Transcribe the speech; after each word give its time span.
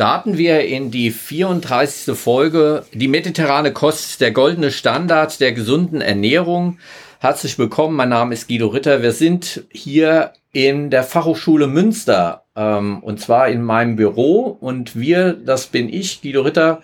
starten 0.00 0.38
wir 0.38 0.64
in 0.64 0.90
die 0.90 1.10
34. 1.10 2.16
Folge, 2.16 2.86
die 2.94 3.06
mediterrane 3.06 3.70
Kost, 3.70 4.22
der 4.22 4.30
goldene 4.30 4.70
Standard 4.70 5.38
der 5.40 5.52
gesunden 5.52 6.00
Ernährung. 6.00 6.78
Herzlich 7.18 7.58
willkommen, 7.58 7.96
mein 7.96 8.08
Name 8.08 8.32
ist 8.32 8.48
Guido 8.48 8.68
Ritter. 8.68 9.02
Wir 9.02 9.12
sind 9.12 9.64
hier 9.70 10.32
in 10.52 10.88
der 10.88 11.02
Fachhochschule 11.02 11.66
Münster 11.66 12.46
ähm, 12.56 13.00
und 13.02 13.20
zwar 13.20 13.50
in 13.50 13.62
meinem 13.62 13.96
Büro 13.96 14.56
und 14.58 14.98
wir, 14.98 15.34
das 15.34 15.66
bin 15.66 15.92
ich, 15.92 16.22
Guido 16.22 16.40
Ritter, 16.40 16.80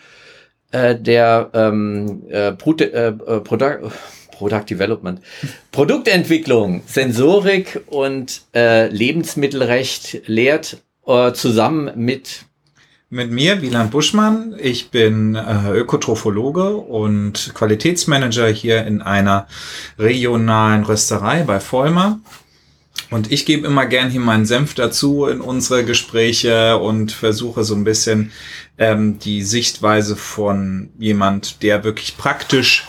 äh, 0.72 0.94
der 0.94 1.48
ähm, 1.54 2.24
äh, 2.28 2.52
Produ 2.52 2.84
äh, 2.84 3.06
äh 3.06 3.40
Product, 3.40 3.90
Product 4.32 4.64
Development, 4.68 5.22
Produktentwicklung, 5.72 6.82
Sensorik 6.84 7.80
und 7.86 8.42
äh, 8.54 8.88
Lebensmittelrecht 8.88 10.28
lehrt, 10.28 10.82
äh, 11.06 11.32
zusammen 11.32 11.92
mit 11.96 12.44
mit 13.08 13.30
mir, 13.30 13.62
Wieland 13.62 13.92
Buschmann. 13.92 14.56
Ich 14.60 14.90
bin 14.90 15.36
äh, 15.36 15.70
Ökotrophologe 15.70 16.76
und 16.76 17.52
Qualitätsmanager 17.54 18.48
hier 18.48 18.84
in 18.84 19.00
einer 19.00 19.46
regionalen 19.98 20.82
Rösterei 20.82 21.44
bei 21.44 21.60
Vollmer. 21.60 22.18
Und 23.10 23.30
ich 23.30 23.46
gebe 23.46 23.66
immer 23.66 23.86
gern 23.86 24.10
hier 24.10 24.20
meinen 24.20 24.46
Senf 24.46 24.74
dazu 24.74 25.26
in 25.26 25.40
unsere 25.40 25.84
Gespräche 25.84 26.78
und 26.78 27.12
versuche 27.12 27.62
so 27.62 27.76
ein 27.76 27.84
bisschen 27.84 28.32
ähm, 28.78 29.20
die 29.20 29.42
Sichtweise 29.42 30.16
von 30.16 30.90
jemand, 30.98 31.62
der 31.62 31.84
wirklich 31.84 32.16
praktisch 32.16 32.88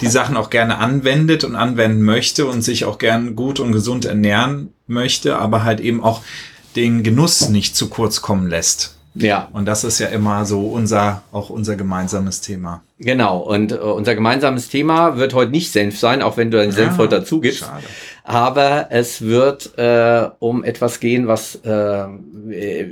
die 0.00 0.06
Sachen 0.06 0.38
auch 0.38 0.48
gerne 0.48 0.78
anwendet 0.78 1.44
und 1.44 1.56
anwenden 1.56 2.02
möchte 2.02 2.46
und 2.46 2.62
sich 2.62 2.86
auch 2.86 2.96
gern 2.96 3.36
gut 3.36 3.60
und 3.60 3.72
gesund 3.72 4.06
ernähren 4.06 4.72
möchte, 4.86 5.36
aber 5.36 5.64
halt 5.64 5.80
eben 5.80 6.02
auch 6.02 6.22
den 6.74 7.02
Genuss 7.02 7.50
nicht 7.50 7.76
zu 7.76 7.90
kurz 7.90 8.22
kommen 8.22 8.48
lässt. 8.48 8.97
Ja. 9.14 9.48
Und 9.52 9.66
das 9.66 9.84
ist 9.84 9.98
ja 9.98 10.08
immer 10.08 10.44
so 10.44 10.68
unser, 10.68 11.22
auch 11.32 11.50
unser 11.50 11.76
gemeinsames 11.76 12.40
Thema. 12.40 12.82
Genau. 12.98 13.38
Und 13.38 13.72
äh, 13.72 13.76
unser 13.76 14.14
gemeinsames 14.14 14.68
Thema 14.68 15.16
wird 15.16 15.34
heute 15.34 15.52
nicht 15.52 15.70
Senf 15.70 15.98
sein, 15.98 16.22
auch 16.22 16.36
wenn 16.36 16.50
du 16.50 16.58
deinen 16.58 16.72
Senf 16.72 16.92
ja, 16.92 16.98
heute 16.98 17.20
dazu 17.20 17.40
gibst. 17.40 17.60
Schade 17.60 17.84
aber 18.28 18.88
es 18.90 19.22
wird 19.22 19.78
äh, 19.78 20.28
um 20.38 20.62
etwas 20.62 21.00
gehen, 21.00 21.28
was 21.28 21.64
äh, 21.64 22.06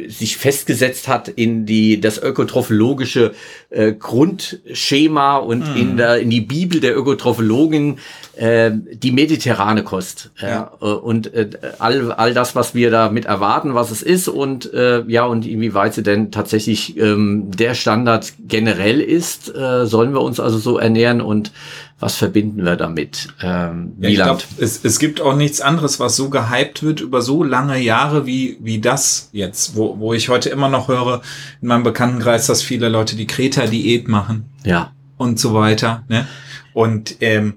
sich 0.09 0.39
festgesetzt 0.39 1.09
hat 1.09 1.29
in 1.29 1.67
die 1.67 2.01
das 2.01 2.17
ökotrophologische 2.17 3.35
äh, 3.69 3.93
Grundschema 3.93 5.37
und 5.37 5.75
mm. 5.75 5.77
in 5.77 5.97
der 5.99 6.21
in 6.21 6.31
die 6.31 6.41
Bibel 6.41 6.81
der 6.81 6.97
Ökotrophologen 6.97 7.99
äh, 8.37 8.71
die 8.73 9.13
mediterrane 9.13 9.85
Kost 9.85 10.31
ja. 10.41 10.73
äh, 10.81 10.87
und 10.87 11.35
äh, 11.35 11.51
all 11.81 12.13
all 12.13 12.33
das, 12.33 12.57
was 12.57 12.75
wir 12.75 12.91
damit 12.91 13.27
erwarten, 13.27 13.75
was 13.75 13.91
es 13.91 14.03
ist 14.03 14.29
und 14.29 14.73
äh, 14.73 15.05
ja 15.07 15.27
und 15.27 15.47
inwieweit 15.47 15.93
sie 15.93 16.03
denn 16.03 16.33
tatsächlich 16.33 16.97
ähm, 16.97 17.51
der 17.51 17.75
Standard 17.75 18.33
generell 18.49 19.03
ist, 19.03 19.55
äh, 19.55 19.85
sollen 19.97 20.13
wir 20.13 20.21
uns 20.21 20.41
also 20.41 20.59
so 20.59 20.79
ernähren 20.79 21.23
und 21.23 21.53
was 21.99 22.17
verbinden 22.17 22.67
wir 22.67 22.77
damit? 22.77 23.29
Ähm, 23.43 23.95
ja, 23.99 24.09
ich 24.11 24.17
glaub, 24.17 24.45
es, 24.59 24.85
es 24.85 24.99
gibt 24.99 25.23
auch 25.23 25.35
nichts 25.35 25.63
anderes, 25.63 25.99
was 25.99 26.17
so 26.17 26.29
gehypt 26.29 26.83
wird 26.83 27.01
über 27.01 27.23
so 27.23 27.43
lange 27.43 27.79
Jahre 27.79 28.27
wie, 28.27 28.59
wie 28.61 28.79
das 28.79 29.31
jetzt, 29.33 29.75
wo, 29.75 29.99
wo 29.99 30.13
ich 30.13 30.29
heute 30.29 30.51
immer 30.51 30.69
noch 30.69 30.89
höre 30.89 31.23
in 31.63 31.69
meinem 31.69 31.85
Bekanntenkreis, 31.85 32.47
dass 32.47 32.61
viele 32.63 32.91
Leute 32.91 33.17
die 33.17 33.27
Kreta-Diät 33.27 34.07
machen. 34.09 34.51
Ja. 34.65 34.93
Und 35.17 35.41
so 35.41 35.55
weiter. 35.55 36.05
Ne? 36.09 36.27
Und 36.75 37.17
ähm, 37.23 37.55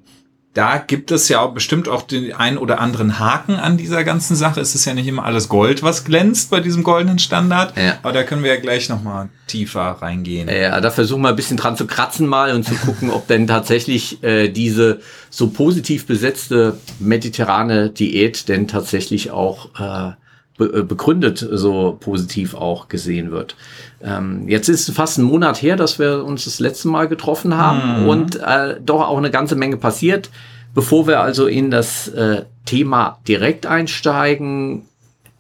da 0.54 0.78
gibt 0.78 1.12
es 1.12 1.30
ja 1.30 1.46
bestimmt 1.46 1.88
auch 1.88 2.02
den 2.02 2.34
ein 2.34 2.58
oder 2.58 2.80
anderen 2.80 3.20
Haken 3.20 3.56
an 3.56 3.78
dieser 3.78 4.04
ganzen 4.04 4.36
Sache. 4.36 4.60
Es 4.60 4.74
ist 4.74 4.86
ja 4.86 4.96
nicht 4.96 5.08
immer 5.08 5.24
alles 5.24 5.48
Gold, 5.48 5.84
was 5.84 6.06
glänzt 6.06 6.50
bei 6.50 6.60
diesem 6.60 6.84
goldenen 6.84 7.20
Standard. 7.20 7.78
Ja. 7.78 8.00
Aber 8.02 8.14
da 8.14 8.24
können 8.24 8.44
wir 8.44 8.54
ja 8.54 8.60
gleich 8.60 8.90
nochmal 8.90 9.30
tiefer 9.46 9.98
reingehen. 10.02 10.50
Ja, 10.50 10.82
da 10.82 10.90
versuchen 10.90 11.22
wir 11.22 11.30
ein 11.30 11.36
bisschen 11.36 11.58
dran 11.58 11.78
zu 11.78 11.86
kratzen 11.86 12.26
mal 12.26 12.54
und 12.56 12.64
zu 12.66 12.74
gucken, 12.76 13.12
ob 13.12 13.28
denn 13.28 13.46
tatsächlich 13.46 14.24
äh, 14.24 14.50
diese 14.50 15.02
so 15.30 15.50
positiv 15.50 16.08
besetzte 16.08 16.78
mediterrane 17.00 17.92
Diät 17.92 18.50
denn 18.50 18.68
tatsächlich 18.68 19.30
auch 19.30 19.70
äh, 19.80 20.14
be 20.60 20.66
äh, 20.66 20.84
begründet 20.84 21.44
so 21.52 21.98
positiv 22.00 22.54
auch 22.54 22.88
gesehen 22.88 23.32
wird. 23.32 23.56
Ähm, 24.04 24.48
jetzt 24.48 24.70
ist 24.70 24.92
fast 24.92 25.18
ein 25.18 25.24
Monat 25.24 25.64
her, 25.64 25.76
dass 25.76 25.98
wir 25.98 26.24
uns 26.24 26.46
das 26.46 26.60
letzte 26.60 26.90
Mal 26.90 27.08
getroffen 27.08 27.58
haben 27.58 28.04
mhm. 28.04 28.10
und 28.10 28.36
äh, 28.36 28.76
doch 28.80 29.02
auch 29.02 29.18
eine 29.18 29.32
ganze 29.32 29.56
Menge 29.56 29.78
passiert. 29.78 30.30
Bevor 30.76 31.08
wir 31.08 31.22
also 31.22 31.48
in 31.48 31.72
das 31.72 32.10
äh, 32.10 32.44
Thema 32.66 33.18
direkt 33.28 33.66
einsteigen, 33.66 34.84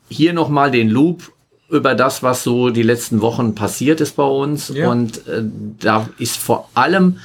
hier 0.09 0.34
nochmal 0.34 0.72
den 0.72 0.90
Loop 0.90 1.31
über 1.69 1.94
das, 1.94 2.24
was 2.24 2.44
so 2.44 2.72
die 2.72 2.81
letzten 2.81 3.22
Wochen 3.22 3.53
passiert 3.53 4.02
ist 4.02 4.16
bei 4.16 4.24
uns. 4.24 4.69
Ja. 4.69 4.90
Und 4.90 5.28
äh, 5.28 5.44
da 5.79 6.09
ist 6.18 6.38
vor 6.38 6.69
allem 6.74 7.19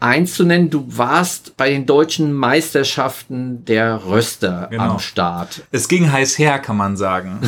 eins 0.00 0.34
zu 0.34 0.44
nennen, 0.44 0.70
du 0.70 0.84
warst 0.88 1.56
bei 1.56 1.70
den 1.70 1.86
deutschen 1.86 2.32
Meisterschaften 2.32 3.64
der 3.64 4.04
Röster 4.06 4.68
genau. 4.70 4.92
am 4.92 4.98
Start. 4.98 5.62
Es 5.70 5.88
ging 5.88 6.10
heiß 6.10 6.38
her, 6.38 6.58
kann 6.58 6.76
man 6.76 6.96
sagen. 6.96 7.40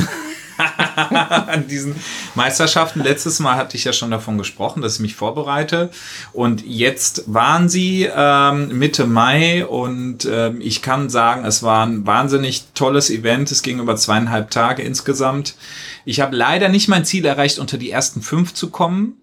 an 1.47 1.67
diesen 1.69 1.97
Meisterschaften. 2.35 3.01
Letztes 3.01 3.41
Mal 3.41 3.57
hatte 3.57 3.77
ich 3.77 3.85
ja 3.85 3.93
schon 3.93 4.11
davon 4.11 4.39
gesprochen, 4.39 4.83
dass 4.83 4.97
ich 4.97 5.01
mich 5.01 5.15
vorbereite. 5.15 5.91
Und 6.33 6.65
jetzt 6.65 7.25
waren 7.27 7.69
sie 7.69 8.09
ähm, 8.15 8.79
Mitte 8.79 9.07
Mai 9.07 9.67
und 9.67 10.29
ähm, 10.31 10.61
ich 10.61 10.83
kann 10.83 11.09
sagen, 11.09 11.45
es 11.45 11.63
war 11.63 11.87
ein 11.87 12.07
wahnsinnig 12.07 12.65
tolles 12.75 13.11
Event. 13.11 13.51
Es 13.51 13.63
ging 13.63 13.81
über 13.81 13.97
zweieinhalb 13.97 14.51
Tage 14.51 14.83
insgesamt. 14.83 15.57
Ich 16.05 16.21
habe 16.21 16.37
leider 16.37 16.69
nicht 16.69 16.89
mein 16.89 17.05
Ziel 17.05 17.25
erreicht, 17.25 17.59
unter 17.59 17.79
die 17.79 17.91
ersten 17.91 18.23
fünf 18.23 18.55
zu 18.55 18.71
kommen. 18.71 19.17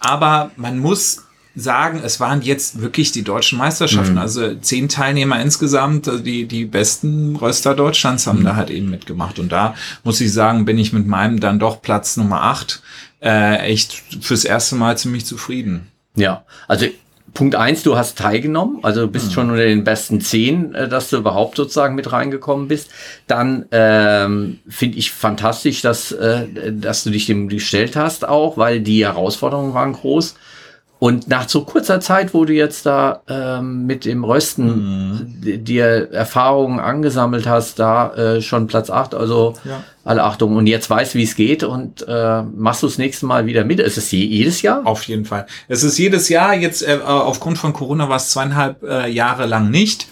Aber 0.00 0.50
man 0.56 0.78
muss 0.78 1.23
sagen, 1.54 2.00
es 2.04 2.20
waren 2.20 2.42
jetzt 2.42 2.80
wirklich 2.80 3.12
die 3.12 3.22
deutschen 3.22 3.58
Meisterschaften. 3.58 4.14
Mhm. 4.14 4.18
Also 4.18 4.54
zehn 4.56 4.88
Teilnehmer 4.88 5.40
insgesamt, 5.40 6.08
also 6.08 6.22
die, 6.22 6.46
die 6.46 6.64
besten 6.64 7.36
Röster 7.36 7.74
Deutschlands 7.74 8.26
haben 8.26 8.40
mhm. 8.40 8.44
da 8.44 8.56
halt 8.56 8.70
eben 8.70 8.90
mitgemacht. 8.90 9.38
Und 9.38 9.52
da 9.52 9.74
muss 10.02 10.20
ich 10.20 10.32
sagen, 10.32 10.64
bin 10.64 10.78
ich 10.78 10.92
mit 10.92 11.06
meinem 11.06 11.40
dann 11.40 11.58
doch 11.58 11.80
Platz 11.82 12.16
Nummer 12.16 12.42
acht 12.42 12.82
äh, 13.20 13.56
echt 13.58 14.02
fürs 14.20 14.44
erste 14.44 14.74
Mal 14.74 14.98
ziemlich 14.98 15.26
zufrieden. 15.26 15.88
Ja, 16.16 16.44
also 16.68 16.86
Punkt 17.32 17.56
eins, 17.56 17.82
du 17.82 17.96
hast 17.96 18.16
teilgenommen, 18.16 18.78
also 18.82 19.02
du 19.02 19.08
bist 19.08 19.26
mhm. 19.26 19.32
schon 19.32 19.50
unter 19.50 19.64
den 19.64 19.82
besten 19.82 20.20
zehn, 20.20 20.72
äh, 20.74 20.88
dass 20.88 21.10
du 21.10 21.16
überhaupt 21.16 21.56
sozusagen 21.56 21.96
mit 21.96 22.12
reingekommen 22.12 22.68
bist. 22.68 22.90
Dann 23.26 23.66
ähm, 23.72 24.60
finde 24.68 24.98
ich 24.98 25.10
fantastisch, 25.10 25.82
dass, 25.82 26.12
äh, 26.12 26.72
dass 26.72 27.02
du 27.02 27.10
dich 27.10 27.26
dem 27.26 27.48
gestellt 27.48 27.96
hast 27.96 28.26
auch, 28.26 28.56
weil 28.56 28.80
die 28.80 29.04
Herausforderungen 29.04 29.74
waren 29.74 29.94
groß. 29.94 30.36
Und 30.98 31.28
nach 31.28 31.48
so 31.48 31.64
kurzer 31.64 32.00
Zeit, 32.00 32.32
wo 32.32 32.44
du 32.44 32.52
jetzt 32.52 32.86
da 32.86 33.20
ähm, 33.28 33.84
mit 33.84 34.04
dem 34.04 34.24
Rösten 34.24 35.34
mhm. 35.42 35.64
dir 35.64 36.10
Erfahrungen 36.12 36.80
angesammelt 36.80 37.46
hast, 37.46 37.78
da 37.78 38.14
äh, 38.14 38.40
schon 38.40 38.68
Platz 38.68 38.90
8, 38.90 39.14
also 39.14 39.54
ja 39.64 39.82
alle 40.04 40.22
Achtung. 40.22 40.56
Und 40.56 40.66
jetzt 40.66 40.88
weißt, 40.90 41.14
wie 41.14 41.22
es 41.22 41.34
geht 41.34 41.62
und 41.62 42.06
äh, 42.06 42.42
machst 42.42 42.82
du 42.82 42.86
das 42.86 42.98
nächste 42.98 43.26
Mal 43.26 43.46
wieder 43.46 43.64
mit. 43.64 43.80
Ist 43.80 43.96
es 43.96 44.10
jedes 44.10 44.62
Jahr? 44.62 44.86
Auf 44.86 45.04
jeden 45.04 45.24
Fall. 45.24 45.46
Es 45.68 45.82
ist 45.82 45.98
jedes 45.98 46.28
Jahr. 46.28 46.54
Jetzt 46.54 46.82
äh, 46.82 46.98
aufgrund 47.04 47.58
von 47.58 47.72
Corona 47.72 48.08
war 48.08 48.16
es 48.16 48.30
zweieinhalb 48.30 48.82
äh, 48.82 49.08
Jahre 49.08 49.46
lang 49.46 49.70
nicht. 49.70 50.06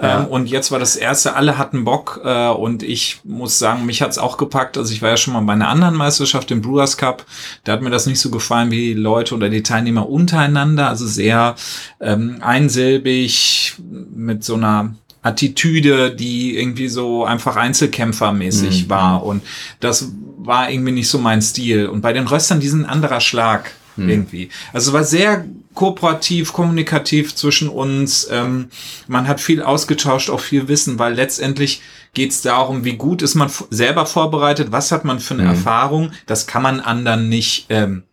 Ja. 0.00 0.20
Ähm, 0.20 0.26
und 0.26 0.46
jetzt 0.48 0.70
war 0.70 0.78
das 0.78 0.96
erste. 0.96 1.34
Alle 1.34 1.56
hatten 1.56 1.84
Bock 1.84 2.20
äh, 2.24 2.48
und 2.48 2.82
ich 2.82 3.20
muss 3.24 3.58
sagen, 3.58 3.86
mich 3.86 4.02
hat's 4.02 4.18
auch 4.18 4.36
gepackt. 4.36 4.76
Also 4.76 4.92
ich 4.92 5.00
war 5.02 5.10
ja 5.10 5.16
schon 5.16 5.34
mal 5.34 5.40
bei 5.40 5.54
einer 5.54 5.68
anderen 5.68 5.94
Meisterschaft, 5.94 6.50
im 6.50 6.60
Brewers 6.60 6.96
Cup. 6.96 7.24
Da 7.64 7.72
hat 7.72 7.82
mir 7.82 7.90
das 7.90 8.06
nicht 8.06 8.20
so 8.20 8.30
gefallen 8.30 8.70
wie 8.70 8.94
die 8.94 9.00
Leute 9.00 9.34
oder 9.34 9.48
die 9.48 9.62
Teilnehmer 9.62 10.08
untereinander. 10.08 10.88
Also 10.88 11.06
sehr 11.06 11.54
ähm, 12.00 12.38
einsilbig 12.40 13.74
mit 14.14 14.44
so 14.44 14.54
einer 14.54 14.94
Attitüde, 15.28 16.14
die 16.14 16.56
irgendwie 16.56 16.88
so 16.88 17.24
einfach 17.24 17.56
Einzelkämpfermäßig 17.56 18.84
mhm. 18.84 18.90
war. 18.90 19.24
Und 19.24 19.42
das 19.80 20.10
war 20.38 20.70
irgendwie 20.70 20.92
nicht 20.92 21.08
so 21.08 21.18
mein 21.18 21.42
Stil. 21.42 21.86
Und 21.86 22.00
bei 22.00 22.12
den 22.12 22.26
Röstern 22.26 22.60
diesen 22.60 22.86
anderer 22.86 23.20
Schlag 23.20 23.70
mhm. 23.96 24.08
irgendwie. 24.08 24.48
Also 24.72 24.92
war 24.92 25.04
sehr 25.04 25.44
kooperativ, 25.74 26.52
kommunikativ 26.52 27.34
zwischen 27.34 27.68
uns. 27.68 28.26
Ähm, 28.30 28.68
man 29.06 29.28
hat 29.28 29.40
viel 29.40 29.62
ausgetauscht, 29.62 30.30
auch 30.30 30.40
viel 30.40 30.68
Wissen, 30.68 30.98
weil 30.98 31.14
letztendlich 31.14 31.82
geht 32.14 32.30
es 32.30 32.40
darum, 32.40 32.84
wie 32.84 32.96
gut 32.96 33.22
ist 33.22 33.34
man 33.34 33.50
selber 33.70 34.06
vorbereitet, 34.06 34.72
was 34.72 34.90
hat 34.90 35.04
man 35.04 35.20
für 35.20 35.34
eine 35.34 35.44
mhm. 35.44 35.50
Erfahrung. 35.50 36.12
Das 36.26 36.46
kann 36.46 36.62
man 36.62 36.80
anderen 36.80 37.28
nicht 37.28 37.66
ähm, 37.68 38.04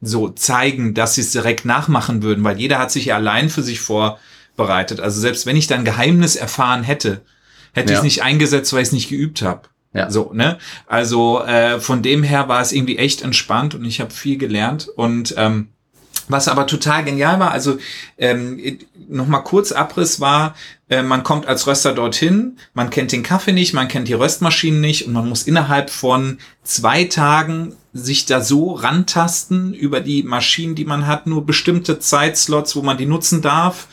so 0.00 0.28
zeigen, 0.28 0.94
dass 0.94 1.14
sie 1.14 1.22
es 1.22 1.32
direkt 1.32 1.64
nachmachen 1.64 2.22
würden, 2.22 2.44
weil 2.44 2.58
jeder 2.58 2.78
hat 2.78 2.90
sich 2.90 3.06
ja 3.06 3.16
allein 3.16 3.48
für 3.48 3.62
sich 3.62 3.80
vor 3.80 4.18
bereitet. 4.58 5.00
Also 5.00 5.18
selbst 5.22 5.46
wenn 5.46 5.56
ich 5.56 5.66
dann 5.66 5.86
Geheimnis 5.86 6.36
erfahren 6.36 6.82
hätte, 6.82 7.22
hätte 7.72 7.92
ja. 7.92 7.94
ich 7.94 7.98
es 7.98 8.04
nicht 8.04 8.22
eingesetzt, 8.22 8.74
weil 8.74 8.82
ich 8.82 8.88
es 8.88 8.92
nicht 8.92 9.08
geübt 9.08 9.40
habe. 9.40 9.62
Ja. 9.94 10.10
So, 10.10 10.32
ne? 10.34 10.58
Also 10.86 11.42
äh, 11.42 11.80
von 11.80 12.02
dem 12.02 12.22
her 12.22 12.48
war 12.48 12.60
es 12.60 12.72
irgendwie 12.72 12.98
echt 12.98 13.22
entspannt 13.22 13.74
und 13.74 13.86
ich 13.86 14.02
habe 14.02 14.10
viel 14.10 14.36
gelernt. 14.36 14.88
Und 14.94 15.34
ähm, 15.38 15.68
was 16.28 16.48
aber 16.48 16.66
total 16.66 17.04
genial 17.04 17.40
war, 17.40 17.52
also 17.52 17.78
ähm, 18.18 18.78
nochmal 19.08 19.44
kurz 19.44 19.72
Abriss 19.72 20.20
war, 20.20 20.54
äh, 20.90 21.02
man 21.02 21.22
kommt 21.22 21.46
als 21.46 21.66
Röster 21.66 21.94
dorthin, 21.94 22.58
man 22.74 22.90
kennt 22.90 23.12
den 23.12 23.22
Kaffee 23.22 23.52
nicht, 23.52 23.72
man 23.72 23.88
kennt 23.88 24.08
die 24.08 24.14
Röstmaschinen 24.14 24.80
nicht 24.80 25.06
und 25.06 25.14
man 25.14 25.26
muss 25.26 25.44
innerhalb 25.44 25.88
von 25.88 26.38
zwei 26.62 27.04
Tagen 27.04 27.74
sich 27.94 28.26
da 28.26 28.42
so 28.42 28.72
rantasten 28.72 29.72
über 29.72 30.00
die 30.00 30.22
Maschinen, 30.22 30.74
die 30.74 30.84
man 30.84 31.06
hat, 31.06 31.26
nur 31.26 31.46
bestimmte 31.46 31.98
Zeitslots, 31.98 32.76
wo 32.76 32.82
man 32.82 32.98
die 32.98 33.06
nutzen 33.06 33.40
darf 33.40 33.88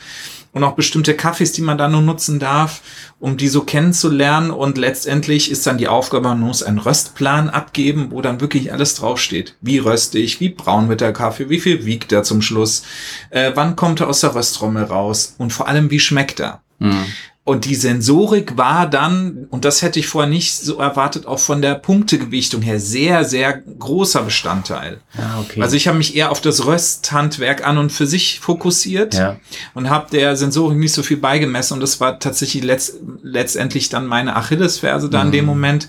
und 0.56 0.64
auch 0.64 0.72
bestimmte 0.72 1.12
Kaffees, 1.12 1.52
die 1.52 1.60
man 1.60 1.76
da 1.76 1.86
nur 1.86 2.00
nutzen 2.00 2.38
darf, 2.38 2.80
um 3.20 3.36
die 3.36 3.48
so 3.48 3.64
kennenzulernen. 3.64 4.50
Und 4.50 4.78
letztendlich 4.78 5.50
ist 5.50 5.66
dann 5.66 5.76
die 5.76 5.86
Aufgabe, 5.86 6.28
man 6.28 6.40
muss 6.40 6.62
einen 6.62 6.78
Röstplan 6.78 7.50
abgeben, 7.50 8.06
wo 8.10 8.22
dann 8.22 8.40
wirklich 8.40 8.72
alles 8.72 8.94
draufsteht. 8.94 9.54
Wie 9.60 9.76
röste 9.76 10.18
ich, 10.18 10.40
wie 10.40 10.48
braun 10.48 10.88
wird 10.88 11.02
der 11.02 11.12
Kaffee, 11.12 11.50
wie 11.50 11.60
viel 11.60 11.84
wiegt 11.84 12.10
er 12.10 12.22
zum 12.22 12.40
Schluss, 12.40 12.84
äh, 13.28 13.52
wann 13.54 13.76
kommt 13.76 14.00
er 14.00 14.08
aus 14.08 14.20
der 14.20 14.34
Röstrommel 14.34 14.84
raus 14.84 15.34
und 15.36 15.52
vor 15.52 15.68
allem, 15.68 15.90
wie 15.90 16.00
schmeckt 16.00 16.40
er. 16.40 16.62
Mhm. 16.78 17.04
Und 17.48 17.64
die 17.64 17.76
Sensorik 17.76 18.56
war 18.56 18.90
dann, 18.90 19.46
und 19.50 19.64
das 19.64 19.80
hätte 19.80 20.00
ich 20.00 20.08
vorher 20.08 20.28
nicht 20.28 20.52
so 20.52 20.78
erwartet, 20.78 21.26
auch 21.26 21.38
von 21.38 21.62
der 21.62 21.76
Punktegewichtung 21.76 22.60
her 22.60 22.80
sehr, 22.80 23.24
sehr 23.24 23.58
großer 23.58 24.24
Bestandteil. 24.24 24.98
Ah, 25.16 25.38
okay. 25.38 25.62
Also 25.62 25.76
ich 25.76 25.86
habe 25.86 25.96
mich 25.96 26.16
eher 26.16 26.32
auf 26.32 26.40
das 26.40 26.66
Rösthandwerk 26.66 27.64
an 27.64 27.78
und 27.78 27.92
für 27.92 28.08
sich 28.08 28.40
fokussiert 28.40 29.14
ja. 29.14 29.36
und 29.74 29.88
habe 29.88 30.10
der 30.10 30.34
Sensorik 30.34 30.76
nicht 30.76 30.92
so 30.92 31.04
viel 31.04 31.18
beigemessen. 31.18 31.74
Und 31.74 31.80
das 31.82 32.00
war 32.00 32.18
tatsächlich 32.18 32.64
letzt, 32.64 32.96
letztendlich 33.22 33.90
dann 33.90 34.08
meine 34.08 34.34
Achillesferse 34.34 35.08
da 35.08 35.20
mhm. 35.20 35.26
in 35.26 35.32
dem 35.32 35.44
mhm. 35.44 35.50
Moment, 35.50 35.88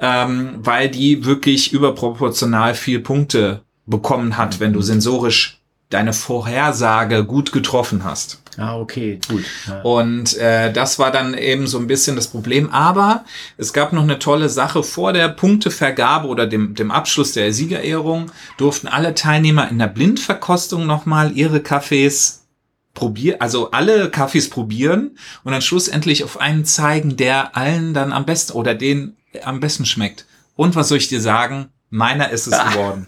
ähm, 0.00 0.54
weil 0.56 0.90
die 0.90 1.24
wirklich 1.24 1.72
überproportional 1.72 2.74
viel 2.74 2.98
Punkte 2.98 3.62
bekommen 3.86 4.36
hat, 4.36 4.58
wenn 4.58 4.72
du 4.72 4.82
sensorisch 4.82 5.60
deine 5.90 6.12
Vorhersage 6.12 7.24
gut 7.24 7.52
getroffen 7.52 8.04
hast. 8.04 8.40
Ah, 8.56 8.78
okay, 8.78 9.20
gut. 9.28 9.44
Ja. 9.66 9.82
Und 9.82 10.36
äh, 10.38 10.72
das 10.72 10.98
war 10.98 11.10
dann 11.10 11.34
eben 11.34 11.66
so 11.66 11.78
ein 11.78 11.86
bisschen 11.86 12.16
das 12.16 12.28
Problem. 12.28 12.70
Aber 12.70 13.24
es 13.58 13.72
gab 13.72 13.92
noch 13.92 14.02
eine 14.02 14.18
tolle 14.18 14.48
Sache. 14.48 14.82
Vor 14.82 15.12
der 15.12 15.28
Punktevergabe 15.28 16.26
oder 16.26 16.46
dem, 16.46 16.74
dem 16.74 16.90
Abschluss 16.90 17.32
der 17.32 17.52
Siegerehrung 17.52 18.32
durften 18.56 18.88
alle 18.88 19.14
Teilnehmer 19.14 19.68
in 19.68 19.78
der 19.78 19.88
Blindverkostung 19.88 20.86
nochmal 20.86 21.32
ihre 21.32 21.60
Kaffees 21.60 22.46
probieren, 22.94 23.40
also 23.40 23.70
alle 23.70 24.10
Kaffees 24.10 24.48
probieren 24.48 25.18
und 25.44 25.52
dann 25.52 25.60
schlussendlich 25.60 26.24
auf 26.24 26.40
einen 26.40 26.64
zeigen, 26.64 27.16
der 27.16 27.54
allen 27.56 27.92
dann 27.92 28.12
am 28.12 28.24
besten 28.24 28.54
oder 28.54 28.74
den 28.74 29.16
am 29.44 29.60
besten 29.60 29.84
schmeckt. 29.84 30.24
Und 30.56 30.74
was 30.74 30.88
soll 30.88 30.98
ich 30.98 31.08
dir 31.08 31.20
sagen? 31.20 31.68
Meiner 31.90 32.30
ist 32.30 32.46
es 32.46 32.54
ah. 32.54 32.68
geworden. 32.72 33.06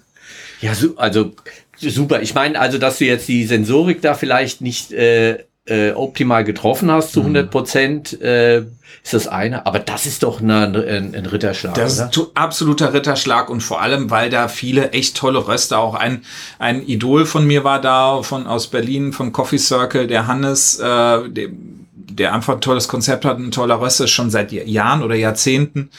Ja, 0.60 0.74
so, 0.74 0.96
also 0.96 1.32
Super. 1.80 2.22
Ich 2.22 2.34
meine 2.34 2.58
also, 2.58 2.78
dass 2.78 2.98
du 2.98 3.04
jetzt 3.04 3.28
die 3.28 3.44
Sensorik 3.44 4.02
da 4.02 4.14
vielleicht 4.14 4.60
nicht 4.60 4.92
äh, 4.92 5.44
äh, 5.68 5.92
optimal 5.92 6.44
getroffen 6.44 6.90
hast 6.90 7.12
zu 7.12 7.20
100 7.20 7.46
mhm. 7.46 7.50
Prozent, 7.50 8.20
äh, 8.20 8.64
ist 9.02 9.14
das 9.14 9.28
eine. 9.28 9.66
Aber 9.66 9.78
das 9.78 10.06
ist 10.06 10.22
doch 10.22 10.40
eine, 10.40 10.64
ein, 10.64 11.14
ein 11.14 11.26
Ritterschlag. 11.26 11.74
Das 11.74 11.98
oder? 11.98 12.10
ist 12.10 12.30
absoluter 12.34 12.92
Ritterschlag 12.94 13.50
und 13.50 13.62
vor 13.62 13.80
allem, 13.80 14.10
weil 14.10 14.30
da 14.30 14.48
viele 14.48 14.90
echt 14.90 15.16
tolle 15.16 15.46
Röster, 15.46 15.78
auch 15.78 15.94
ein, 15.94 16.24
ein 16.58 16.82
Idol 16.86 17.26
von 17.26 17.46
mir 17.46 17.64
war 17.64 17.80
da, 17.80 18.22
von 18.22 18.46
aus 18.46 18.68
Berlin, 18.68 19.12
von 19.12 19.32
Coffee 19.32 19.58
Circle, 19.58 20.06
der 20.06 20.26
Hannes, 20.26 20.78
äh, 20.78 21.28
der, 21.28 21.48
der 21.92 22.34
einfach 22.34 22.54
ein 22.54 22.60
tolles 22.60 22.88
Konzept 22.88 23.24
hat, 23.24 23.38
ein 23.38 23.50
toller 23.50 23.80
Röster, 23.80 24.08
schon 24.08 24.30
seit 24.30 24.52
Jahren 24.52 25.02
oder 25.02 25.14
Jahrzehnten. 25.14 25.90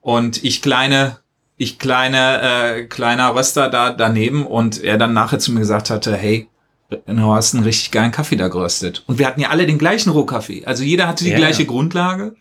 Und 0.00 0.44
ich 0.44 0.60
kleine 0.60 1.16
ich 1.56 1.78
kleine, 1.78 2.40
äh, 2.42 2.84
kleiner 2.84 3.34
Röster 3.34 3.68
da 3.68 3.90
daneben 3.90 4.46
und 4.46 4.82
er 4.82 4.98
dann 4.98 5.12
nachher 5.12 5.38
zu 5.38 5.52
mir 5.52 5.60
gesagt 5.60 5.90
hatte, 5.90 6.16
hey, 6.16 6.48
du 6.90 7.32
hast 7.32 7.54
einen 7.54 7.64
richtig 7.64 7.90
geilen 7.90 8.12
Kaffee 8.12 8.36
da 8.36 8.48
geröstet. 8.48 9.04
Und 9.06 9.18
wir 9.18 9.26
hatten 9.26 9.40
ja 9.40 9.50
alle 9.50 9.66
den 9.66 9.78
gleichen 9.78 10.10
Rohkaffee. 10.10 10.64
Also 10.64 10.82
jeder 10.82 11.08
hatte 11.08 11.24
die 11.24 11.30
ja, 11.30 11.36
gleiche 11.36 11.62
ja. 11.62 11.68
Grundlage. 11.68 12.34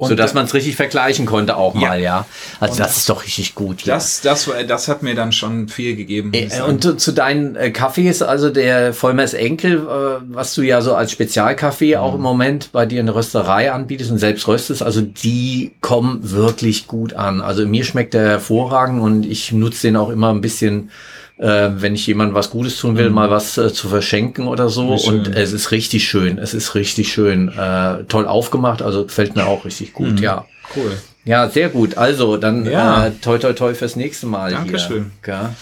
Und 0.00 0.10
so 0.10 0.14
dass 0.14 0.32
man 0.32 0.44
es 0.44 0.54
richtig 0.54 0.76
vergleichen 0.76 1.26
konnte 1.26 1.56
auch 1.56 1.74
ja. 1.74 1.80
mal, 1.80 2.00
ja. 2.00 2.24
Also 2.60 2.74
und 2.74 2.78
das 2.78 2.98
ist 2.98 3.08
doch 3.08 3.24
richtig 3.24 3.56
gut. 3.56 3.82
Ja. 3.82 3.94
Das, 3.94 4.20
das, 4.20 4.48
das 4.68 4.86
hat 4.86 5.02
mir 5.02 5.16
dann 5.16 5.32
schon 5.32 5.66
viel 5.66 5.96
gegeben. 5.96 6.30
Äh, 6.34 6.62
und 6.62 6.84
zu, 6.84 6.96
zu 6.96 7.10
deinen 7.10 7.56
äh, 7.56 7.72
Kaffees, 7.72 8.22
also 8.22 8.48
der 8.48 8.94
Vollmers 8.94 9.34
Enkel, 9.34 9.78
äh, 9.78 10.22
was 10.28 10.54
du 10.54 10.62
ja 10.62 10.82
so 10.82 10.94
als 10.94 11.10
Spezialkaffee 11.10 11.96
mhm. 11.96 12.00
auch 12.00 12.14
im 12.14 12.20
Moment 12.20 12.70
bei 12.70 12.86
dir 12.86 13.00
in 13.00 13.06
der 13.06 13.16
Rösterei 13.16 13.72
anbietest 13.72 14.12
und 14.12 14.18
selbst 14.18 14.46
röstest, 14.46 14.84
also 14.84 15.00
die 15.00 15.72
kommen 15.80 16.30
wirklich 16.30 16.86
gut 16.86 17.14
an. 17.14 17.40
Also 17.40 17.66
mir 17.66 17.82
schmeckt 17.82 18.14
der 18.14 18.28
hervorragend 18.28 19.02
und 19.02 19.26
ich 19.26 19.50
nutze 19.50 19.88
den 19.88 19.96
auch 19.96 20.10
immer 20.10 20.30
ein 20.30 20.40
bisschen 20.40 20.92
äh, 21.38 21.70
wenn 21.76 21.94
ich 21.94 22.06
jemandem 22.06 22.34
was 22.34 22.50
Gutes 22.50 22.78
tun 22.78 22.96
will, 22.96 23.08
mhm. 23.08 23.14
mal 23.14 23.30
was 23.30 23.56
äh, 23.58 23.72
zu 23.72 23.88
verschenken 23.88 24.46
oder 24.46 24.68
so. 24.68 24.88
Und 24.88 25.28
es 25.34 25.52
ist 25.52 25.70
richtig 25.70 26.08
schön. 26.08 26.38
Es 26.38 26.54
ist 26.54 26.74
richtig 26.74 27.12
schön. 27.12 27.48
Äh, 27.48 28.04
toll 28.04 28.26
aufgemacht. 28.26 28.82
Also 28.82 29.04
gefällt 29.04 29.36
mir 29.36 29.46
auch 29.46 29.64
richtig 29.64 29.92
gut, 29.92 30.12
mhm. 30.12 30.18
ja. 30.18 30.44
Cool. 30.76 30.92
Ja, 31.24 31.48
sehr 31.48 31.68
gut. 31.68 31.96
Also 31.96 32.36
dann 32.36 32.64
ja. 32.66 33.06
äh, 33.06 33.12
toi 33.22 33.38
toi 33.38 33.52
toi 33.52 33.74
fürs 33.74 33.96
nächste 33.96 34.26
Mal. 34.26 34.50
Dankeschön. 34.50 35.12
Hier. 35.24 35.34
Ja. 35.34 35.54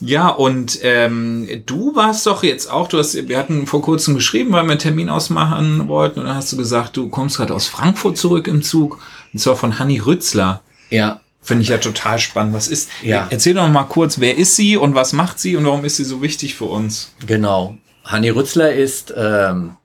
Ja, 0.00 0.28
und 0.28 0.78
ähm, 0.82 1.48
du 1.64 1.96
warst 1.96 2.26
doch 2.26 2.42
jetzt 2.42 2.70
auch, 2.70 2.86
du 2.86 2.98
hast, 2.98 3.14
wir 3.28 3.38
hatten 3.38 3.66
vor 3.66 3.80
kurzem 3.80 4.14
geschrieben, 4.14 4.52
weil 4.52 4.64
wir 4.64 4.72
einen 4.72 4.78
Termin 4.78 5.08
ausmachen 5.08 5.88
wollten, 5.88 6.20
und 6.20 6.26
dann 6.26 6.36
hast 6.36 6.52
du 6.52 6.58
gesagt, 6.58 6.98
du 6.98 7.08
kommst 7.08 7.38
gerade 7.38 7.54
aus 7.54 7.66
Frankfurt 7.66 8.18
zurück 8.18 8.46
im 8.46 8.62
Zug, 8.62 9.00
und 9.32 9.38
zwar 9.38 9.56
von 9.56 9.78
Hanni 9.78 9.98
Rützler. 9.98 10.60
Ja. 10.90 11.20
Finde 11.46 11.62
ich 11.62 11.68
ja 11.68 11.78
total 11.78 12.18
spannend. 12.18 12.54
Was 12.54 12.66
ist? 12.66 12.90
Ja. 13.04 13.28
Erzähl 13.30 13.54
doch 13.54 13.68
mal 13.68 13.84
kurz, 13.84 14.18
wer 14.18 14.36
ist 14.36 14.56
sie 14.56 14.76
und 14.76 14.96
was 14.96 15.12
macht 15.12 15.38
sie 15.38 15.54
und 15.54 15.64
warum 15.64 15.84
ist 15.84 15.96
sie 15.96 16.02
so 16.02 16.20
wichtig 16.20 16.56
für 16.56 16.64
uns? 16.64 17.14
Genau. 17.24 17.76
Hanni 18.02 18.30
Rützler 18.30 18.72
ist 18.72 19.14
ähm, 19.16 19.76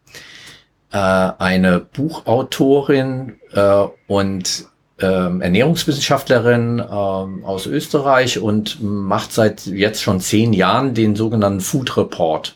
äh, 0.91 0.97
eine 0.97 1.79
Buchautorin 1.79 3.33
äh, 3.53 3.85
und 4.07 4.65
ähm, 4.99 5.41
Ernährungswissenschaftlerin 5.41 6.79
ähm, 6.79 7.45
aus 7.45 7.67
Österreich 7.67 8.39
und 8.39 8.81
macht 8.81 9.31
seit 9.31 9.67
jetzt 9.67 10.01
schon 10.01 10.19
zehn 10.19 10.53
Jahren 10.53 10.95
den 10.95 11.15
sogenannten 11.15 11.61
Food 11.61 11.95
Report 11.95 12.55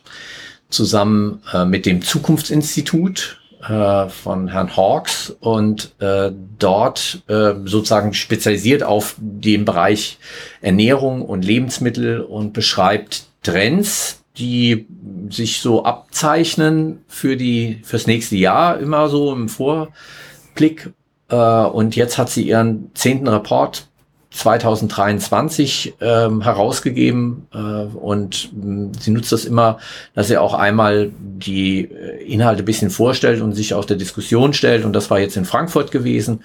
zusammen 0.69 1.44
äh, 1.54 1.63
mit 1.63 1.86
dem 1.86 2.01
Zukunftsinstitut 2.01 3.40
äh, 3.68 4.10
von 4.10 4.48
Herrn 4.48 4.76
Hawks 4.76 5.36
und 5.40 5.96
äh, 6.00 6.32
dort 6.60 7.24
äh, 7.28 7.54
sozusagen 7.66 8.14
spezialisiert 8.14 8.84
auf 8.84 9.16
den 9.18 9.66
Bereich 9.66 10.18
Ernährung 10.62 11.22
und 11.22 11.46
Lebensmittel 11.46 12.22
und 12.22 12.54
beschreibt 12.54 13.26
Trends, 13.44 14.24
die 14.38 14.88
sich 15.30 15.62
so 15.62 15.84
abzeichnen 15.84 17.04
für 17.08 17.38
die 17.38 17.80
fürs 17.84 18.08
nächste 18.08 18.36
Jahr 18.36 18.80
immer 18.80 19.10
so 19.10 19.34
im 19.34 19.50
Vorblick. 19.50 20.92
Äh, 21.30 21.36
und 21.36 21.96
jetzt 21.96 22.18
hat 22.18 22.30
sie 22.30 22.48
ihren 22.48 22.92
zehnten 22.94 23.28
Report 23.28 23.88
2023 24.36 25.96
ähm, 26.01 26.42
herausgegeben 26.42 27.48
äh, 27.54 27.58
und 27.58 28.50
mh, 28.54 28.92
sie 29.00 29.12
nutzt 29.12 29.32
das 29.32 29.46
immer, 29.46 29.77
dass 30.13 30.27
sie 30.27 30.38
auch 30.38 30.54
einmal 30.54 31.12
die 31.20 31.86
äh, 31.86 32.24
Inhalte 32.25 32.63
bisschen 32.63 32.89
vorstellt 32.89 33.42
und 33.42 33.54
sich 33.54 33.74
aus 33.74 33.86
der 33.86 33.98
Diskussion 33.98 34.54
stellt. 34.54 34.86
Und 34.86 34.94
das 34.94 35.10
war 35.10 35.20
jetzt 35.20 35.38
in 35.38 35.46
Frankfurt 35.46 35.92
gewesen. 35.92 36.44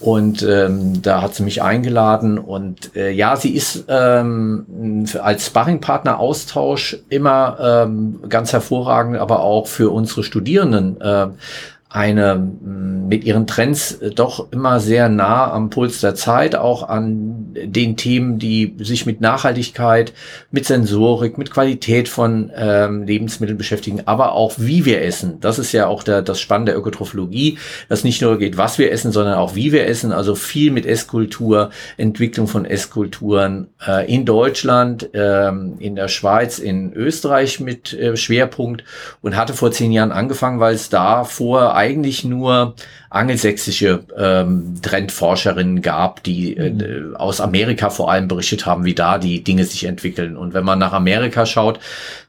Und 0.00 0.42
ähm, 0.42 1.00
da 1.00 1.22
hat 1.22 1.36
sie 1.36 1.44
mich 1.44 1.62
eingeladen. 1.62 2.38
Und 2.38 2.96
äh, 2.96 3.10
ja, 3.12 3.36
sie 3.36 3.54
ist 3.54 3.84
ähm, 3.88 5.06
als 5.22 5.46
Sparringpartner 5.46 6.18
Austausch 6.18 6.98
immer 7.08 7.84
ähm, 7.84 8.18
ganz 8.28 8.52
hervorragend, 8.52 9.18
aber 9.18 9.40
auch 9.40 9.68
für 9.68 9.90
unsere 9.90 10.24
Studierenden 10.24 11.00
äh, 11.00 11.28
eine 11.92 12.50
mit 13.12 13.24
ihren 13.24 13.46
Trends 13.46 13.92
äh, 13.92 14.10
doch 14.10 14.50
immer 14.50 14.80
sehr 14.80 15.08
nah 15.08 15.52
am 15.52 15.70
Puls 15.70 16.00
der 16.00 16.14
Zeit, 16.14 16.56
auch 16.56 16.88
an 16.88 17.54
den 17.54 17.96
Themen, 17.96 18.38
die 18.38 18.74
sich 18.78 19.06
mit 19.06 19.20
Nachhaltigkeit, 19.20 20.12
mit 20.50 20.64
Sensorik, 20.64 21.38
mit 21.38 21.50
Qualität 21.50 22.08
von 22.08 22.50
ähm, 22.56 23.04
Lebensmitteln 23.04 23.58
beschäftigen, 23.58 24.02
aber 24.06 24.32
auch 24.32 24.54
wie 24.56 24.84
wir 24.84 25.02
essen. 25.02 25.38
Das 25.40 25.58
ist 25.58 25.72
ja 25.72 25.86
auch 25.86 26.02
der, 26.02 26.22
das 26.22 26.40
Spannende 26.40 26.72
der 26.72 26.78
Ökotrophologie, 26.78 27.58
dass 27.88 28.04
nicht 28.04 28.22
nur 28.22 28.38
geht, 28.38 28.56
was 28.56 28.78
wir 28.78 28.90
essen, 28.90 29.12
sondern 29.12 29.34
auch 29.34 29.54
wie 29.54 29.72
wir 29.72 29.86
essen. 29.86 30.12
Also 30.12 30.34
viel 30.34 30.70
mit 30.72 30.86
Esskultur, 30.86 31.70
Entwicklung 31.96 32.48
von 32.48 32.64
Esskulturen 32.64 33.68
äh, 33.86 34.12
in 34.12 34.24
Deutschland, 34.24 35.10
ähm, 35.12 35.76
in 35.78 35.96
der 35.96 36.08
Schweiz, 36.08 36.58
in 36.58 36.92
Österreich 36.94 37.60
mit 37.60 37.92
äh, 37.92 38.16
Schwerpunkt 38.16 38.84
und 39.20 39.36
hatte 39.36 39.52
vor 39.52 39.70
zehn 39.70 39.92
Jahren 39.92 40.12
angefangen, 40.12 40.60
weil 40.60 40.74
es 40.74 40.88
da 40.88 41.24
vor 41.24 41.74
eigentlich 41.82 42.24
nur 42.24 42.74
angelsächsische 43.14 44.04
ähm, 44.16 44.74
Trendforscherinnen 44.82 45.82
gab, 45.82 46.22
die 46.22 46.56
äh, 46.56 46.70
mhm. 46.70 47.16
aus 47.16 47.40
Amerika 47.40 47.90
vor 47.90 48.10
allem 48.10 48.28
berichtet 48.28 48.66
haben, 48.66 48.84
wie 48.84 48.94
da 48.94 49.18
die 49.18 49.44
Dinge 49.44 49.64
sich 49.64 49.84
entwickeln. 49.84 50.36
Und 50.36 50.54
wenn 50.54 50.64
man 50.64 50.78
nach 50.78 50.92
Amerika 50.92 51.46
schaut, 51.46 51.78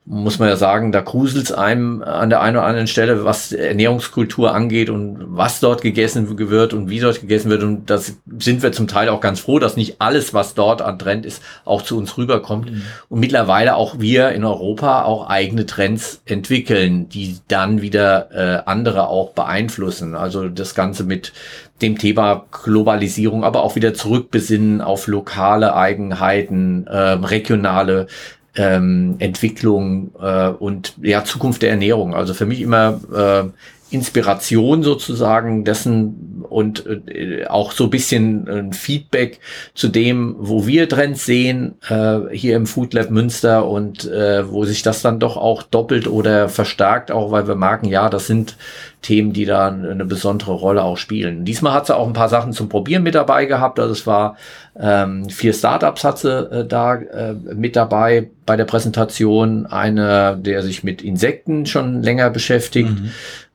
muss 0.06 0.38
man 0.38 0.50
ja 0.50 0.58
sagen, 0.58 0.92
da 0.92 1.00
gruselt 1.00 1.46
es 1.46 1.52
einem 1.54 2.04
an 2.04 2.30
der 2.30 2.42
einen 2.42 2.58
oder 2.58 2.66
anderen 2.66 2.88
Stelle, 2.88 3.24
was 3.24 3.54
Ernährungskultur 3.54 4.54
angeht 4.54 4.90
und 4.90 5.18
was 5.30 5.62
dort 5.62 5.82
gegessen 5.82 6.38
wird 6.38 6.74
und 6.74 6.90
wie 6.90 7.00
dort 7.00 7.22
gegessen 7.22 7.50
wird. 7.50 7.64
Und 7.64 7.90
das 7.90 8.18
sind 8.38 8.64
wir 8.64 8.74
zum 8.74 8.88
Teil 8.88 9.08
auch 9.08 9.22
ganz 9.22 9.40
froh, 9.40 9.60
dass 9.60 9.78
nicht 9.78 10.02
alles, 10.02 10.34
was 10.34 10.56
dort 10.56 10.82
an 10.82 11.00
Trend 11.00 11.26
ist, 11.26 11.42
auch 11.64 11.84
zu 11.84 11.98
uns 11.98 12.18
rüberkommt. 12.18 12.70
Mhm. 12.70 12.82
Und 13.08 13.20
mittlerweile 13.22 13.78
auch 13.78 14.00
wir 14.00 14.32
in 14.32 14.44
Europa 14.44 15.04
auch 15.04 15.30
eigene 15.30 15.66
Trends 15.66 16.22
entwickeln, 16.26 17.08
die 17.08 17.38
dann 17.48 17.82
wieder 17.82 18.30
äh, 18.32 18.64
andere 18.70 19.08
auch 19.08 19.32
beeinflussen. 19.32 20.16
Also 20.16 20.50
das 20.50 20.73
Ganze 20.76 21.04
mit 21.04 21.34
dem 21.82 21.98
Thema 21.98 22.46
Globalisierung, 22.64 23.44
aber 23.44 23.64
auch 23.64 23.76
wieder 23.76 23.94
zurückbesinnen 23.94 24.82
auf 24.82 25.08
lokale 25.08 25.76
Eigenheiten, 25.76 26.88
äh, 26.88 26.98
regionale 26.98 28.08
ähm, 28.56 29.16
Entwicklung 29.20 30.12
äh, 30.22 30.50
und 30.50 30.94
ja 31.02 31.24
Zukunft 31.24 31.62
der 31.62 31.72
Ernährung. 31.72 32.14
Also 32.14 32.34
für 32.34 32.46
mich 32.46 32.62
immer 32.62 33.00
äh, 33.14 33.50
Inspiration 33.94 34.84
sozusagen 34.84 35.64
dessen 35.64 36.44
und 36.50 36.86
äh, 37.08 37.46
auch 37.48 37.72
so 37.72 37.86
ein 37.86 37.90
bisschen 37.90 38.48
ein 38.48 38.74
Feedback 38.74 39.40
zu 39.74 39.88
dem, 39.88 40.36
wo 40.40 40.68
wir 40.68 40.90
Trends 40.90 41.26
sehen, 41.26 41.76
äh, 41.88 42.20
hier 42.32 42.56
im 42.56 42.66
Food 42.66 42.94
Lab 42.94 43.10
Münster 43.10 43.68
und 43.68 44.06
äh, 44.06 44.50
wo 44.52 44.66
sich 44.66 44.82
das 44.84 45.02
dann 45.02 45.20
doch 45.20 45.38
auch 45.38 45.64
doppelt 45.64 46.08
oder 46.08 46.50
verstärkt, 46.50 47.12
auch 47.12 47.32
weil 47.32 47.48
wir 47.48 47.56
merken, 47.56 47.88
ja, 47.88 48.10
das 48.10 48.28
sind 48.28 48.56
Themen, 49.02 49.34
die 49.34 49.46
da 49.46 49.68
eine 49.68 50.06
besondere 50.06 50.54
Rolle 50.54 50.82
auch 50.82 50.98
spielen. 50.98 51.44
Diesmal 51.44 51.74
hat 51.74 51.88
sie 51.88 51.96
auch 51.96 52.08
ein 52.08 52.14
paar 52.14 52.30
Sachen 52.30 52.54
zum 52.54 52.70
Probieren 52.70 53.04
mit 53.04 53.16
dabei 53.16 53.46
gehabt. 53.46 53.78
Also 53.78 53.92
es 53.92 54.08
war 54.08 54.38
ähm, 54.80 55.30
vier 55.30 55.54
Startups 55.54 56.04
hat 56.06 56.20
sie 56.20 56.30
äh, 56.30 56.66
da 56.66 56.96
äh, 56.96 57.34
mit 57.34 57.76
dabei 57.76 58.30
bei 58.46 58.56
der 58.56 58.64
Präsentation. 58.64 59.66
Einer, 59.66 60.36
der 60.36 60.64
sich 60.64 60.86
mit 60.86 61.02
Insekten 61.02 61.66
schon 61.66 62.02
länger 62.02 62.30
beschäftigt. 62.30 62.90
Mhm 62.90 63.12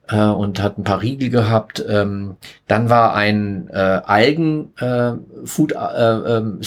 äh, 0.08 0.24
und 0.24 0.62
hat 0.62 0.78
ein 0.78 0.84
paar 0.84 1.02
Riegel 1.02 1.30
gehabt. 1.30 1.84
Ähm, 1.88 2.36
dann 2.66 2.90
war 2.90 3.14
ein 3.14 3.68
äh, 3.70 4.00
Algen-Food 4.04 5.72
äh, 5.72 5.76
äh, 5.76 6.36
ähm, 6.36 6.60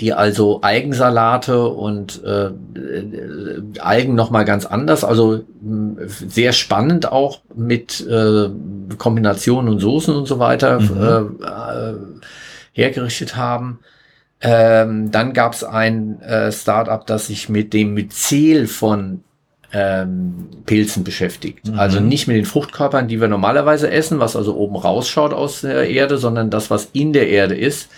die 0.00 0.12
also 0.12 0.60
Algensalate 0.60 1.66
und 1.66 2.22
äh, 2.22 2.46
äh, 2.46 3.62
Algen 3.80 4.14
noch 4.14 4.30
mal 4.30 4.44
ganz 4.44 4.64
anders, 4.64 5.02
also 5.02 5.40
mh, 5.60 6.02
sehr 6.06 6.52
spannend 6.52 7.10
auch 7.10 7.40
mit 7.54 8.06
äh, 8.06 8.48
Kombinationen 8.96 9.72
und 9.72 9.80
Soßen 9.80 10.14
und 10.14 10.26
so 10.26 10.38
weiter 10.38 10.78
mhm. 10.80 11.40
äh, 11.42 11.46
äh, 11.46 11.94
hergerichtet 12.72 13.34
haben. 13.36 13.80
Ähm, 14.40 15.10
dann 15.10 15.32
gab 15.32 15.54
es 15.54 15.64
ein 15.64 16.22
äh, 16.22 16.52
Startup, 16.52 17.04
das 17.04 17.26
sich 17.26 17.48
mit 17.48 17.72
dem 17.72 17.94
Myzel 17.94 18.68
von 18.68 19.24
ähm, 19.72 20.48
Pilzen 20.66 21.04
beschäftigt. 21.04 21.68
Mhm. 21.68 21.78
Also 21.78 22.00
nicht 22.00 22.26
mit 22.26 22.36
den 22.36 22.46
Fruchtkörpern, 22.46 23.08
die 23.08 23.20
wir 23.20 23.28
normalerweise 23.28 23.90
essen, 23.90 24.18
was 24.18 24.36
also 24.36 24.56
oben 24.56 24.76
rausschaut 24.76 25.32
aus 25.32 25.60
der 25.60 25.88
Erde, 25.88 26.18
sondern 26.18 26.50
das, 26.50 26.70
was 26.70 26.88
in 26.92 27.12
der 27.12 27.28
Erde 27.28 27.54
ist, 27.54 27.88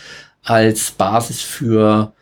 als 0.42 0.90
Basis 0.90 1.42
für 1.42 2.12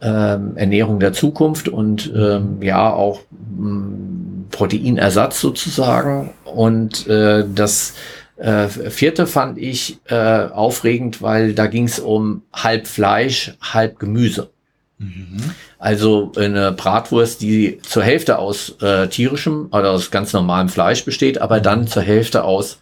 ähm, 0.00 0.56
Ernährung 0.56 1.00
der 1.00 1.12
Zukunft 1.12 1.68
und 1.68 2.12
ähm, 2.14 2.60
ja 2.60 2.92
auch 2.92 3.20
mh, 3.30 3.70
mm, 3.70 4.46
Proteinersatz 4.50 5.40
sozusagen. 5.40 6.30
Und 6.44 7.06
äh, 7.08 7.44
das 7.54 7.94
äh, 8.36 8.66
vierte 8.68 9.26
fand 9.26 9.58
ich 9.58 9.98
äh, 10.08 10.16
aufregend, 10.16 11.22
weil 11.22 11.54
da 11.54 11.66
ging 11.66 11.84
es 11.84 11.98
um 11.98 12.42
halb 12.52 12.86
Fleisch, 12.86 13.54
halb 13.60 13.98
Gemüse. 13.98 14.50
Mhm. 15.02 15.54
Also 15.78 16.32
eine 16.36 16.72
Bratwurst, 16.72 17.42
die 17.42 17.78
zur 17.82 18.02
Hälfte 18.02 18.38
aus 18.38 18.76
äh, 18.80 19.08
tierischem 19.08 19.68
oder 19.72 19.90
aus 19.90 20.10
ganz 20.10 20.32
normalem 20.32 20.68
Fleisch 20.68 21.04
besteht, 21.04 21.40
aber 21.40 21.58
mhm. 21.58 21.62
dann 21.62 21.86
zur 21.86 22.02
Hälfte 22.02 22.44
aus 22.44 22.78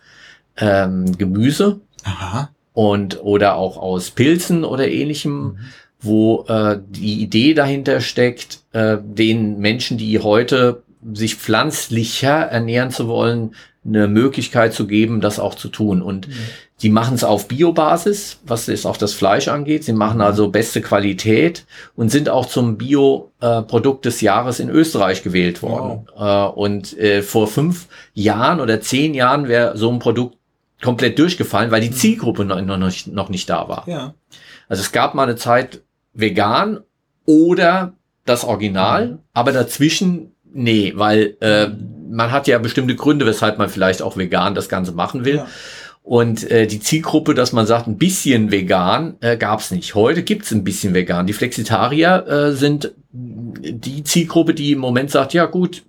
ähm, 0.58 1.16
Gemüse 1.16 1.80
Aha. 2.04 2.50
und 2.74 3.22
oder 3.22 3.56
auch 3.56 3.78
aus 3.78 4.10
Pilzen 4.10 4.64
oder 4.64 4.88
ähnlichem, 4.88 5.42
mhm. 5.42 5.58
wo 6.00 6.44
äh, 6.48 6.78
die 6.88 7.22
Idee 7.22 7.54
dahinter 7.54 8.00
steckt, 8.00 8.60
äh, 8.72 8.98
den 9.02 9.58
Menschen, 9.58 9.96
die 9.96 10.18
heute 10.18 10.82
sich 11.14 11.36
pflanzlicher 11.36 12.34
ernähren 12.34 12.90
zu 12.90 13.08
wollen, 13.08 13.54
eine 13.82 14.08
Möglichkeit 14.08 14.74
zu 14.74 14.86
geben, 14.86 15.22
das 15.22 15.38
auch 15.38 15.54
zu 15.54 15.68
tun. 15.68 16.02
Und 16.02 16.28
mhm. 16.28 16.32
Die 16.82 16.88
machen 16.88 17.14
es 17.14 17.24
auf 17.24 17.48
Biobasis, 17.48 18.38
was 18.44 18.68
es 18.68 18.86
auch 18.86 18.96
das 18.96 19.12
Fleisch 19.12 19.48
angeht. 19.48 19.84
Sie 19.84 19.92
machen 19.92 20.20
also 20.20 20.48
beste 20.48 20.80
Qualität 20.80 21.66
und 21.94 22.10
sind 22.10 22.28
auch 22.30 22.46
zum 22.46 22.78
Bio-Produkt 22.78 24.06
des 24.06 24.20
Jahres 24.22 24.60
in 24.60 24.70
Österreich 24.70 25.22
gewählt 25.22 25.62
worden. 25.62 26.08
Wow. 26.16 26.54
Äh, 26.56 26.58
und 26.58 26.98
äh, 26.98 27.22
vor 27.22 27.48
fünf 27.48 27.86
Jahren 28.14 28.60
oder 28.60 28.80
zehn 28.80 29.12
Jahren 29.12 29.46
wäre 29.48 29.76
so 29.76 29.90
ein 29.90 29.98
Produkt 29.98 30.38
komplett 30.82 31.18
durchgefallen, 31.18 31.70
weil 31.70 31.82
die 31.82 31.90
mhm. 31.90 31.94
Zielgruppe 31.94 32.44
noch, 32.44 32.60
noch, 32.62 32.78
nicht, 32.78 33.06
noch 33.08 33.28
nicht 33.28 33.50
da 33.50 33.68
war. 33.68 33.84
Ja. 33.86 34.14
Also 34.68 34.80
es 34.80 34.92
gab 34.92 35.14
mal 35.14 35.24
eine 35.24 35.36
Zeit 35.36 35.82
vegan 36.14 36.80
oder 37.26 37.92
das 38.24 38.44
Original, 38.44 39.08
mhm. 39.08 39.18
aber 39.34 39.52
dazwischen 39.52 40.32
nee, 40.52 40.92
weil 40.96 41.36
äh, 41.40 41.68
man 42.10 42.32
hat 42.32 42.48
ja 42.48 42.58
bestimmte 42.58 42.96
Gründe, 42.96 43.26
weshalb 43.26 43.58
man 43.58 43.68
vielleicht 43.68 44.02
auch 44.02 44.16
vegan 44.16 44.54
das 44.54 44.68
Ganze 44.68 44.92
machen 44.92 45.24
will. 45.24 45.36
Ja. 45.36 45.46
Und 46.10 46.50
äh, 46.50 46.66
die 46.66 46.80
Zielgruppe, 46.80 47.34
dass 47.34 47.52
man 47.52 47.68
sagt, 47.68 47.86
ein 47.86 47.96
bisschen 47.96 48.50
vegan, 48.50 49.14
äh, 49.20 49.36
gab 49.36 49.60
es 49.60 49.70
nicht. 49.70 49.94
Heute 49.94 50.24
gibt's 50.24 50.50
ein 50.50 50.64
bisschen 50.64 50.92
vegan. 50.92 51.28
Die 51.28 51.32
Flexitarier 51.32 52.26
äh, 52.26 52.52
sind 52.52 52.90
die 53.12 54.02
Zielgruppe, 54.02 54.52
die 54.52 54.72
im 54.72 54.80
Moment 54.80 55.12
sagt, 55.12 55.34
ja 55.34 55.46
gut, 55.46 55.84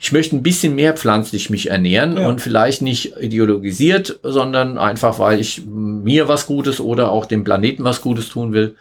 ich 0.00 0.12
möchte 0.12 0.34
ein 0.34 0.42
bisschen 0.42 0.74
mehr 0.76 0.94
pflanzlich 0.94 1.50
mich 1.50 1.68
ernähren 1.68 2.16
ja. 2.16 2.26
und 2.26 2.40
vielleicht 2.40 2.80
nicht 2.80 3.18
ideologisiert, 3.20 4.18
sondern 4.22 4.78
einfach, 4.78 5.18
weil 5.18 5.40
ich 5.40 5.66
mir 5.66 6.26
was 6.26 6.46
Gutes 6.46 6.80
oder 6.80 7.12
auch 7.12 7.26
dem 7.26 7.44
Planeten 7.44 7.84
was 7.84 8.00
Gutes 8.00 8.30
tun 8.30 8.54
will. 8.54 8.76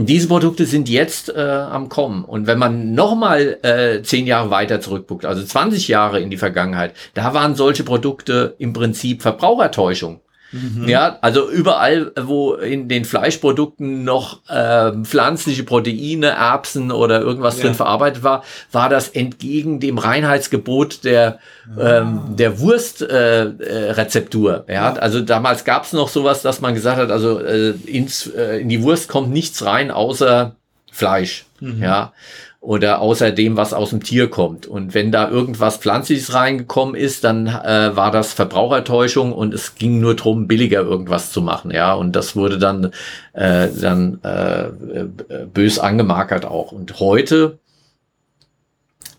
Diese 0.00 0.28
Produkte 0.28 0.64
sind 0.64 0.88
jetzt 0.88 1.28
äh, 1.28 1.40
am 1.40 1.88
Kommen. 1.88 2.24
Und 2.24 2.46
wenn 2.46 2.58
man 2.58 2.94
nochmal 2.94 3.58
äh, 3.62 4.00
zehn 4.02 4.28
Jahre 4.28 4.48
weiter 4.48 4.80
zurückguckt, 4.80 5.26
also 5.26 5.42
20 5.42 5.88
Jahre 5.88 6.20
in 6.20 6.30
die 6.30 6.36
Vergangenheit, 6.36 6.94
da 7.14 7.34
waren 7.34 7.56
solche 7.56 7.82
Produkte 7.82 8.54
im 8.58 8.72
Prinzip 8.72 9.22
Verbrauchertäuschung. 9.22 10.20
Mhm. 10.50 10.88
Ja, 10.88 11.18
also 11.20 11.50
überall, 11.50 12.12
wo 12.18 12.54
in 12.54 12.88
den 12.88 13.04
Fleischprodukten 13.04 14.04
noch 14.04 14.40
ähm, 14.48 15.04
pflanzliche 15.04 15.62
Proteine, 15.62 16.28
Erbsen 16.28 16.90
oder 16.90 17.20
irgendwas 17.20 17.58
ja. 17.58 17.64
drin 17.64 17.74
verarbeitet 17.74 18.22
war, 18.22 18.44
war 18.72 18.88
das 18.88 19.08
entgegen 19.08 19.78
dem 19.78 19.98
Reinheitsgebot 19.98 21.04
der 21.04 21.38
ah. 21.76 21.98
ähm, 21.98 22.36
der 22.36 22.60
Wurstrezeptur. 22.60 24.64
Äh, 24.68 24.74
ja? 24.74 24.94
ja? 24.94 24.96
also 24.98 25.20
damals 25.20 25.64
gab 25.64 25.84
es 25.84 25.92
noch 25.92 26.08
sowas, 26.08 26.42
dass 26.42 26.60
man 26.60 26.74
gesagt 26.74 26.98
hat, 26.98 27.10
also 27.10 27.40
äh, 27.40 27.70
ins, 27.84 28.26
äh, 28.26 28.60
in 28.60 28.70
die 28.70 28.82
Wurst 28.82 29.08
kommt 29.08 29.30
nichts 29.30 29.64
rein 29.64 29.90
außer 29.90 30.56
Fleisch. 30.90 31.44
Mhm. 31.60 31.82
Ja 31.82 32.12
oder 32.60 33.00
außer 33.00 33.30
dem, 33.30 33.56
was 33.56 33.72
aus 33.72 33.90
dem 33.90 34.02
Tier 34.02 34.28
kommt. 34.28 34.66
Und 34.66 34.92
wenn 34.92 35.12
da 35.12 35.30
irgendwas 35.30 35.76
Pflanzliches 35.76 36.34
reingekommen 36.34 36.96
ist, 36.96 37.22
dann 37.22 37.46
äh, 37.46 37.94
war 37.94 38.10
das 38.10 38.32
Verbrauchertäuschung 38.32 39.32
und 39.32 39.54
es 39.54 39.76
ging 39.76 40.00
nur 40.00 40.16
drum, 40.16 40.48
billiger 40.48 40.80
irgendwas 40.80 41.30
zu 41.30 41.40
machen. 41.40 41.70
Ja, 41.70 41.94
und 41.94 42.16
das 42.16 42.34
wurde 42.34 42.58
dann, 42.58 42.92
äh, 43.32 43.68
dann 43.80 44.20
äh, 44.24 44.64
äh 44.64 45.06
bös 45.52 45.78
angemarkert 45.78 46.44
auch. 46.44 46.72
Und 46.72 46.98
heute 46.98 47.58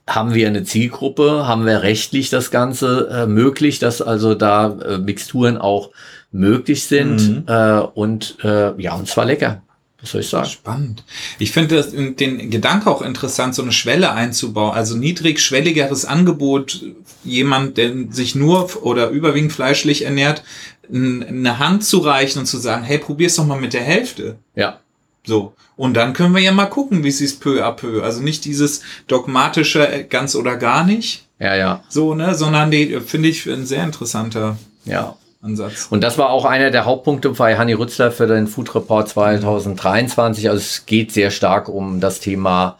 haben 0.05 0.33
wir 0.33 0.47
eine 0.47 0.63
Zielgruppe, 0.63 1.47
haben 1.47 1.65
wir 1.65 1.83
rechtlich 1.83 2.29
das 2.29 2.51
Ganze 2.51 3.09
äh, 3.09 3.25
möglich, 3.25 3.79
dass 3.79 4.01
also 4.01 4.35
da 4.35 4.77
äh, 4.79 4.97
Mixturen 4.97 5.57
auch 5.57 5.91
möglich 6.31 6.83
sind 6.83 7.29
mhm. 7.29 7.43
äh, 7.47 7.79
und 7.79 8.37
äh, 8.43 8.79
ja, 8.81 8.95
und 8.95 9.07
zwar 9.07 9.25
lecker. 9.25 9.61
Was 10.01 10.11
soll 10.11 10.21
ich 10.21 10.29
sagen? 10.29 10.49
Spannend. 10.49 11.03
Ich 11.39 11.51
finde 11.51 11.83
den 11.83 12.49
Gedanke 12.49 12.89
auch 12.89 13.01
interessant, 13.01 13.53
so 13.53 13.61
eine 13.61 13.73
Schwelle 13.73 14.13
einzubauen. 14.13 14.73
Also 14.73 14.95
niedrigschwelligeres 14.95 16.05
Angebot, 16.05 16.81
jemand, 17.23 17.77
der 17.77 17.93
sich 18.09 18.35
nur 18.35 18.83
oder 18.83 19.09
überwiegend 19.09 19.51
fleischlich 19.51 20.05
ernährt, 20.05 20.43
eine 20.91 21.59
Hand 21.59 21.83
zu 21.83 21.99
reichen 21.99 22.39
und 22.39 22.45
zu 22.45 22.57
sagen, 22.57 22.83
hey, 22.83 22.97
probier's 22.97 23.35
doch 23.35 23.45
mal 23.45 23.59
mit 23.59 23.73
der 23.73 23.83
Hälfte. 23.83 24.37
Ja. 24.55 24.79
So. 25.25 25.53
Und 25.75 25.93
dann 25.93 26.13
können 26.13 26.33
wir 26.33 26.41
ja 26.41 26.51
mal 26.51 26.65
gucken, 26.65 27.03
wie 27.03 27.11
sie 27.11 27.25
es 27.25 27.39
peu 27.39 27.63
à 27.65 27.71
peu. 27.71 28.01
Also 28.01 28.21
nicht 28.21 28.45
dieses 28.45 28.81
dogmatische 29.07 29.87
äh, 29.87 30.03
ganz 30.03 30.35
oder 30.35 30.55
gar 30.55 30.83
nicht. 30.83 31.27
Ja, 31.39 31.55
ja. 31.55 31.83
So, 31.87 32.15
ne, 32.15 32.35
sondern 32.35 32.71
die 32.71 32.99
finde 32.99 33.29
ich 33.29 33.45
ein 33.47 33.65
sehr 33.65 33.83
interessanter. 33.83 34.57
Ja. 34.85 35.15
Ansatz. 35.41 35.87
Und 35.89 36.03
das 36.03 36.17
war 36.17 36.29
auch 36.29 36.45
einer 36.45 36.69
der 36.71 36.85
Hauptpunkte 36.85 37.29
bei 37.29 37.57
Hanni 37.57 37.73
Rützler 37.73 38.11
für 38.11 38.27
den 38.27 38.47
Food 38.47 38.75
Report 38.75 39.07
2023. 39.07 40.49
Also 40.49 40.59
es 40.59 40.85
geht 40.85 41.11
sehr 41.11 41.31
stark 41.31 41.69
um 41.69 41.99
das 41.99 42.19
Thema 42.19 42.77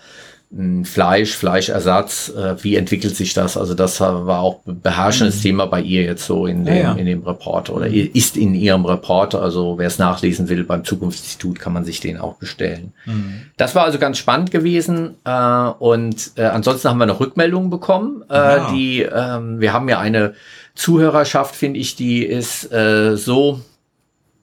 Fleisch, 0.83 1.35
Fleischersatz, 1.35 2.33
äh, 2.35 2.55
wie 2.63 2.75
entwickelt 2.75 3.15
sich 3.15 3.35
das? 3.35 3.55
Also 3.55 3.75
das 3.75 4.01
war 4.01 4.39
auch 4.39 4.61
beherrschendes 4.65 5.37
mhm. 5.37 5.41
Thema 5.41 5.65
bei 5.67 5.79
ihr 5.79 6.01
jetzt 6.01 6.25
so 6.25 6.47
in 6.47 6.65
dem, 6.65 6.75
ja, 6.75 6.81
ja. 6.81 6.93
in 6.93 7.05
dem 7.05 7.21
Report 7.21 7.69
oder 7.69 7.85
ist 7.85 8.35
in 8.35 8.55
ihrem 8.55 8.83
Report. 8.83 9.35
Also 9.35 9.77
wer 9.77 9.85
es 9.85 9.99
nachlesen 9.99 10.49
will 10.49 10.63
beim 10.63 10.83
Zukunftsinstitut, 10.83 11.59
kann 11.59 11.71
man 11.71 11.85
sich 11.85 11.99
den 11.99 12.17
auch 12.17 12.33
bestellen. 12.37 12.93
Mhm. 13.05 13.41
Das 13.57 13.75
war 13.75 13.83
also 13.83 13.99
ganz 13.99 14.17
spannend 14.17 14.49
gewesen 14.49 15.17
äh, 15.23 15.69
und 15.77 16.31
äh, 16.35 16.45
ansonsten 16.45 16.89
haben 16.89 16.97
wir 16.97 17.05
noch 17.05 17.19
Rückmeldungen 17.19 17.69
bekommen. 17.69 18.23
Ja. 18.27 18.71
Die 18.71 19.03
ähm, 19.03 19.59
wir 19.59 19.71
haben 19.71 19.87
ja 19.87 19.99
eine 19.99 20.33
Zuhörerschaft, 20.79 21.55
finde 21.57 21.79
ich, 21.79 21.97
die 21.97 22.25
ist 22.25 22.71
äh, 22.71 23.17
so 23.17 23.59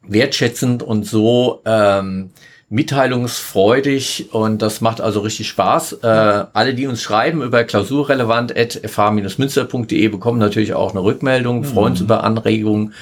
wertschätzend 0.03 0.83
und 0.83 1.07
so 1.07 1.63
ähm, 1.65 2.29
mitteilungsfreudig 2.69 4.29
und 4.33 4.61
das 4.61 4.83
macht 4.83 5.01
also 5.01 5.21
richtig 5.21 5.49
Spaß. 5.49 5.95
Äh, 6.03 6.45
alle, 6.53 6.75
die 6.75 6.89
uns 6.89 7.01
schreiben 7.01 7.41
über 7.41 7.65
klausurrelevant.fh-münster.de 7.65 10.09
bekommen 10.09 10.39
natürlich 10.39 10.75
auch 10.75 10.91
eine 10.91 11.03
Rückmeldung, 11.03 11.65
freuen 11.65 11.93
uns 11.93 12.01
mhm. 12.01 12.07
über 12.07 12.23
Anregungen. 12.23 12.93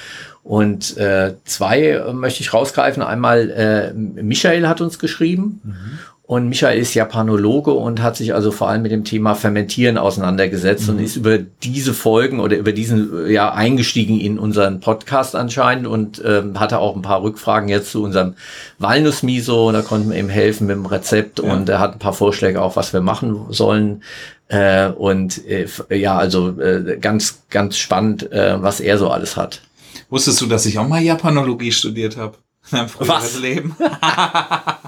Und 0.45 0.97
äh, 0.97 1.35
zwei 1.45 2.05
möchte 2.13 2.43
ich 2.43 2.55
rausgreifen. 2.55 3.03
Einmal 3.03 3.51
äh, 3.51 3.93
Michael 3.95 4.69
hat 4.69 4.81
uns 4.81 5.01
geschrieben 5.01 5.61
mhm. 5.65 5.99
Und 6.27 6.49
Michael 6.49 6.79
ist 6.79 6.95
Japanologe 6.95 7.73
und 7.73 8.01
hat 8.01 8.17
sich 8.17 8.33
also 8.35 8.51
vor 8.51 8.69
allem 8.69 8.81
mit 8.81 8.93
dem 8.93 9.05
Thema 9.05 9.35
Fermentieren 9.35 9.99
auseinandergesetzt 9.99 10.89
mhm. 10.89 10.95
und 10.95 11.05
ist 11.05 11.17
über 11.17 11.37
diese 11.37 11.93
Folgen 11.93 12.41
oder 12.41 12.57
über 12.57 12.73
diesen 12.73 13.29
ja 13.29 13.53
eingestiegen 13.53 14.19
in 14.19 14.39
unseren 14.39 14.81
Podcast 14.81 15.37
anscheinend 15.37 15.87
und 15.87 16.23
ähm, 16.25 16.59
hatte 16.59 16.79
auch 16.79 16.97
ein 16.97 17.03
paar 17.03 17.23
Rückfragen 17.23 17.69
jetzt 17.69 17.91
zu 17.91 18.03
unserem 18.03 18.37
Walnussmiso. 18.79 19.71
Da 19.71 19.83
konnten 19.83 20.11
wir 20.11 20.19
ihm 20.19 20.31
helfen 20.31 20.67
mit 20.67 20.77
dem 20.77 20.87
Rezept 20.87 21.41
ja. 21.41 21.53
und 21.53 21.69
er 21.69 21.79
hat 21.79 21.93
ein 21.93 21.99
paar 21.99 22.15
Vorschläge 22.15 22.63
auch, 22.63 22.75
was 22.75 22.95
wir 22.95 23.03
machen 23.03 23.45
sollen. 23.51 24.03
Äh, 24.49 24.89
und 24.89 25.47
äh, 25.47 25.67
ja, 25.91 26.17
also 26.17 26.59
äh, 26.59 26.97
ganz, 27.03 27.43
ganz 27.51 27.77
spannend, 27.77 28.33
äh, 28.33 28.63
was 28.63 28.81
er 28.81 28.97
so 28.97 29.11
alles 29.11 29.37
hat. 29.37 29.61
Wusstest 30.09 30.41
du, 30.41 30.47
dass 30.47 30.65
ich 30.65 30.79
auch 30.79 30.89
mal 30.89 31.03
Japanologie 31.03 31.73
studiert 31.73 32.17
habe? 32.17 32.39
Was? 32.99 33.39
Leben. 33.39 33.77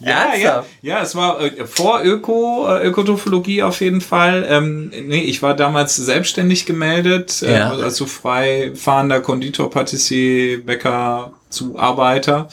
ja, 0.00 0.34
ja, 0.34 0.66
ja, 0.82 1.02
es 1.02 1.14
war 1.14 1.40
äh, 1.40 1.66
vor 1.66 2.02
Öko, 2.02 2.66
äh, 2.68 2.86
Ökotrophologie 2.86 3.62
auf 3.62 3.80
jeden 3.80 4.00
Fall. 4.00 4.46
Ähm, 4.48 4.90
nee, 5.06 5.22
ich 5.22 5.42
war 5.42 5.54
damals 5.54 5.96
selbstständig 5.96 6.66
gemeldet, 6.66 7.42
äh, 7.42 7.58
ja. 7.58 7.70
also 7.70 8.06
frei 8.06 8.72
fahrender 8.74 9.20
Konditor, 9.20 9.70
Patissier, 9.70 10.64
Bäcker, 10.64 11.32
Zuarbeiter. 11.50 12.48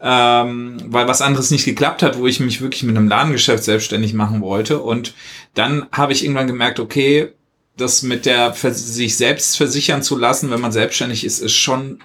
Ähm, 0.00 0.78
weil 0.86 1.08
was 1.08 1.22
anderes 1.22 1.50
nicht 1.50 1.64
geklappt 1.64 2.04
hat, 2.04 2.18
wo 2.18 2.28
ich 2.28 2.38
mich 2.38 2.60
wirklich 2.60 2.84
mit 2.84 2.96
einem 2.96 3.08
Ladengeschäft 3.08 3.64
selbstständig 3.64 4.14
machen 4.14 4.40
wollte. 4.42 4.78
Und 4.78 5.12
dann 5.54 5.86
habe 5.90 6.12
ich 6.12 6.22
irgendwann 6.22 6.46
gemerkt, 6.46 6.78
okay, 6.78 7.32
das 7.76 8.02
mit 8.02 8.24
der 8.24 8.52
sich 8.52 9.16
selbst 9.16 9.56
versichern 9.56 10.02
zu 10.02 10.16
lassen, 10.16 10.50
wenn 10.50 10.60
man 10.60 10.72
selbstständig 10.72 11.24
ist, 11.24 11.40
ist 11.40 11.54
schon 11.54 12.00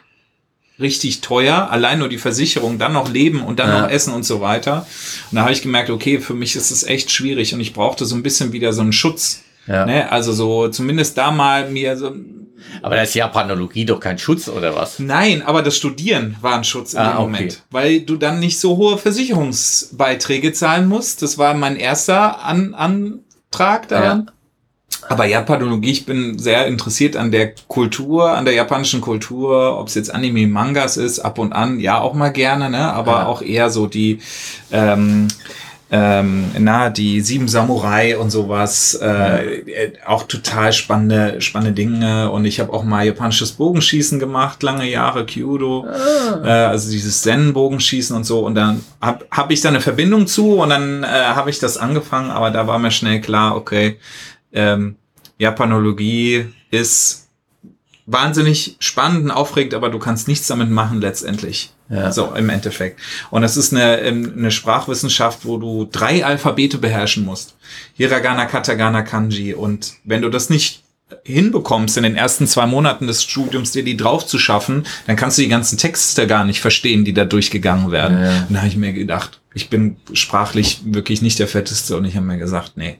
richtig 0.79 1.21
teuer, 1.21 1.69
allein 1.69 1.99
nur 1.99 2.09
die 2.09 2.17
Versicherung, 2.17 2.79
dann 2.79 2.93
noch 2.93 3.09
Leben 3.09 3.43
und 3.43 3.59
dann 3.59 3.69
ja. 3.69 3.81
noch 3.81 3.89
Essen 3.89 4.13
und 4.13 4.23
so 4.23 4.41
weiter. 4.41 4.87
Und 5.31 5.35
da 5.35 5.41
habe 5.43 5.53
ich 5.53 5.61
gemerkt, 5.61 5.89
okay, 5.89 6.19
für 6.19 6.33
mich 6.33 6.55
ist 6.55 6.71
es 6.71 6.83
echt 6.83 7.11
schwierig 7.11 7.53
und 7.53 7.59
ich 7.59 7.73
brauchte 7.73 8.05
so 8.05 8.15
ein 8.15 8.23
bisschen 8.23 8.51
wieder 8.53 8.73
so 8.73 8.81
einen 8.81 8.93
Schutz. 8.93 9.41
Ja. 9.67 9.85
Ne? 9.85 10.11
Also 10.11 10.33
so 10.33 10.67
zumindest 10.67 11.17
da 11.17 11.31
mal 11.31 11.69
mir 11.69 11.95
so. 11.95 12.15
Aber 12.81 12.95
da 12.95 13.03
ist 13.03 13.13
Japanologie 13.13 13.85
doch 13.85 13.99
kein 13.99 14.17
Schutz 14.17 14.47
oder 14.47 14.75
was? 14.75 14.99
Nein, 14.99 15.41
aber 15.41 15.61
das 15.61 15.77
Studieren 15.77 16.35
war 16.41 16.55
ein 16.55 16.63
Schutz 16.63 16.95
ah, 16.95 17.19
Moment, 17.19 17.51
okay. 17.51 17.61
weil 17.71 18.01
du 18.01 18.15
dann 18.15 18.39
nicht 18.39 18.59
so 18.59 18.77
hohe 18.77 18.97
Versicherungsbeiträge 18.97 20.53
zahlen 20.53 20.87
musst. 20.87 21.21
Das 21.21 21.37
war 21.37 21.53
mein 21.53 21.75
erster 21.75 22.43
An 22.43 22.73
Antrag 22.73 23.87
daran. 23.89 24.25
Ja. 24.27 24.33
Aber 25.09 25.25
Japanologie, 25.25 25.91
ich 25.91 26.05
bin 26.05 26.39
sehr 26.39 26.67
interessiert 26.67 27.15
an 27.15 27.31
der 27.31 27.53
Kultur, 27.67 28.31
an 28.31 28.45
der 28.45 28.53
japanischen 28.53 29.01
Kultur, 29.01 29.77
ob 29.79 29.87
es 29.87 29.95
jetzt 29.95 30.13
Anime, 30.13 30.47
Mangas 30.47 30.97
ist, 30.97 31.19
ab 31.19 31.39
und 31.39 31.53
an, 31.53 31.79
ja 31.79 31.99
auch 31.99 32.13
mal 32.13 32.29
gerne, 32.29 32.69
ne? 32.69 32.93
aber 32.93 33.11
ja. 33.11 33.25
auch 33.25 33.41
eher 33.41 33.69
so 33.69 33.87
die, 33.87 34.19
ähm, 34.71 35.27
ähm, 35.93 36.45
na, 36.57 36.89
die 36.89 37.21
Sieben 37.21 37.47
Samurai 37.47 38.17
und 38.17 38.31
sowas, 38.31 38.97
äh, 38.99 39.59
äh, 39.59 39.91
auch 40.07 40.23
total 40.23 40.73
spannende, 40.73 41.39
spannende 41.39 41.73
Dinge. 41.73 42.31
Und 42.31 42.45
ich 42.45 42.59
habe 42.59 42.73
auch 42.73 42.83
mal 42.83 43.05
japanisches 43.05 43.51
Bogenschießen 43.51 44.17
gemacht, 44.17 44.63
lange 44.63 44.89
Jahre, 44.89 45.23
Kyudo, 45.27 45.85
ah. 45.85 46.43
äh, 46.43 46.49
also 46.65 46.89
dieses 46.89 47.21
Zen-Bogenschießen 47.21 48.15
und 48.15 48.23
so. 48.23 48.39
Und 48.39 48.55
dann 48.55 48.83
habe 49.01 49.27
hab 49.29 49.51
ich 49.51 49.61
da 49.61 49.69
eine 49.69 49.81
Verbindung 49.81 50.25
zu 50.25 50.55
und 50.55 50.69
dann 50.69 51.03
äh, 51.03 51.07
habe 51.07 51.51
ich 51.51 51.59
das 51.59 51.77
angefangen, 51.77 52.31
aber 52.31 52.49
da 52.49 52.65
war 52.65 52.79
mir 52.79 52.89
schnell 52.89 53.21
klar, 53.21 53.55
okay, 53.55 53.99
ähm, 54.53 54.95
Japanologie 55.37 56.45
ist 56.71 57.27
wahnsinnig 58.05 58.75
spannend 58.79 59.25
und 59.25 59.31
aufregend, 59.31 59.73
aber 59.73 59.89
du 59.89 59.99
kannst 59.99 60.27
nichts 60.27 60.47
damit 60.47 60.69
machen 60.69 61.01
letztendlich. 61.01 61.71
Ja. 61.89 62.11
So 62.11 62.33
im 62.33 62.49
Endeffekt. 62.49 62.99
Und 63.29 63.43
das 63.43 63.57
ist 63.57 63.73
eine, 63.73 63.99
ähm, 63.99 64.33
eine 64.37 64.51
Sprachwissenschaft, 64.51 65.45
wo 65.45 65.57
du 65.57 65.87
drei 65.91 66.25
Alphabete 66.25 66.77
beherrschen 66.77 67.25
musst. 67.25 67.55
Hiragana, 67.95 68.45
Katagana, 68.45 69.03
Kanji. 69.03 69.53
Und 69.53 69.93
wenn 70.03 70.21
du 70.21 70.29
das 70.29 70.49
nicht 70.49 70.83
hinbekommst, 71.23 71.97
in 71.97 72.03
den 72.03 72.15
ersten 72.15 72.47
zwei 72.47 72.65
Monaten 72.65 73.05
des 73.07 73.23
Studiums 73.23 73.71
dir 73.71 73.83
die 73.83 73.97
drauf 73.97 74.25
zu 74.25 74.39
schaffen, 74.39 74.85
dann 75.05 75.15
kannst 75.15 75.37
du 75.37 75.43
die 75.43 75.49
ganzen 75.49 75.77
Texte 75.77 76.25
gar 76.25 76.45
nicht 76.45 76.61
verstehen, 76.61 77.05
die 77.05 77.13
da 77.13 77.25
durchgegangen 77.25 77.91
werden. 77.91 78.17
Ja, 78.17 78.31
ja. 78.31 78.45
Und 78.47 78.53
da 78.53 78.59
habe 78.59 78.69
ich 78.69 78.77
mir 78.77 78.93
gedacht, 78.93 79.41
ich 79.53 79.69
bin 79.69 79.97
sprachlich 80.13 80.81
wirklich 80.85 81.21
nicht 81.21 81.37
der 81.37 81.47
Fetteste 81.47 81.95
und 81.97 82.05
ich 82.05 82.15
habe 82.15 82.25
mir 82.25 82.39
gesagt, 82.39 82.73
nee, 82.75 82.99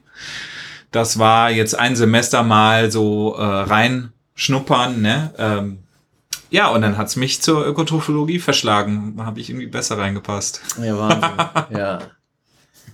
das 0.94 1.18
war 1.18 1.50
jetzt 1.50 1.76
ein 1.78 1.96
Semester 1.96 2.42
mal 2.42 2.90
so 2.90 3.34
äh, 3.36 3.42
reinschnuppern, 3.42 5.02
ne? 5.02 5.34
Ähm, 5.38 5.78
ja, 6.50 6.68
und 6.68 6.82
dann 6.82 6.96
hat's 6.96 7.16
mich 7.16 7.42
zur 7.42 7.66
Ökotrophologie 7.66 8.38
verschlagen. 8.38 9.16
Habe 9.18 9.40
ich 9.40 9.50
irgendwie 9.50 9.66
besser 9.66 9.98
reingepasst. 9.98 10.60
Ja, 10.80 10.96
Wahnsinn. 10.96 11.76
ja. 11.76 11.98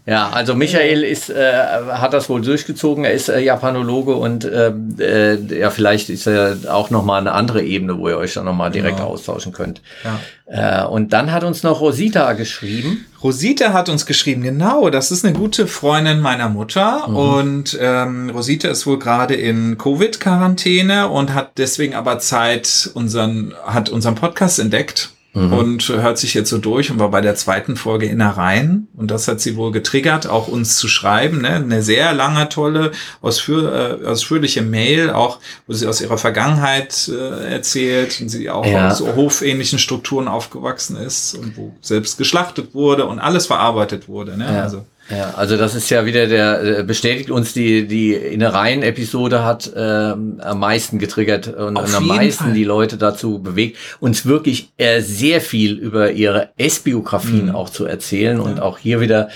Ja, 0.07 0.31
also 0.31 0.55
Michael 0.55 1.05
ist, 1.05 1.29
äh, 1.29 1.63
hat 1.91 2.15
das 2.15 2.29
wohl 2.29 2.41
durchgezogen. 2.41 3.05
Er 3.05 3.13
ist 3.13 3.29
äh, 3.29 3.41
Japanologe 3.41 4.15
und 4.15 4.45
äh, 4.45 4.73
äh, 4.99 5.59
ja, 5.59 5.71
vielleicht 5.71 6.09
ist 6.09 6.27
er 6.27 6.57
auch 6.69 6.91
nochmal 6.91 7.21
eine 7.21 7.33
andere 7.33 7.63
Ebene, 7.63 7.99
wo 7.99 8.09
ihr 8.09 8.17
euch 8.17 8.35
dann 8.35 8.47
nochmal 8.47 8.71
direkt 8.71 8.97
genau. 8.97 9.11
austauschen 9.11 9.53
könnt. 9.53 9.83
Ja. 10.03 10.85
Äh, 10.85 10.87
und 10.87 11.13
dann 11.13 11.31
hat 11.33 11.45
uns 11.45 11.63
noch 11.63 11.81
Rosita 11.81 12.33
geschrieben. 12.33 13.07
Rosita 13.23 13.75
hat 13.75 13.91
uns 13.91 14.07
geschrieben, 14.07 14.43
genau, 14.43 14.89
das 14.89 15.11
ist 15.11 15.25
eine 15.25 15.35
gute 15.37 15.67
Freundin 15.67 16.21
meiner 16.21 16.49
Mutter 16.49 17.07
mhm. 17.07 17.17
und 17.17 17.79
ähm, 17.81 18.31
Rosita 18.31 18.69
ist 18.69 18.87
wohl 18.87 18.99
gerade 18.99 19.35
in 19.35 19.77
Covid-Quarantäne 19.77 21.09
und 21.09 21.35
hat 21.35 21.53
deswegen 21.59 21.95
aber 21.95 22.19
Zeit 22.19 22.91
unseren, 22.95 23.55
hat 23.67 23.91
unseren 23.91 24.15
Podcast 24.15 24.59
entdeckt 24.59 25.11
Mhm. 25.33 25.53
und 25.53 25.89
hört 25.89 26.19
sich 26.19 26.35
jetzt 26.35 26.51
so 26.51 26.59
durch 26.59 26.91
und 26.91 26.99
war 26.99 27.11
bei 27.11 27.21
der 27.21 27.37
zweiten 27.37 27.77
Folge 27.77 28.07
Innereien. 28.07 28.89
Und 28.97 29.13
das 29.13 29.29
hat 29.29 29.41
sie 29.41 29.57
wohl 29.57 29.71
getriggert, 29.71 30.27
auch 30.27 30.49
uns 30.49 30.77
zu 30.77 30.89
schreiben. 30.89 31.43
Ne? 31.43 31.51
Eine 31.51 31.83
sehr 31.83 32.13
lange, 32.13 32.49
tolle, 32.49 32.91
ausführ, 33.21 34.01
äh, 34.03 34.07
ausführliche 34.07 34.63
Mail, 34.63 35.11
auch 35.11 35.39
wo 35.69 35.73
sie 35.73 35.87
aus 35.87 36.01
ihrer 36.01 36.19
Vergangenheit 36.19 37.09
äh, 37.09 37.53
erzählt 37.53 38.21
und 38.21 38.29
sie 38.29 38.51
auch 38.51 38.67
ja. 38.67 38.89
aus 38.89 38.99
so 38.99 39.15
hofähnlichen 39.15 39.79
Strukturen 39.79 40.27
aufgewachsen 40.27 40.97
ist 40.97 41.35
und 41.35 41.57
wo 41.57 41.73
selbst 41.81 42.19
geschlachtet 42.19 42.75
wurde 42.75 43.07
und 43.07 43.21
alles 43.21 43.47
verarbeitet 43.47 44.09
wurde. 44.09 44.37
Ne? 44.37 44.47
Ja. 44.53 44.63
Also 44.63 44.85
ja, 45.11 45.35
also 45.37 45.57
das 45.57 45.75
ist 45.75 45.91
ja 45.91 46.07
wieder 46.07 46.27
der, 46.27 46.79
äh, 46.79 46.83
bestätigt 46.83 47.31
uns 47.31 47.53
die, 47.53 47.87
die 47.87 48.15
Innereien-Episode 48.15 49.45
hat 49.45 49.71
ähm, 49.75 50.41
am 50.41 50.61
meisten 50.61 50.99
getriggert 50.99 51.49
und, 51.49 51.77
und 51.77 51.95
am 51.95 52.07
meisten 52.07 52.45
Fall. 52.45 52.53
die 52.53 52.65
Leute 52.65 52.97
dazu 52.97 53.41
bewegt, 53.41 53.77
uns 53.99 54.25
wirklich 54.25 54.71
äh, 54.77 55.01
sehr 55.01 55.41
viel 55.41 55.79
über 55.79 56.13
ihre 56.13 56.51
S-Biografien 56.57 57.47
mhm. 57.47 57.55
auch 57.55 57.71
zu 57.71 57.87
erzählen 57.87 58.39
ja. 58.39 58.45
und 58.45 58.61
auch 58.61 58.79
hier 58.79 59.01
wieder 59.01 59.29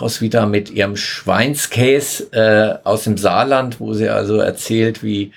Roswitha 0.00 0.46
mit 0.46 0.70
ihrem 0.70 0.96
Schweinskäse 0.96 2.32
äh, 2.32 2.86
aus 2.86 3.04
dem 3.04 3.16
Saarland, 3.16 3.78
wo 3.78 3.94
sie 3.94 4.08
also 4.08 4.38
erzählt, 4.38 5.02
wie 5.02 5.32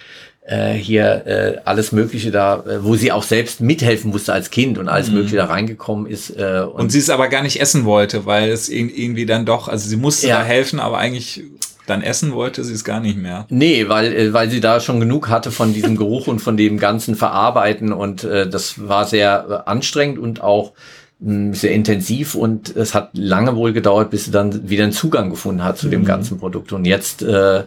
äh, 0.45 0.73
hier 0.73 1.25
äh, 1.25 1.57
alles 1.63 1.91
Mögliche 1.91 2.31
da, 2.31 2.63
äh, 2.67 2.83
wo 2.83 2.95
sie 2.95 3.11
auch 3.11 3.23
selbst 3.23 3.61
mithelfen 3.61 4.11
musste 4.11 4.33
als 4.33 4.51
Kind 4.51 4.77
und 4.77 4.89
alles 4.89 5.07
mhm. 5.07 5.15
Mögliche 5.15 5.37
da 5.37 5.45
reingekommen 5.45 6.05
ist. 6.05 6.31
Äh, 6.31 6.65
und, 6.65 6.81
und 6.81 6.89
sie 6.91 6.99
es 6.99 7.09
aber 7.09 7.29
gar 7.29 7.43
nicht 7.43 7.61
essen 7.61 7.85
wollte, 7.85 8.25
weil 8.25 8.49
es 8.49 8.69
irgendwie 8.69 9.25
dann 9.25 9.45
doch, 9.45 9.67
also 9.67 9.87
sie 9.87 9.95
musste 9.95 10.27
ja. 10.27 10.39
da 10.39 10.43
helfen, 10.43 10.79
aber 10.79 10.97
eigentlich 10.97 11.43
dann 11.85 12.01
essen 12.01 12.33
wollte 12.33 12.63
sie 12.63 12.73
es 12.73 12.83
gar 12.83 12.99
nicht 12.99 13.17
mehr. 13.17 13.45
Nee, 13.49 13.87
weil, 13.89 14.13
äh, 14.13 14.33
weil 14.33 14.49
sie 14.49 14.59
da 14.59 14.79
schon 14.79 14.99
genug 14.99 15.29
hatte 15.29 15.51
von 15.51 15.73
diesem 15.73 15.97
Geruch 15.97 16.27
und 16.27 16.39
von 16.39 16.57
dem 16.57 16.77
ganzen 16.77 17.15
Verarbeiten 17.15 17.93
und 17.93 18.23
äh, 18.23 18.49
das 18.49 18.87
war 18.87 19.05
sehr 19.05 19.45
äh, 19.65 19.69
anstrengend 19.69 20.19
und 20.19 20.41
auch 20.41 20.73
mh, 21.19 21.33
hm, 21.33 21.53
sehr 21.53 21.71
intensiv 21.71 22.35
und 22.35 22.75
es 22.75 22.93
hat 22.93 23.11
lange 23.13 23.55
wohl 23.55 23.73
gedauert, 23.73 24.11
bis 24.11 24.25
sie 24.25 24.31
dann 24.31 24.69
wieder 24.69 24.83
einen 24.83 24.93
Zugang 24.93 25.29
gefunden 25.29 25.63
hat 25.63 25.77
zu 25.77 25.87
mhm. 25.87 25.91
dem 25.91 26.05
ganzen 26.05 26.37
Produkt. 26.37 26.71
Und 26.73 26.85
jetzt 26.85 27.21
äh, 27.21 27.63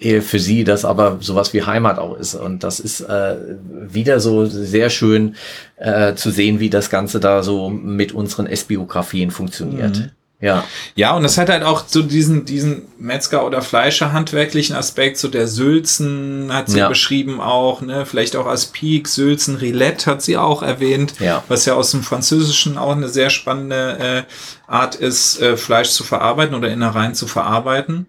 für 0.00 0.38
sie 0.38 0.64
das 0.64 0.84
aber 0.84 1.18
sowas 1.20 1.52
wie 1.52 1.62
Heimat 1.62 1.98
auch 1.98 2.16
ist. 2.16 2.34
Und 2.34 2.64
das 2.64 2.80
ist 2.80 3.00
äh, 3.02 3.36
wieder 3.70 4.18
so 4.20 4.46
sehr 4.46 4.88
schön 4.90 5.36
äh, 5.76 6.14
zu 6.14 6.30
sehen, 6.30 6.58
wie 6.60 6.70
das 6.70 6.88
Ganze 6.90 7.20
da 7.20 7.42
so 7.42 7.68
mit 7.68 8.12
unseren 8.12 8.46
S-Biografien 8.46 9.30
funktioniert. 9.30 9.98
Mhm. 9.98 10.10
Ja. 10.42 10.64
Ja, 10.94 11.14
und 11.14 11.22
das 11.22 11.36
hat 11.36 11.50
halt 11.50 11.62
auch 11.64 11.84
so 11.86 12.00
diesen, 12.00 12.46
diesen 12.46 12.84
Metzger- 12.98 13.44
oder 13.44 13.60
Fleischer 13.60 14.14
handwerklichen 14.14 14.74
Aspekt, 14.74 15.18
so 15.18 15.28
der 15.28 15.46
Sülzen 15.46 16.48
hat 16.50 16.70
sie 16.70 16.78
Ja. 16.78 16.88
beschrieben 16.88 17.42
auch, 17.42 17.82
ne, 17.82 18.06
vielleicht 18.06 18.36
auch 18.36 18.46
als 18.46 18.64
Peak, 18.64 19.06
Sülzen, 19.06 19.56
Rillette 19.56 20.10
hat 20.10 20.22
sie 20.22 20.38
auch 20.38 20.62
erwähnt, 20.62 21.12
Ja. 21.20 21.44
was 21.48 21.66
ja 21.66 21.74
aus 21.74 21.90
dem 21.90 22.02
Französischen 22.02 22.78
auch 22.78 22.92
eine 22.96 23.10
sehr 23.10 23.28
spannende 23.28 23.98
äh, 23.98 24.22
Art 24.66 24.94
ist, 24.94 25.42
äh, 25.42 25.58
Fleisch 25.58 25.90
zu 25.90 26.04
verarbeiten 26.04 26.54
oder 26.54 26.70
Innereien 26.70 27.14
zu 27.14 27.26
verarbeiten. 27.26 28.06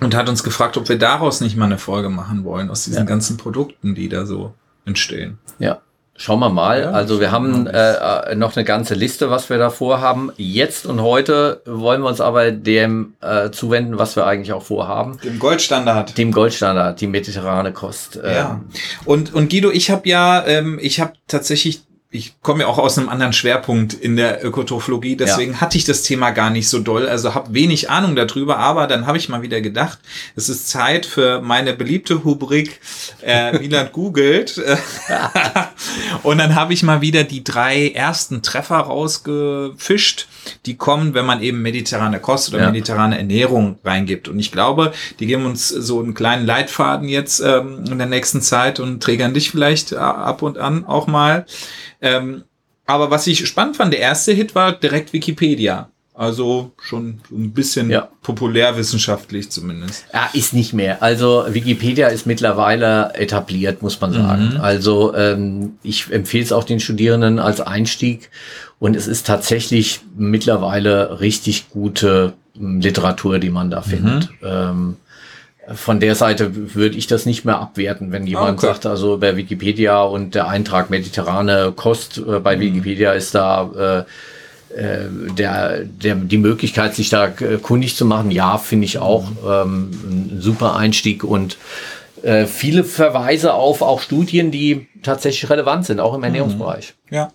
Und 0.00 0.14
hat 0.14 0.28
uns 0.28 0.42
gefragt, 0.42 0.76
ob 0.76 0.88
wir 0.88 0.98
daraus 0.98 1.40
nicht 1.40 1.56
mal 1.56 1.66
eine 1.66 1.78
Folge 1.78 2.08
machen 2.08 2.44
wollen, 2.44 2.70
aus 2.70 2.84
diesen 2.84 2.98
Ja. 2.98 3.04
ganzen 3.04 3.36
Produkten, 3.36 3.94
die 3.94 4.08
da 4.08 4.26
so 4.26 4.54
entstehen. 4.84 5.38
Ja. 5.58 5.80
Schauen 6.16 6.38
wir 6.38 6.48
mal. 6.48 6.80
Ja, 6.82 6.90
also 6.92 7.18
wir 7.18 7.32
haben 7.32 7.66
äh, 7.66 7.94
äh, 8.30 8.34
noch 8.36 8.54
eine 8.54 8.64
ganze 8.64 8.94
Liste, 8.94 9.30
was 9.30 9.50
wir 9.50 9.58
da 9.58 9.68
vorhaben. 9.70 10.30
Jetzt 10.36 10.86
und 10.86 11.02
heute 11.02 11.60
wollen 11.66 12.02
wir 12.02 12.08
uns 12.08 12.20
aber 12.20 12.52
dem 12.52 13.14
äh, 13.20 13.50
zuwenden, 13.50 13.98
was 13.98 14.14
wir 14.14 14.24
eigentlich 14.24 14.52
auch 14.52 14.62
vorhaben. 14.62 15.18
Dem 15.24 15.40
Goldstandard. 15.40 16.16
Dem 16.16 16.30
Goldstandard, 16.30 17.00
die 17.00 17.08
mediterrane 17.08 17.72
Kost. 17.72 18.20
Ähm, 18.22 18.32
Ja. 18.32 18.60
Und, 19.04 19.34
und 19.34 19.50
Guido, 19.50 19.72
ich 19.72 19.90
habe 19.90 20.08
ja, 20.08 20.46
ähm, 20.46 20.78
ich 20.80 21.00
habe 21.00 21.14
tatsächlich, 21.26 21.82
ich 22.14 22.40
komme 22.42 22.60
ja 22.60 22.68
auch 22.68 22.78
aus 22.78 22.96
einem 22.96 23.08
anderen 23.08 23.32
Schwerpunkt 23.32 23.92
in 23.92 24.14
der 24.14 24.44
Ökotrophologie, 24.44 25.16
deswegen 25.16 25.60
hatte 25.60 25.76
ich 25.76 25.84
das 25.84 26.02
Thema 26.02 26.30
gar 26.30 26.48
nicht 26.48 26.68
so 26.68 26.78
doll, 26.78 27.08
also 27.08 27.34
habe 27.34 27.52
wenig 27.52 27.90
Ahnung 27.90 28.14
darüber, 28.14 28.58
aber 28.58 28.86
dann 28.86 29.08
habe 29.08 29.18
ich 29.18 29.28
mal 29.28 29.42
wieder 29.42 29.60
gedacht, 29.60 29.98
es 30.36 30.48
ist 30.48 30.68
Zeit 30.68 31.06
für 31.06 31.40
meine 31.40 31.72
beliebte 31.74 32.14
Rubrik 32.14 32.80
äh, 33.20 33.58
Wieland 33.60 33.92
googelt. 33.92 34.62
und 36.22 36.38
dann 36.38 36.54
habe 36.54 36.72
ich 36.72 36.84
mal 36.84 37.00
wieder 37.00 37.24
die 37.24 37.42
drei 37.42 37.88
ersten 37.88 38.42
Treffer 38.42 38.76
rausgefischt, 38.76 40.28
die 40.66 40.76
kommen, 40.76 41.14
wenn 41.14 41.26
man 41.26 41.42
eben 41.42 41.62
mediterrane 41.62 42.20
Kost 42.20 42.50
oder 42.50 42.60
Ja. 42.60 42.70
mediterrane 42.70 43.18
Ernährung 43.18 43.78
reingibt. 43.84 44.28
Und 44.28 44.38
ich 44.38 44.52
glaube, 44.52 44.92
die 45.18 45.26
geben 45.26 45.46
uns 45.46 45.68
so 45.68 46.00
einen 46.00 46.14
kleinen 46.14 46.46
Leitfaden 46.46 47.08
jetzt 47.08 47.40
ähm, 47.40 47.84
in 47.90 47.98
der 47.98 48.06
nächsten 48.06 48.40
Zeit 48.40 48.78
und 48.78 49.02
trägern 49.02 49.34
dich 49.34 49.50
vielleicht 49.50 49.90
äh, 49.92 49.96
ab 49.96 50.42
und 50.42 50.58
an 50.58 50.84
auch 50.86 51.08
mal. 51.08 51.44
Ähm, 52.04 52.44
aber 52.86 53.10
was 53.10 53.26
ich 53.26 53.46
spannend 53.46 53.76
fand, 53.78 53.92
der 53.92 54.00
erste 54.00 54.32
Hit 54.32 54.54
war 54.54 54.72
direkt 54.72 55.12
Wikipedia. 55.12 55.88
Also 56.16 56.70
schon 56.80 57.20
ein 57.32 57.50
bisschen 57.52 57.90
Ja. 57.90 58.08
populärwissenschaftlich 58.22 59.50
zumindest. 59.50 60.04
Ja, 60.14 60.28
ist 60.32 60.52
nicht 60.54 60.72
mehr. 60.72 61.02
Also 61.02 61.44
Wikipedia 61.48 62.06
ist 62.06 62.24
mittlerweile 62.24 63.12
etabliert, 63.14 63.82
muss 63.82 64.00
man 64.00 64.12
sagen. 64.12 64.58
Also 64.60 65.12
ähm, 65.16 65.72
ich 65.82 66.12
empfehle 66.12 66.44
es 66.44 66.52
auch 66.52 66.62
den 66.64 66.78
Studierenden 66.78 67.40
als 67.40 67.60
Einstieg 67.60 68.30
und 68.78 68.94
es 68.94 69.08
ist 69.08 69.26
tatsächlich 69.26 70.02
mittlerweile 70.16 71.18
richtig 71.20 71.70
gute 71.70 72.34
ähm, 72.56 72.80
Literatur, 72.80 73.40
die 73.40 73.50
man 73.50 73.70
da 73.70 73.82
findet. 73.82 74.28
Ähm, 74.44 74.96
von 75.72 76.00
der 76.00 76.14
Seite 76.14 76.74
würde 76.74 76.96
ich 76.96 77.06
das 77.06 77.26
nicht 77.26 77.44
mehr 77.44 77.58
abwerten, 77.58 78.12
wenn 78.12 78.26
jemand 78.26 78.58
Okay. 78.58 78.66
sagt, 78.66 78.86
also 78.86 79.18
bei 79.18 79.36
Wikipedia 79.36 80.02
und 80.02 80.34
der 80.34 80.48
Eintrag 80.48 80.90
mediterrane 80.90 81.72
Kost 81.74 82.18
äh, 82.18 82.40
bei 82.40 82.58
Wikipedia 82.60 83.12
ist 83.12 83.34
da 83.34 84.04
äh, 84.74 84.78
äh, 84.78 85.08
der, 85.38 85.84
der, 85.84 86.16
die 86.16 86.38
Möglichkeit, 86.38 86.94
sich 86.94 87.08
da 87.08 87.26
äh, 87.26 87.58
kundig 87.62 87.96
zu 87.96 88.04
machen, 88.04 88.30
ja, 88.30 88.58
finde 88.58 88.86
ich 88.86 88.98
auch 88.98 89.30
ähm, 89.46 89.90
ein 89.92 90.40
super 90.40 90.76
Einstieg 90.76 91.22
und 91.24 91.56
äh, 92.22 92.46
viele 92.46 92.84
Verweise 92.84 93.54
auf 93.54 93.82
auch 93.82 94.00
Studien, 94.00 94.50
die 94.50 94.88
tatsächlich 95.02 95.48
relevant 95.50 95.86
sind, 95.86 96.00
auch 96.00 96.14
im 96.14 96.24
Ernährungsbereich. 96.24 96.94
Ja. 97.10 97.30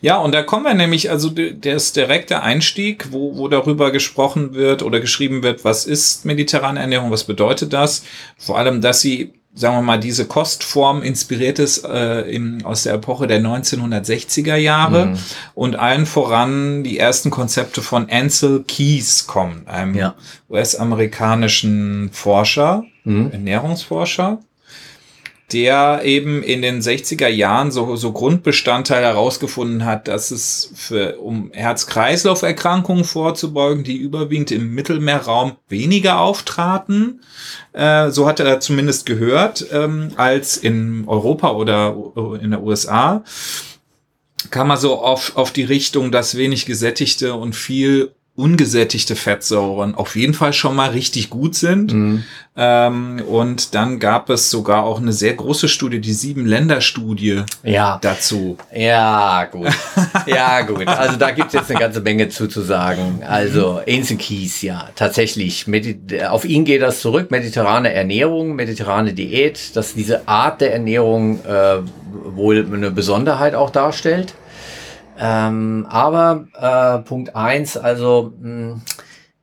Ja, 0.00 0.18
und 0.18 0.32
da 0.34 0.42
kommen 0.42 0.64
wir 0.64 0.74
nämlich, 0.74 1.10
also 1.10 1.30
der 1.30 1.76
ist 1.76 1.96
direkt 1.96 2.30
der 2.30 2.42
Einstieg, 2.42 3.08
wo, 3.12 3.36
wo 3.36 3.48
darüber 3.48 3.90
gesprochen 3.90 4.54
wird 4.54 4.82
oder 4.82 5.00
geschrieben 5.00 5.42
wird, 5.42 5.64
was 5.64 5.86
ist 5.86 6.24
mediterrane 6.24 6.80
Ernährung, 6.80 7.10
was 7.10 7.24
bedeutet 7.24 7.72
das? 7.72 8.04
Vor 8.36 8.58
allem, 8.58 8.80
dass 8.80 9.00
sie, 9.00 9.32
sagen 9.54 9.76
wir 9.76 9.82
mal, 9.82 9.98
diese 9.98 10.26
Kostform 10.26 11.02
inspiriert 11.02 11.58
ist 11.58 11.84
äh, 11.84 12.20
in, 12.22 12.62
aus 12.64 12.82
der 12.82 12.94
Epoche 12.94 13.26
der 13.26 13.40
1960er 13.40 14.56
Jahre 14.56 15.14
und 15.54 15.76
allen 15.76 16.04
voran 16.04 16.84
die 16.84 16.98
ersten 16.98 17.30
Konzepte 17.30 17.80
von 17.80 18.10
Ansel 18.10 18.64
Keys 18.68 19.26
kommen, 19.26 19.66
einem 19.66 19.94
Ja. 19.94 20.14
US-amerikanischen 20.50 22.10
Forscher, 22.12 22.84
Ernährungsforscher 23.04 24.40
der 25.52 26.00
eben 26.04 26.42
in 26.42 26.60
den 26.60 26.80
60er 26.80 27.28
Jahren 27.28 27.70
so, 27.70 27.94
so 27.94 28.12
Grundbestandteil 28.12 29.04
herausgefunden 29.04 29.84
hat, 29.84 30.08
dass 30.08 30.32
es 30.32 30.72
für, 30.74 31.18
um 31.20 31.52
Herz-Kreislauf-Erkrankungen 31.52 33.04
vorzubeugen, 33.04 33.84
die 33.84 33.96
überwiegend 33.96 34.50
im 34.50 34.74
Mittelmeerraum 34.74 35.56
weniger 35.68 36.18
auftraten, 36.18 37.22
äh, 37.72 38.10
so 38.10 38.26
hat 38.26 38.40
er 38.40 38.58
zumindest 38.58 39.06
gehört, 39.06 39.66
ähm, 39.72 40.10
als 40.16 40.56
in 40.56 41.04
Europa 41.06 41.52
oder 41.52 41.96
in 42.40 42.50
der 42.50 42.62
USA, 42.62 43.22
kam 44.50 44.70
er 44.70 44.76
so 44.76 45.00
auf, 45.00 45.36
auf 45.36 45.52
die 45.52 45.64
Richtung, 45.64 46.10
dass 46.10 46.36
wenig 46.36 46.66
gesättigte 46.66 47.34
und 47.34 47.54
viel 47.54 48.12
ungesättigte 48.36 49.16
Fettsäuren 49.16 49.94
auf 49.94 50.14
jeden 50.14 50.34
Fall 50.34 50.52
schon 50.52 50.76
mal 50.76 50.90
richtig 50.90 51.30
gut 51.30 51.54
sind. 51.54 52.22
Ähm, 52.58 53.22
und 53.28 53.74
dann 53.74 53.98
gab 53.98 54.30
es 54.30 54.50
sogar 54.50 54.84
auch 54.84 55.00
eine 55.00 55.12
sehr 55.12 55.34
große 55.34 55.68
Studie, 55.68 56.00
die 56.00 56.12
Sieben-Länder-Studie 56.12 57.42
Ja, 57.62 57.98
dazu. 58.00 58.56
ja, 58.74 59.44
gut. 59.44 59.68
Ja, 60.26 60.62
gut. 60.62 60.86
Also 60.86 61.16
da 61.16 61.30
gibt 61.30 61.48
es 61.48 61.54
jetzt 61.54 61.70
eine 61.70 61.78
ganze 61.80 62.00
Menge 62.00 62.28
zu, 62.28 62.46
zu 62.46 62.62
sagen. 62.62 63.22
Also 63.26 63.80
Ainsley 63.86 64.16
Keys, 64.16 64.62
ja, 64.62 64.88
tatsächlich. 64.96 65.66
Medi 65.66 65.98
auf 66.28 66.44
ihn 66.44 66.64
geht 66.64 66.82
das 66.82 67.00
zurück. 67.00 67.30
Mediterrane 67.30 67.92
Ernährung, 67.92 68.54
mediterrane 68.54 69.12
Diät, 69.12 69.74
dass 69.76 69.94
diese 69.94 70.26
Art 70.28 70.60
der 70.60 70.72
Ernährung 70.72 71.40
äh, 71.44 71.78
wohl 72.34 72.66
eine 72.72 72.90
Besonderheit 72.90 73.54
auch 73.54 73.70
darstellt. 73.70 74.34
Ähm, 75.18 75.86
aber 75.88 76.46
äh, 76.60 76.98
Punkt 77.06 77.34
eins, 77.34 77.76
also 77.76 78.32
mh, 78.40 78.80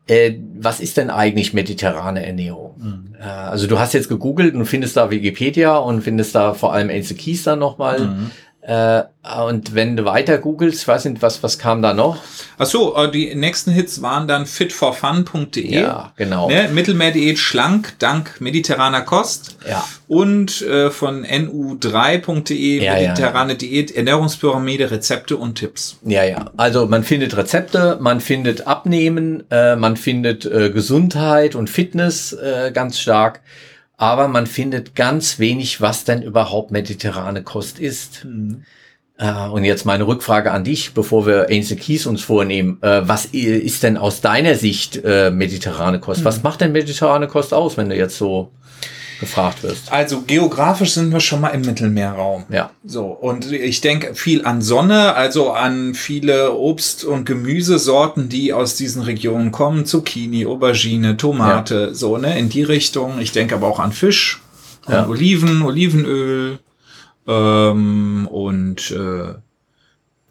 äh, 0.07 0.33
was 0.59 0.79
ist 0.81 0.97
denn 0.97 1.09
eigentlich 1.09 1.53
mediterrane 1.53 2.25
Ernährung? 2.25 2.75
Äh, 3.19 3.23
also 3.23 3.67
du 3.67 3.79
hast 3.79 3.93
jetzt 3.93 4.09
gegoogelt 4.09 4.53
und 4.53 4.65
findest 4.65 4.97
da 4.97 5.09
Wikipedia 5.09 5.77
und 5.77 6.01
findest 6.01 6.35
da 6.35 6.53
vor 6.53 6.73
allem 6.73 6.89
Ainsley 6.89 7.15
Keys 7.17 7.43
dann 7.43 7.59
nochmal. 7.59 7.99
Äh, 8.65 9.03
und 9.45 9.75
wenn 9.75 9.97
du 9.97 10.05
weiter 10.05 10.37
googelst, 10.37 10.87
nicht, 10.87 11.21
was, 11.21 11.43
was 11.43 11.59
kam 11.59 11.81
da 11.81 11.93
noch? 11.93 12.17
Ach 12.57 12.65
so, 12.65 12.95
äh, 12.95 13.11
die 13.11 13.35
nächsten 13.35 13.71
Hits 13.71 14.01
waren 14.01 14.25
dann 14.25 14.45
fitforfun.de. 14.45 15.81
Ja, 15.81 16.13
genau. 16.15 16.47
Ne, 16.47 16.69
Mittelmeerdiät 16.73 17.39
schlank 17.39 17.95
dank 17.99 18.39
mediterraner 18.39 19.01
Kost. 19.01 19.57
Ja. 19.67 19.83
Und 20.07 20.61
äh, 20.61 20.91
von 20.91 21.25
nu3.de 21.25 22.81
Ja, 22.81 22.97
ja, 22.97 23.09
mediterrane 23.09 23.55
Diät, 23.55 23.91
Ernährungspyramide, 23.91 24.91
Rezepte 24.91 25.35
und 25.35 25.55
Tipps. 25.55 25.97
Ja, 26.03 26.23
ja. 26.23 26.51
Also 26.55 26.85
man 26.85 27.03
findet 27.03 27.35
Rezepte, 27.35 27.97
man 27.99 28.21
findet 28.21 28.65
Abnehmen, 28.65 29.43
äh, 29.51 29.75
man 29.75 29.97
findet 29.97 30.45
äh, 30.45 30.69
Gesundheit 30.69 31.55
und 31.55 31.69
Fitness 31.69 32.31
äh, 32.31 32.71
ganz 32.73 32.97
stark. 32.97 33.41
Aber 33.97 34.27
man 34.27 34.47
findet 34.47 34.95
ganz 34.95 35.39
wenig, 35.39 35.81
was 35.81 36.03
denn 36.03 36.21
überhaupt 36.21 36.71
mediterrane 36.71 37.43
Kost 37.43 37.79
ist. 37.79 38.25
Äh, 39.17 39.47
und 39.47 39.63
jetzt 39.63 39.85
meine 39.85 40.07
Rückfrage 40.07 40.51
an 40.51 40.63
dich, 40.63 40.93
bevor 40.93 41.25
wir 41.25 41.47
Ainsley 41.49 41.77
Keys 41.77 42.05
uns 42.05 42.23
vornehmen. 42.23 42.79
Äh, 42.81 43.01
was 43.07 43.25
ist 43.25 43.83
denn 43.83 43.97
aus 43.97 44.21
deiner 44.21 44.55
Sicht 44.55 44.99
äh, 45.03 45.29
mediterrane 45.31 45.99
Kost? 45.99 46.25
Was 46.25 46.43
macht 46.43 46.61
denn 46.61 46.71
mediterrane 46.71 47.27
Kost 47.27 47.53
aus, 47.53 47.77
wenn 47.77 47.89
du 47.89 47.95
jetzt 47.95 48.17
so 48.17 48.51
gefragt 49.19 49.63
wirst? 49.63 49.91
Also 49.91 50.21
geografisch 50.21 50.91
sind 50.91 51.11
wir 51.11 51.19
schon 51.19 51.41
mal 51.41 51.49
im 51.49 51.61
Mittelmeerraum. 51.61 52.45
Ja. 52.49 52.71
So, 52.85 53.05
und 53.05 53.51
ich 53.51 53.81
denke 53.81 54.15
viel 54.15 54.45
an 54.45 54.61
Sonne, 54.61 55.15
also 55.15 55.51
an 55.51 55.93
viele 55.93 56.51
Obst- 56.53 57.05
und 57.05 57.25
Gemüsesorten, 57.25 58.29
die 58.29 58.53
aus 58.53 58.75
diesen 58.75 59.01
Regionen 59.01 59.51
kommen. 59.51 59.85
Zucchini, 59.85 60.45
Aubergine, 60.45 61.17
Tomate, 61.17 61.93
so, 61.95 62.17
ne, 62.17 62.37
in 62.37 62.49
die 62.49 62.63
Richtung. 62.63 63.19
Ich 63.19 63.31
denke 63.31 63.55
aber 63.55 63.67
auch 63.67 63.79
an 63.79 63.91
Fisch, 63.91 64.41
an 64.85 64.93
Ja. 64.93 65.07
Oliven, 65.07 65.61
Olivenöl, 65.61 66.59
ähm, 67.27 68.27
und, 68.29 68.91
äh, 68.91 69.35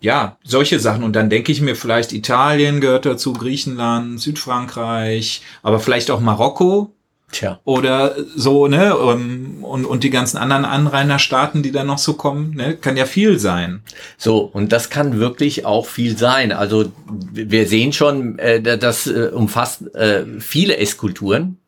ja, 0.01 0.37
solche 0.43 0.81
Sachen. 0.81 1.05
Und 1.05 1.15
dann 1.15 1.31
denke 1.31 1.53
ich 1.53 1.61
mir 1.61 1.77
vielleicht 1.77 2.13
Italien 2.13 2.81
gehört 2.81 3.07
dazu, 3.07 3.33
Griechenland, 3.33 4.21
Südfrankreich, 4.21 5.43
aber 5.63 5.79
vielleicht 5.81 6.11
auch 6.11 6.21
Marokko 6.21 6.93
Tja. 7.33 7.61
oder 7.65 8.15
so, 8.37 8.69
ne? 8.69 8.97
Und, 8.97 9.63
und, 9.63 9.85
und 9.87 10.05
die 10.05 10.11
ganzen 10.11 10.37
anderen 10.37 10.65
Anrainerstaaten, 10.65 11.63
die 11.63 11.73
da 11.73 11.83
noch 11.83 11.99
so 11.99 12.13
kommen, 12.13 12.55
ne? 12.55 12.77
Kann 12.77 12.97
ja 12.97 13.07
viel 13.07 13.39
sein. 13.39 13.83
So, 14.19 14.41
und 14.41 14.71
das 14.71 14.91
kann 14.91 15.19
wirklich 15.19 15.65
auch 15.65 15.87
viel 15.87 16.17
sein. 16.17 16.53
Also 16.53 16.93
wir 17.33 17.67
sehen 17.67 17.93
schon, 17.93 18.39
äh, 18.39 18.79
das 18.79 19.07
äh, 19.07 19.31
umfasst 19.33 19.95
äh, 19.95 20.25
viele 20.39 20.77
Esskulturen. 20.77 21.59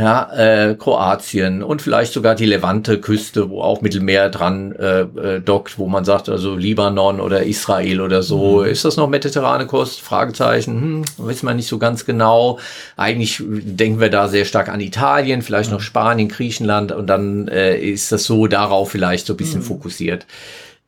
Ja, 0.00 0.32
äh, 0.32 0.76
Kroatien 0.76 1.62
und 1.62 1.82
vielleicht 1.82 2.14
sogar 2.14 2.34
die 2.34 2.46
Levante-Küste, 2.46 3.50
wo 3.50 3.60
auch 3.60 3.82
Mittelmeer 3.82 4.30
dran 4.30 4.72
äh, 4.72 5.00
äh, 5.00 5.40
dockt, 5.40 5.78
wo 5.78 5.88
man 5.88 6.06
sagt, 6.06 6.30
also 6.30 6.56
Libanon 6.56 7.20
oder 7.20 7.42
Israel 7.42 8.00
oder 8.00 8.22
so. 8.22 8.60
Mhm. 8.60 8.68
Ist 8.68 8.86
das 8.86 8.96
noch 8.96 9.10
mediterrane 9.10 9.66
Kost? 9.66 10.00
Fragezeichen, 10.00 10.80
hm, 10.80 11.04
wissen 11.18 11.46
wir 11.46 11.52
nicht 11.52 11.68
so 11.68 11.76
ganz 11.76 12.06
genau. 12.06 12.58
Eigentlich 12.96 13.42
denken 13.46 14.00
wir 14.00 14.08
da 14.08 14.28
sehr 14.28 14.46
stark 14.46 14.70
an 14.70 14.80
Italien, 14.80 15.42
vielleicht 15.42 15.68
mhm. 15.68 15.76
noch 15.76 15.82
Spanien, 15.82 16.30
Griechenland 16.30 16.92
und 16.92 17.06
dann 17.06 17.48
äh, 17.48 17.76
ist 17.76 18.10
das 18.10 18.24
so 18.24 18.46
darauf 18.46 18.90
vielleicht 18.90 19.26
so 19.26 19.34
ein 19.34 19.36
bisschen 19.36 19.60
mhm. 19.60 19.64
fokussiert. 19.64 20.24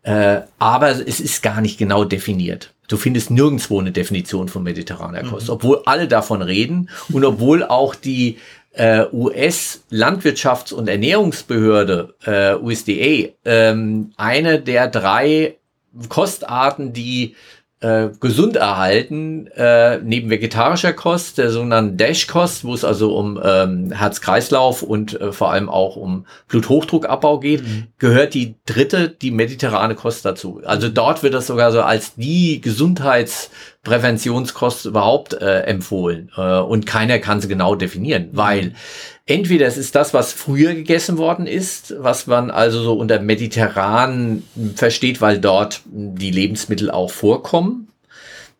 Äh, 0.04 0.40
aber 0.58 0.88
es 0.88 1.20
ist 1.20 1.42
gar 1.42 1.60
nicht 1.60 1.76
genau 1.76 2.04
definiert. 2.04 2.72
Du 2.88 2.96
findest 2.96 3.30
nirgendwo 3.30 3.78
eine 3.78 3.92
Definition 3.92 4.48
von 4.48 4.62
mediterraner 4.62 5.22
Kost, 5.22 5.48
mhm. 5.48 5.54
obwohl 5.54 5.82
alle 5.84 6.08
davon 6.08 6.40
reden 6.40 6.88
und 7.12 7.26
obwohl 7.26 7.62
auch 7.62 7.94
die 7.94 8.38
äh, 8.72 9.04
US-Landwirtschafts- 9.12 10.72
und 10.72 10.88
Ernährungsbehörde, 10.88 12.14
äh, 12.24 12.54
USDA, 12.54 13.32
ähm, 13.44 14.12
eine 14.16 14.60
der 14.60 14.88
drei 14.88 15.56
Kostarten, 16.08 16.92
die 16.92 17.36
äh, 17.82 18.08
gesund 18.20 18.56
erhalten, 18.56 19.48
äh, 19.48 19.98
neben 19.98 20.30
vegetarischer 20.30 20.92
Kost, 20.92 21.38
der 21.38 21.50
sogenannten 21.50 21.96
Dash-Kost, 21.96 22.64
wo 22.64 22.74
es 22.74 22.84
also 22.84 23.16
um 23.16 23.40
ähm, 23.42 23.90
Herz-Kreislauf 23.90 24.82
und 24.82 25.20
äh, 25.20 25.32
vor 25.32 25.50
allem 25.50 25.68
auch 25.68 25.96
um 25.96 26.26
Bluthochdruckabbau 26.48 27.40
geht, 27.40 27.62
mhm. 27.62 27.88
gehört 27.98 28.34
die 28.34 28.54
dritte, 28.66 29.08
die 29.08 29.32
mediterrane 29.32 29.96
Kost 29.96 30.24
dazu. 30.24 30.62
Also 30.64 30.88
dort 30.88 31.24
wird 31.24 31.34
das 31.34 31.48
sogar 31.48 31.72
so 31.72 31.82
als 31.82 32.14
die 32.14 32.60
Gesundheitspräventionskost 32.60 34.86
überhaupt 34.86 35.34
äh, 35.34 35.62
empfohlen. 35.62 36.30
Äh, 36.36 36.60
und 36.60 36.86
keiner 36.86 37.18
kann 37.18 37.40
sie 37.40 37.48
genau 37.48 37.74
definieren, 37.74 38.28
mhm. 38.30 38.36
weil 38.36 38.74
Entweder 39.24 39.66
es 39.66 39.76
ist 39.76 39.94
das, 39.94 40.12
was 40.14 40.32
früher 40.32 40.74
gegessen 40.74 41.16
worden 41.16 41.46
ist, 41.46 41.94
was 41.98 42.26
man 42.26 42.50
also 42.50 42.82
so 42.82 42.94
unter 42.94 43.20
mediterran 43.20 44.42
versteht, 44.74 45.20
weil 45.20 45.38
dort 45.38 45.82
die 45.86 46.32
Lebensmittel 46.32 46.90
auch 46.90 47.10
vorkommen. 47.10 47.91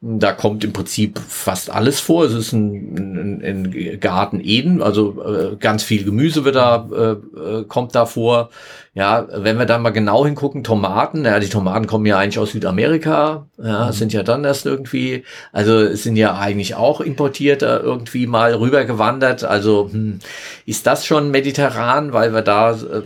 Da 0.05 0.33
kommt 0.33 0.65
im 0.65 0.73
Prinzip 0.73 1.21
fast 1.29 1.71
alles 1.71 2.01
vor. 2.01 2.25
Es 2.25 2.33
ist 2.35 2.53
ein, 2.53 3.41
ein, 3.41 3.45
ein 3.45 4.01
Garten 4.01 4.41
Eden, 4.43 4.83
also 4.83 5.23
äh, 5.23 5.57
ganz 5.61 5.85
viel 5.85 6.03
Gemüse 6.03 6.45
wird 6.45 6.57
da, 6.57 6.88
äh, 6.93 7.38
äh, 7.38 7.65
kommt 7.67 7.95
da 7.95 8.05
vor. 8.05 8.51
Ja, 8.95 9.29
wenn 9.33 9.59
wir 9.59 9.65
dann 9.65 9.81
mal 9.81 9.91
genau 9.91 10.27
hingucken, 10.27 10.65
Tomaten, 10.65 11.25
ja, 11.25 11.38
die 11.38 11.49
Tomaten 11.49 11.87
kommen 11.87 12.05
ja 12.07 12.19
eigentlich 12.19 12.41
aus 12.41 12.51
Südamerika, 12.51 13.47
ja, 13.62 13.87
mhm. 13.87 13.93
sind 13.93 14.12
ja 14.12 14.25
dann 14.25 14.43
erst 14.43 14.67
irgendwie, 14.67 15.23
also 15.53 15.95
sind 15.95 16.17
ja 16.17 16.37
eigentlich 16.37 16.75
auch 16.75 17.01
importiert, 17.01 17.62
äh, 17.62 17.77
irgendwie 17.77 18.27
mal 18.27 18.55
rübergewandert. 18.55 19.45
Also 19.45 19.88
hm, 19.93 20.19
ist 20.67 20.85
das 20.88 21.07
schon 21.07 21.31
mediterran, 21.31 22.12
weil 22.12 22.35
wir 22.35 22.43
da, 22.43 22.73
äh, 22.73 23.03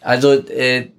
also 0.00 0.32
äh, 0.32 0.92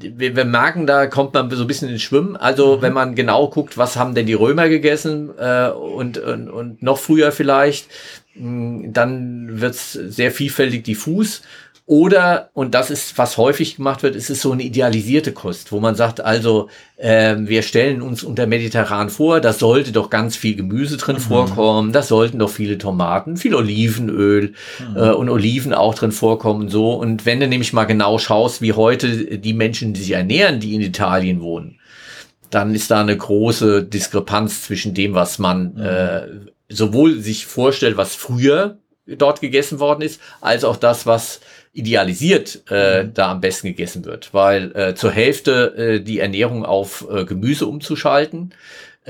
wir, 0.00 0.36
wir 0.36 0.44
merken, 0.44 0.86
da 0.86 1.06
kommt 1.06 1.34
man 1.34 1.50
so 1.50 1.62
ein 1.62 1.66
bisschen 1.66 1.88
ins 1.88 2.02
Schwimmen. 2.02 2.36
Also 2.36 2.76
mhm. 2.76 2.82
wenn 2.82 2.92
man 2.92 3.14
genau 3.14 3.48
guckt, 3.48 3.78
was 3.78 3.96
haben 3.96 4.14
denn 4.14 4.26
die 4.26 4.34
Römer 4.34 4.68
gegessen 4.68 5.30
äh, 5.38 5.68
und, 5.70 6.18
und, 6.18 6.48
und 6.48 6.82
noch 6.82 6.98
früher 6.98 7.32
vielleicht, 7.32 7.88
dann 8.34 9.60
wird's 9.60 9.92
sehr 9.92 10.30
vielfältig 10.30 10.84
diffus. 10.84 11.42
Oder, 11.90 12.50
und 12.54 12.76
das 12.76 12.88
ist, 12.88 13.18
was 13.18 13.36
häufig 13.36 13.74
gemacht 13.74 14.04
wird, 14.04 14.14
ist 14.14 14.30
es 14.30 14.42
so 14.42 14.52
eine 14.52 14.62
idealisierte 14.62 15.32
Kost, 15.32 15.72
wo 15.72 15.80
man 15.80 15.96
sagt, 15.96 16.20
also 16.20 16.68
äh, 16.96 17.34
wir 17.36 17.62
stellen 17.62 18.00
uns 18.00 18.22
unter 18.22 18.46
mediterran 18.46 19.10
vor, 19.10 19.40
da 19.40 19.52
sollte 19.52 19.90
doch 19.90 20.08
ganz 20.08 20.36
viel 20.36 20.54
Gemüse 20.54 20.98
drin 20.98 21.16
mhm. 21.16 21.20
vorkommen, 21.22 21.92
da 21.92 22.02
sollten 22.02 22.38
doch 22.38 22.50
viele 22.50 22.78
Tomaten, 22.78 23.36
viel 23.36 23.56
Olivenöl 23.56 24.54
mhm. 24.88 24.96
äh, 24.96 25.10
und 25.10 25.28
Oliven 25.30 25.74
auch 25.74 25.96
drin 25.96 26.12
vorkommen 26.12 26.60
und 26.60 26.68
so. 26.68 26.92
Und 26.92 27.26
wenn 27.26 27.40
du 27.40 27.48
nämlich 27.48 27.72
mal 27.72 27.86
genau 27.86 28.18
schaust, 28.18 28.62
wie 28.62 28.74
heute 28.74 29.38
die 29.38 29.52
Menschen, 29.52 29.92
die 29.92 30.02
sich 30.02 30.12
ernähren, 30.12 30.60
die 30.60 30.76
in 30.76 30.82
Italien 30.82 31.40
wohnen, 31.40 31.80
dann 32.50 32.72
ist 32.72 32.92
da 32.92 33.00
eine 33.00 33.16
große 33.16 33.82
Diskrepanz 33.82 34.62
zwischen 34.62 34.94
dem, 34.94 35.14
was 35.14 35.40
man 35.40 35.74
mhm. 35.74 35.80
äh, 35.82 36.20
sowohl 36.68 37.18
sich 37.18 37.46
vorstellt, 37.46 37.96
was 37.96 38.14
früher 38.14 38.78
dort 39.06 39.40
gegessen 39.40 39.80
worden 39.80 40.02
ist, 40.02 40.20
als 40.40 40.62
auch 40.62 40.76
das, 40.76 41.04
was 41.04 41.40
idealisiert 41.72 42.62
äh, 42.70 43.04
mhm. 43.04 43.14
da 43.14 43.30
am 43.30 43.40
besten 43.40 43.68
gegessen 43.68 44.04
wird, 44.04 44.34
weil 44.34 44.72
äh, 44.74 44.94
zur 44.94 45.12
Hälfte 45.12 45.74
äh, 45.76 46.00
die 46.00 46.18
Ernährung 46.18 46.64
auf 46.64 47.06
äh, 47.10 47.24
Gemüse 47.24 47.66
umzuschalten, 47.66 48.52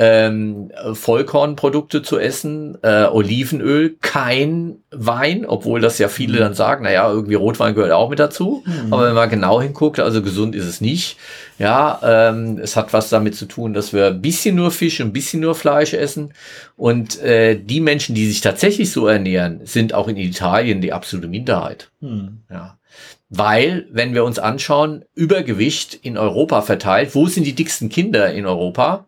ähm, 0.03 0.73
Vollkornprodukte 0.95 2.01
zu 2.01 2.19
essen, 2.19 2.79
äh, 2.81 3.05
Olivenöl, 3.05 3.97
kein 4.01 4.77
Wein, 4.91 5.45
obwohl 5.45 5.83
das 5.83 5.99
ja 5.99 6.09
viele 6.09 6.37
mhm. 6.37 6.39
dann 6.39 6.55
sagen, 6.55 6.85
naja, 6.85 7.11
irgendwie 7.11 7.35
Rotwein 7.35 7.75
gehört 7.75 7.93
auch 7.93 8.09
mit 8.09 8.19
dazu. 8.19 8.65
Mhm. 8.65 8.95
Aber 8.95 9.07
wenn 9.07 9.15
man 9.15 9.29
genau 9.29 9.61
hinguckt, 9.61 10.01
also 10.01 10.23
gesund 10.23 10.55
ist 10.55 10.65
es 10.65 10.81
nicht. 10.81 11.19
Ja, 11.59 12.01
ähm, 12.03 12.59
es 12.63 12.77
hat 12.77 12.95
was 12.95 13.11
damit 13.11 13.35
zu 13.35 13.45
tun, 13.45 13.75
dass 13.75 13.93
wir 13.93 14.07
ein 14.07 14.23
bisschen 14.23 14.57
nur 14.57 14.71
Fisch, 14.71 15.01
ein 15.03 15.13
bisschen 15.13 15.41
nur 15.41 15.55
Fleisch 15.55 15.93
essen. 15.93 16.33
Und 16.79 17.21
äh, 17.21 17.61
die 17.63 17.81
Menschen, 17.81 18.15
die 18.15 18.27
sich 18.27 18.41
tatsächlich 18.41 18.93
so 18.93 19.07
ernähren, 19.07 19.61
sind 19.65 19.93
auch 19.93 20.09
in 20.09 20.17
Italien 20.17 20.81
die 20.81 20.95
absolute 20.95 21.29
Minderheit. 21.29 21.91
Mhm. 22.01 22.39
Ja. 22.51 22.79
Weil, 23.29 23.87
wenn 23.93 24.15
wir 24.15 24.25
uns 24.25 24.39
anschauen, 24.39 25.05
Übergewicht 25.15 25.93
in 25.93 26.17
Europa 26.17 26.63
verteilt, 26.63 27.15
wo 27.15 27.27
sind 27.27 27.45
die 27.45 27.55
dicksten 27.55 27.91
Kinder 27.91 28.33
in 28.33 28.47
Europa? 28.47 29.05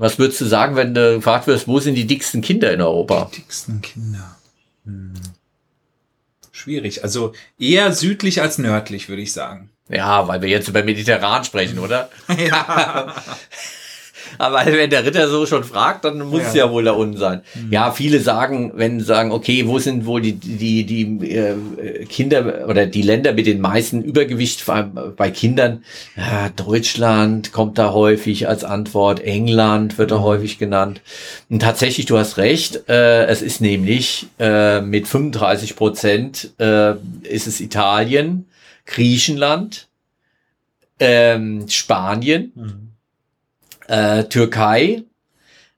Was 0.00 0.18
würdest 0.18 0.40
du 0.40 0.46
sagen, 0.46 0.76
wenn 0.76 0.94
du 0.94 1.16
gefragt 1.16 1.46
wirst, 1.46 1.68
wo 1.68 1.78
sind 1.78 1.94
die 1.94 2.06
dicksten 2.06 2.40
Kinder 2.40 2.72
in 2.72 2.80
Europa? 2.80 3.28
Die 3.34 3.42
dicksten 3.42 3.82
Kinder. 3.82 4.34
Hm. 4.86 5.12
Schwierig. 6.52 7.04
Also 7.04 7.34
eher 7.58 7.92
südlich 7.92 8.40
als 8.40 8.56
nördlich, 8.56 9.10
würde 9.10 9.20
ich 9.20 9.34
sagen. 9.34 9.68
Ja, 9.90 10.26
weil 10.26 10.40
wir 10.40 10.48
jetzt 10.48 10.68
über 10.68 10.82
Mediterran 10.82 11.44
sprechen, 11.44 11.78
oder? 11.78 12.08
Ja. 12.38 13.14
Aber 14.38 14.64
wenn 14.66 14.90
der 14.90 15.04
Ritter 15.04 15.28
so 15.28 15.46
schon 15.46 15.64
fragt, 15.64 16.04
dann 16.04 16.20
muss 16.20 16.42
ja. 16.42 16.48
es 16.48 16.54
ja 16.54 16.70
wohl 16.70 16.84
da 16.84 16.92
unten 16.92 17.16
sein. 17.16 17.42
Mhm. 17.54 17.72
Ja, 17.72 17.90
viele 17.92 18.20
sagen, 18.20 18.72
wenn 18.74 19.00
sie 19.00 19.06
sagen, 19.06 19.32
okay, 19.32 19.66
wo 19.66 19.78
sind 19.78 20.06
wohl 20.06 20.20
die, 20.20 20.34
die, 20.34 20.84
die 20.84 21.30
äh, 21.30 22.04
Kinder 22.06 22.66
oder 22.68 22.86
die 22.86 23.02
Länder 23.02 23.32
mit 23.32 23.46
den 23.46 23.60
meisten 23.60 24.02
Übergewicht 24.02 24.64
bei 25.16 25.30
Kindern? 25.30 25.84
Ja, 26.16 26.48
Deutschland 26.50 27.52
kommt 27.52 27.78
da 27.78 27.92
häufig 27.92 28.48
als 28.48 28.64
Antwort, 28.64 29.20
England 29.20 29.98
wird 29.98 30.10
da 30.10 30.18
mhm. 30.18 30.22
häufig 30.22 30.58
genannt. 30.58 31.00
Und 31.48 31.62
tatsächlich, 31.62 32.06
du 32.06 32.18
hast 32.18 32.36
recht, 32.36 32.88
äh, 32.88 33.26
es 33.26 33.42
ist 33.42 33.60
nämlich 33.60 34.28
äh, 34.38 34.80
mit 34.80 35.08
35 35.08 35.76
Prozent 35.76 36.50
äh, 36.58 36.94
ist 37.22 37.46
es 37.46 37.60
Italien, 37.60 38.46
Griechenland, 38.86 39.88
ähm, 40.98 41.66
Spanien. 41.68 42.52
Mhm 42.54 42.89
äh, 43.90 44.24
Türkei. 44.24 45.02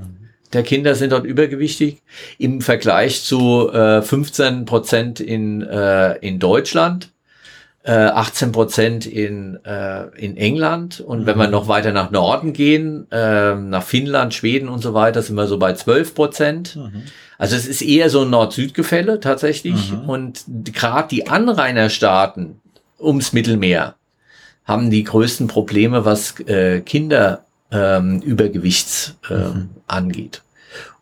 Der 0.53 0.61
Kinder 0.61 0.93
sind 0.93 1.11
dort 1.11 1.25
übergewichtig 1.25 2.03
im 2.37 2.61
Vergleich 2.61 3.23
zu 3.23 3.71
äh, 3.71 4.03
15 4.03 4.65
Prozent 4.65 5.19
in, 5.19 5.63
äh, 5.63 6.17
in 6.19 6.37
Deutschland. 6.37 7.09
18 7.87 8.49
äh, 8.49 8.51
Prozent 8.51 9.05
in, 9.05 9.63
äh, 9.63 10.05
in 10.17 10.35
England. 10.37 11.01
Und 11.01 11.21
mhm. 11.21 11.25
wenn 11.27 11.37
wir 11.37 11.45
mhm. 11.45 11.51
noch 11.51 11.67
weiter 11.67 11.91
nach 11.91 12.09
Norden 12.11 12.53
gehen, 12.53 13.07
äh, 13.11 13.55
nach 13.55 13.83
Finnland, 13.83 14.33
Schweden 14.33 14.69
und 14.69 14.81
so 14.81 14.93
weiter, 14.93 15.21
sind 15.21 15.35
wir 15.35 15.47
so 15.47 15.59
bei 15.59 15.73
12 15.73 16.15
Prozent. 16.15 16.75
Mhm. 16.75 17.03
Also 17.37 17.55
es 17.55 17.67
ist 17.67 17.81
eher 17.81 18.09
so 18.09 18.23
ein 18.23 18.29
Nord-Süd-Gefälle 18.29 19.19
tatsächlich. 19.19 19.91
Mhm. 19.91 20.09
Und 20.09 20.45
gerade 20.65 21.09
die 21.09 21.27
Anrainerstaaten 21.27 22.61
ums 22.99 23.33
Mittelmeer 23.33 23.95
haben 24.63 24.89
die 24.89 25.03
größten 25.03 25.47
Probleme, 25.47 26.05
was 26.05 26.39
äh, 26.39 26.79
Kinderübergewichts 26.81 29.15
ähm, 29.29 29.35
äh, 29.35 29.47
mhm. 29.47 29.69
angeht. 29.85 30.41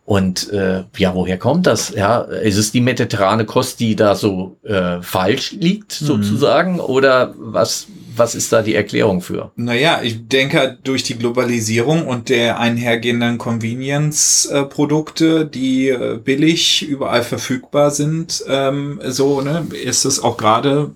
Und 0.04 0.52
äh, 0.52 0.84
ja, 0.98 1.14
woher 1.14 1.38
kommt 1.38 1.66
das? 1.66 1.94
Ja, 1.94 2.20
ist 2.20 2.58
es 2.58 2.72
die 2.72 2.82
mediterrane 2.82 3.46
Kost, 3.46 3.80
die 3.80 3.96
da 3.96 4.14
so 4.14 4.58
äh, 4.62 5.00
falsch 5.00 5.52
liegt, 5.52 6.02
mhm. 6.02 6.06
sozusagen? 6.06 6.78
Oder 6.78 7.32
was, 7.38 7.86
was 8.14 8.34
ist 8.34 8.52
da 8.52 8.60
die 8.60 8.74
Erklärung 8.74 9.22
für? 9.22 9.50
Naja, 9.56 10.00
ich 10.02 10.28
denke, 10.28 10.76
durch 10.84 11.04
die 11.04 11.16
Globalisierung 11.16 12.06
und 12.06 12.28
der 12.28 12.60
einhergehenden 12.60 13.38
Convenience-Produkte, 13.38 15.46
die 15.46 15.88
äh, 15.88 16.18
billig 16.22 16.86
überall 16.86 17.22
verfügbar 17.22 17.90
sind, 17.90 18.44
ähm, 18.46 19.00
so, 19.06 19.40
ne, 19.40 19.66
ist 19.82 20.04
es 20.04 20.22
auch 20.22 20.36
gerade 20.36 20.90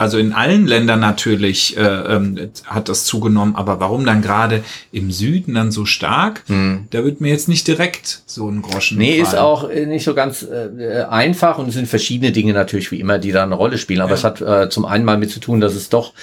Also 0.00 0.16
in 0.16 0.32
allen 0.32 0.66
Ländern 0.66 0.98
natürlich 0.98 1.76
äh, 1.76 1.82
ähm, 1.82 2.50
hat 2.64 2.88
das 2.88 3.04
zugenommen, 3.04 3.54
aber 3.54 3.80
warum 3.80 4.06
dann 4.06 4.22
gerade 4.22 4.64
im 4.92 5.10
Süden 5.10 5.52
dann 5.52 5.70
so 5.70 5.84
stark? 5.84 6.42
Hm. 6.46 6.86
Da 6.88 7.04
wird 7.04 7.20
mir 7.20 7.28
jetzt 7.28 7.50
nicht 7.50 7.68
direkt 7.68 8.22
so 8.24 8.48
ein 8.48 8.62
Groschen. 8.62 8.96
Nee, 8.96 9.10
fallen. 9.10 9.22
ist 9.24 9.34
auch 9.34 9.68
äh, 9.68 9.84
nicht 9.84 10.04
so 10.04 10.14
ganz 10.14 10.42
äh, 10.42 11.02
einfach 11.02 11.58
und 11.58 11.68
es 11.68 11.74
sind 11.74 11.86
verschiedene 11.86 12.32
Dinge 12.32 12.54
natürlich 12.54 12.90
wie 12.92 12.98
immer, 12.98 13.18
die 13.18 13.30
da 13.30 13.42
eine 13.42 13.54
Rolle 13.54 13.76
spielen. 13.76 14.00
Aber 14.00 14.12
ja. 14.12 14.16
es 14.16 14.24
hat 14.24 14.40
äh, 14.40 14.70
zum 14.70 14.86
einen 14.86 15.04
mal 15.04 15.18
mit 15.18 15.30
zu 15.30 15.38
tun, 15.38 15.60
dass 15.60 15.74
es 15.74 15.90
doch 15.90 16.14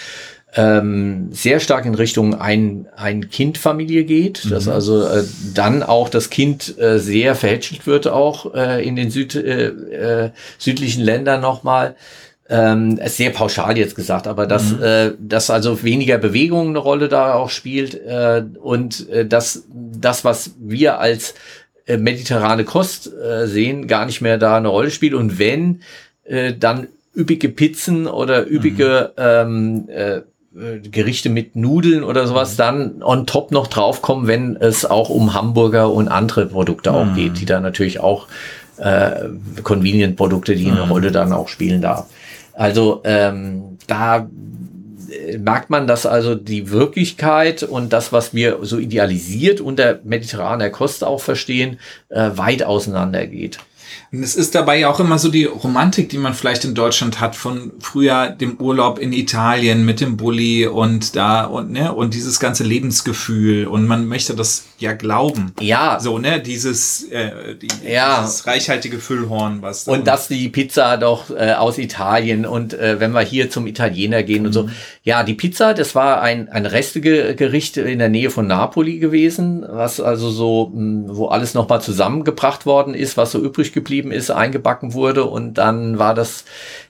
ähm, 0.55 1.27
sehr 1.31 1.59
stark 1.59 1.85
in 1.85 1.93
Richtung 1.93 2.33
ein, 2.33 2.87
ein 2.95 3.29
Kind-Familie 3.29 4.05
geht, 4.05 4.43
mhm. 4.43 4.49
dass 4.49 4.67
also 4.67 5.05
äh, 5.05 5.23
dann 5.53 5.83
auch 5.83 6.09
das 6.09 6.31
Kind 6.31 6.79
äh, 6.79 6.97
sehr 6.97 7.35
verhätschelt 7.35 7.85
wird, 7.85 8.07
auch 8.07 8.55
äh, 8.55 8.83
in 8.83 8.95
den 8.95 9.11
Süd, 9.11 9.35
äh, 9.35 9.67
äh, 9.67 10.29
südlichen 10.57 11.03
Ländern 11.03 11.41
nochmal. 11.41 11.95
Ähm, 12.49 12.97
ist 12.97 13.17
sehr 13.17 13.31
pauschal 13.31 13.77
jetzt 13.77 13.95
gesagt, 13.95 14.25
aber 14.25 14.47
dass, 14.47 14.71
mhm. 14.71 14.81
äh, 14.81 15.12
dass 15.19 15.49
also 15.49 15.83
weniger 15.83 16.17
Bewegung 16.17 16.69
eine 16.69 16.77
Rolle 16.77 17.10
da 17.10 17.33
auch 17.33 17.49
spielt 17.49 17.93
äh, 17.93 18.41
und 18.62 19.10
äh, 19.10 19.25
dass 19.25 19.65
das, 19.69 20.23
was 20.23 20.51
wir 20.57 20.99
als 20.99 21.33
äh, 21.88 21.97
mediterrane 21.97 22.63
Kost 22.63 23.12
äh, 23.13 23.47
sehen, 23.47 23.88
gar 23.88 24.05
nicht 24.05 24.21
mehr 24.21 24.38
da 24.38 24.55
eine 24.55 24.69
Rolle 24.69 24.91
spielt. 24.91 25.13
Und 25.13 25.39
wenn, 25.39 25.81
äh, 26.23 26.53
dann 26.53 26.88
üppige 27.15 27.49
Pizzen 27.49 28.07
oder 28.07 28.49
üppige 28.49 29.12
mhm. 29.17 29.23
ähm, 29.23 29.89
äh, 29.89 30.21
äh, 30.57 30.79
Gerichte 30.79 31.29
mit 31.29 31.55
Nudeln 31.55 32.03
oder 32.03 32.27
sowas 32.27 32.53
mhm. 32.53 32.57
dann 32.57 33.03
on 33.03 33.25
top 33.25 33.51
noch 33.51 33.67
draufkommen, 33.67 34.27
wenn 34.27 34.55
es 34.55 34.86
auch 34.86 35.10
um 35.10 35.33
Hamburger 35.33 35.91
und 35.91 36.07
andere 36.07 36.45
Produkte 36.47 36.93
auch 36.93 37.05
mhm. 37.05 37.15
geht, 37.15 37.39
die 37.39 37.45
da 37.45 37.60
natürlich 37.60 37.99
auch 37.99 38.27
äh, 38.77 39.29
Convenient-Produkte, 39.63 40.55
die 40.55 40.69
eine 40.69 40.86
mhm. 40.86 40.91
Rolle 40.91 41.12
dann 41.12 41.33
auch 41.33 41.47
spielen 41.47 41.81
da. 41.81 42.07
Also 42.57 43.01
ähm, 43.03 43.77
da 43.85 44.27
äh, 45.11 45.37
merkt 45.37 45.69
man, 45.69 45.85
dass 45.85 46.07
also 46.07 46.33
die 46.33 46.71
Wirklichkeit 46.71 47.61
und 47.61 47.93
das, 47.93 48.11
was 48.11 48.33
wir 48.33 48.57
so 48.63 48.79
idealisiert 48.79 49.61
unter 49.61 49.99
mediterraner 50.03 50.71
Kost 50.71 51.03
auch 51.03 51.21
verstehen, 51.21 51.79
äh, 52.09 52.31
weit 52.33 52.63
auseinander 52.63 53.27
geht. 53.27 53.59
Und 54.12 54.23
es 54.23 54.36
ist 54.36 54.56
dabei 54.56 54.80
ja 54.80 54.89
auch 54.89 55.00
immer 55.00 55.19
so 55.19 55.30
die 55.30 55.45
Romantik, 55.45 56.10
die 56.10 56.17
man 56.17 56.34
vielleicht 56.34 56.65
in 56.65 56.76
Deutschland 56.76 57.19
hat, 57.19 57.36
von 57.36 57.71
früher 57.80 58.30
dem 58.30 58.58
Urlaub 58.58 59.00
in 59.00 59.13
Italien 59.13 59.86
mit 59.86 60.02
dem 60.02 60.17
Bulli 60.17 60.67
und 60.67 61.15
da 61.15 61.43
und 61.43 61.71
ne 61.71 61.93
und 61.93 62.13
dieses 62.13 62.39
ganze 62.39 62.63
Lebensgefühl 62.63 63.67
und 63.67 63.88
man 63.88 64.08
möchte 64.08 64.36
das 64.36 64.65
ja 64.80 64.93
glauben. 64.93 65.54
Ja. 65.60 66.00
So 66.00 66.17
ne 66.17 66.41
dieses 66.41 67.04
äh, 67.04 67.56
die, 67.56 67.67
ja. 67.88 68.21
dieses 68.21 68.47
reichhaltige 68.47 69.00
Füllhorn, 69.00 69.62
was 69.62 69.86
da 69.86 69.91
und 69.91 70.08
dass 70.08 70.28
die 70.28 70.50
Pizza 70.50 70.97
doch 70.97 71.30
äh, 71.30 71.54
aus 71.54 71.78
Italien 71.78 72.45
und 72.45 72.73
äh, 72.73 73.00
wenn 73.00 73.12
wir 73.12 73.21
hier 73.21 73.50
zum 73.50 73.67
Italiener 73.67 74.23
gehen 74.23 74.41
mhm. 74.41 74.47
und 74.47 74.54
so. 74.54 74.69
Ja, 75.07 75.23
die 75.23 75.35
Pizza, 75.35 75.73
das 75.73 75.95
war 75.95 76.21
ein 76.21 76.49
ein 76.49 76.65
Restegericht 76.65 77.77
in 77.77 77.99
der 77.99 78.09
Nähe 78.09 78.29
von 78.29 78.45
Napoli 78.45 78.99
gewesen, 78.99 79.65
was 79.65 80.01
also 80.01 80.29
so 80.29 80.69
mh, 80.75 81.15
wo 81.15 81.27
alles 81.27 81.53
noch 81.53 81.69
mal 81.69 81.79
zusammengebracht 81.79 82.65
worden 82.65 82.93
ist, 82.93 83.15
was 83.15 83.31
so 83.31 83.39
übrig 83.39 83.71
geblieben 83.71 84.11
ist, 84.11 84.31
eingebacken 84.31 84.93
wurde. 84.93 85.23
Und 85.23 85.53
dann 85.53 85.97
war 85.97 86.13
das 86.13 86.43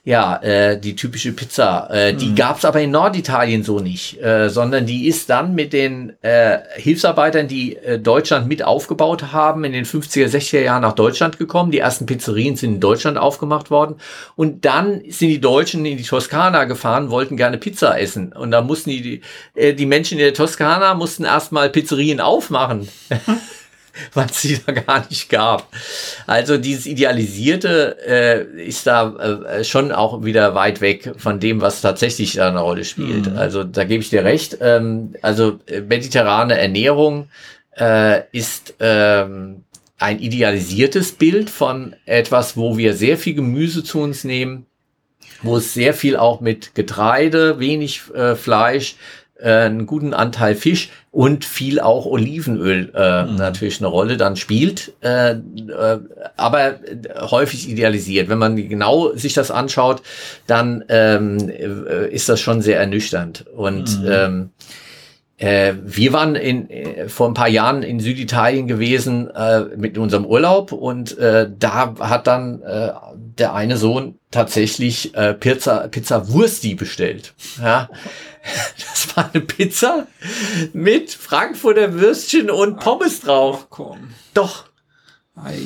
ja 0.08 0.36
äh, 0.36 0.80
die 0.80 0.96
typische 0.96 1.32
Pizza. 1.32 1.90
Äh, 1.90 2.14
die 2.14 2.28
mhm. 2.30 2.34
gab 2.34 2.56
es 2.56 2.64
aber 2.64 2.80
in 2.80 2.90
Norditalien 2.90 3.62
so 3.62 3.78
nicht, 3.78 4.18
äh, 4.22 4.48
sondern 4.48 4.86
die 4.86 5.06
ist 5.06 5.28
dann 5.28 5.54
mit 5.54 5.74
den 5.74 6.14
äh, 6.22 6.60
Hilfsarbeitern, 6.76 7.46
die 7.46 7.76
äh, 7.76 7.98
Deutschland 7.98 8.48
mit 8.48 8.62
aufgebaut 8.62 9.32
haben, 9.32 9.64
in 9.64 9.72
den 9.72 9.84
50er, 9.84 10.26
60er 10.28 10.60
Jahren 10.60 10.80
nach 10.80 10.94
Deutschland 10.94 11.38
gekommen. 11.38 11.72
Die 11.72 11.80
ersten 11.80 12.06
Pizzerien 12.06 12.56
sind 12.56 12.76
in 12.76 12.80
Deutschland 12.80 13.18
aufgemacht 13.18 13.70
worden 13.70 13.96
und 14.34 14.64
dann 14.64 15.02
sind 15.10 15.28
die 15.28 15.42
Deutschen 15.42 15.84
in 15.84 15.98
die 15.98 16.04
Toskana 16.04 16.64
gefahren, 16.64 17.10
wollten 17.10 17.36
gerne 17.36 17.58
Pizza 17.58 18.00
essen 18.00 18.32
und 18.32 18.50
da 18.50 18.62
mussten 18.62 18.88
die, 18.88 19.20
äh, 19.54 19.74
die 19.74 19.84
Menschen 19.84 20.16
in 20.16 20.24
der 20.24 20.32
Toskana 20.32 20.94
mussten 20.94 21.24
erstmal 21.24 21.68
Pizzerien 21.68 22.20
aufmachen. 22.20 22.88
es 24.14 24.42
sie 24.42 24.60
da 24.64 24.72
gar 24.72 25.06
nicht 25.08 25.28
gab. 25.28 25.68
Also 26.26 26.58
dieses 26.58 26.86
Idealisierte 26.86 27.96
äh, 28.06 28.66
ist 28.66 28.86
da 28.86 29.14
äh, 29.16 29.64
schon 29.64 29.92
auch 29.92 30.24
wieder 30.24 30.54
weit 30.54 30.80
weg 30.80 31.14
von 31.16 31.40
dem, 31.40 31.60
was 31.60 31.80
tatsächlich 31.80 32.34
da 32.34 32.48
eine 32.48 32.60
Rolle 32.60 32.84
spielt. 32.84 33.30
Mhm. 33.30 33.38
Also 33.38 33.64
da 33.64 33.84
gebe 33.84 34.02
ich 34.02 34.10
dir 34.10 34.24
recht. 34.24 34.58
Ähm, 34.60 35.14
also 35.22 35.58
äh, 35.66 35.80
mediterrane 35.80 36.58
Ernährung 36.58 37.28
äh, 37.76 38.22
ist 38.32 38.74
ähm, 38.80 39.64
ein 39.98 40.20
idealisiertes 40.20 41.12
Bild 41.12 41.50
von 41.50 41.94
etwas, 42.06 42.56
wo 42.56 42.78
wir 42.78 42.94
sehr 42.94 43.18
viel 43.18 43.34
Gemüse 43.34 43.82
zu 43.82 44.00
uns 44.00 44.24
nehmen, 44.24 44.66
wo 45.42 45.56
es 45.56 45.74
sehr 45.74 45.94
viel 45.94 46.16
auch 46.16 46.40
mit 46.40 46.74
Getreide, 46.74 47.58
wenig 47.58 48.02
äh, 48.14 48.34
Fleisch, 48.34 48.96
einen 49.42 49.86
guten 49.86 50.14
Anteil 50.14 50.54
Fisch 50.54 50.90
und 51.10 51.44
viel 51.44 51.80
auch 51.80 52.06
Olivenöl 52.06 52.92
äh, 52.94 53.24
mhm. 53.24 53.36
natürlich 53.36 53.80
eine 53.80 53.88
Rolle 53.88 54.16
dann 54.16 54.36
spielt, 54.36 54.92
äh, 55.00 55.32
äh, 55.32 55.98
aber 56.36 56.80
häufig 57.20 57.68
idealisiert. 57.68 58.28
Wenn 58.28 58.38
man 58.38 58.56
genau 58.56 59.14
sich 59.14 59.34
das 59.34 59.50
anschaut, 59.50 60.02
dann 60.46 60.84
ähm, 60.88 61.48
äh, 61.48 62.08
ist 62.08 62.28
das 62.28 62.40
schon 62.40 62.62
sehr 62.62 62.80
ernüchternd. 62.80 63.46
Und 63.54 64.02
mhm. 64.02 64.08
ähm, 64.10 64.50
äh, 65.38 65.74
wir 65.84 66.12
waren 66.12 66.34
in, 66.34 66.68
äh, 66.68 67.08
vor 67.08 67.28
ein 67.28 67.34
paar 67.34 67.48
Jahren 67.48 67.84
in 67.84 68.00
Süditalien 68.00 68.66
gewesen 68.66 69.30
äh, 69.30 69.66
mit 69.76 69.96
unserem 69.96 70.26
Urlaub 70.26 70.72
und 70.72 71.16
äh, 71.16 71.48
da 71.56 71.94
hat 72.00 72.26
dann 72.26 72.60
äh, 72.62 72.90
der 73.14 73.54
eine 73.54 73.76
Sohn 73.76 74.18
tatsächlich 74.32 75.14
äh, 75.14 75.34
Pizza, 75.34 75.86
Pizza 75.88 76.32
Wursti 76.32 76.74
bestellt. 76.74 77.34
Ja. 77.62 77.88
Das 78.78 79.16
war 79.16 79.30
eine 79.32 79.42
Pizza 79.42 80.06
mit 80.72 81.10
Frankfurter 81.12 81.94
Würstchen 81.94 82.50
und 82.50 82.80
Pommes 82.80 83.20
drauf. 83.20 83.60
Ach, 83.64 83.66
komm. 83.70 84.10
Doch. 84.34 84.64
Ei. 85.44 85.56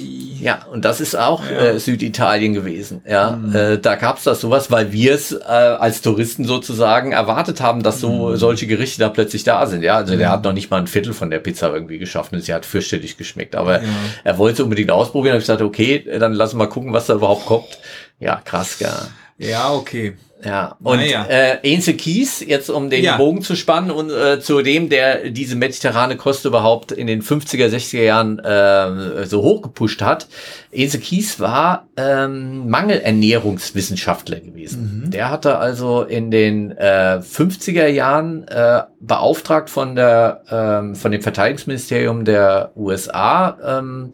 Ja, 0.41 0.67
und 0.71 0.85
das 0.85 1.01
ist 1.01 1.15
auch 1.15 1.45
ja. 1.45 1.59
äh, 1.59 1.79
Süditalien 1.79 2.53
gewesen. 2.53 3.03
Ja, 3.09 3.31
mhm. 3.31 3.55
äh, 3.55 3.79
da 3.79 3.95
gab's 3.95 4.25
das 4.25 4.41
sowas, 4.41 4.71
weil 4.71 4.93
wir 4.93 5.15
es 5.15 5.33
äh, 5.33 5.39
als 5.45 6.03
Touristen 6.03 6.45
sozusagen 6.45 7.13
erwartet 7.13 7.61
haben, 7.61 7.83
dass 7.83 8.01
so 8.01 8.31
mhm. 8.31 8.37
solche 8.37 8.67
Gerichte 8.67 9.01
da 9.01 9.09
plötzlich 9.09 9.45
da 9.45 9.65
sind. 9.67 9.83
Ja, 9.83 9.97
also 9.97 10.15
mhm. 10.15 10.19
der 10.19 10.31
hat 10.31 10.45
noch 10.45 10.53
nicht 10.53 10.71
mal 10.71 10.79
ein 10.79 10.89
Viertel 10.89 11.15
von 11.15 11.31
der 11.31 11.39
Pizza 11.39 11.73
irgendwie 11.73 11.99
geschaffen. 11.99 12.41
Sie 12.41 12.53
hat 12.53 12.67
fürchterlich 12.67 13.17
geschmeckt, 13.17 13.55
aber 13.55 13.83
ja. 13.83 13.89
er 14.25 14.37
wollte 14.37 14.55
es 14.55 14.61
unbedingt 14.61 14.91
ausprobieren. 14.91 15.37
Ich 15.37 15.45
gesagt, 15.45 15.63
okay, 15.63 16.05
dann 16.19 16.35
lassen 16.35 16.57
wir 16.57 16.65
mal 16.65 16.71
gucken, 16.71 16.93
was 16.93 17.07
da 17.07 17.15
überhaupt 17.15 17.47
kommt. 17.47 17.79
Ja, 18.19 18.43
krass, 18.45 18.79
ja. 18.81 18.93
Ja, 19.39 19.73
okay. 19.73 20.17
Ja, 20.45 20.77
und 20.83 20.99
naja. 20.99 21.25
äh, 21.29 21.59
Ainse 21.63 21.95
Kies, 21.95 22.45
jetzt 22.47 22.69
um 22.69 22.91
den 22.91 23.05
ja. 23.05 23.17
Bogen 23.17 23.43
zu 23.43 23.55
spannen 23.55 23.91
und 23.91 24.11
äh, 24.11 24.41
zu 24.41 24.63
dem, 24.63 24.89
der 24.89 25.31
diese 25.31 25.55
mediterrane 25.55 26.17
Kost 26.17 26.45
überhaupt 26.45 26.91
in 26.91 27.07
den 27.07 27.23
50er, 27.23 27.69
60er 27.69 28.03
Jahren 28.03 28.39
äh, 28.41 29.25
so 29.27 29.43
hochgepusht 29.43 30.03
hat. 30.03 30.27
Ainse 30.75 30.99
Kies 30.99 31.39
war 31.39 31.87
ähm, 31.97 32.69
Mangelernährungswissenschaftler 32.69 34.41
gewesen. 34.41 35.03
Mhm. 35.05 35.11
Der 35.11 35.31
hatte 35.31 35.59
also 35.59 36.03
in 36.03 36.31
den 36.31 36.73
äh, 36.73 37.21
50er 37.21 37.87
Jahren 37.87 38.49
äh, 38.49 38.83
beauftragt 39.01 39.71
von 39.71 39.95
der 39.95 40.43
ähm, 40.51 40.97
von 40.97 41.13
dem 41.13 41.23
Verteidigungsministerium 41.23 42.25
der 42.25 42.73
USA 42.77 43.79
ähm, 43.79 44.13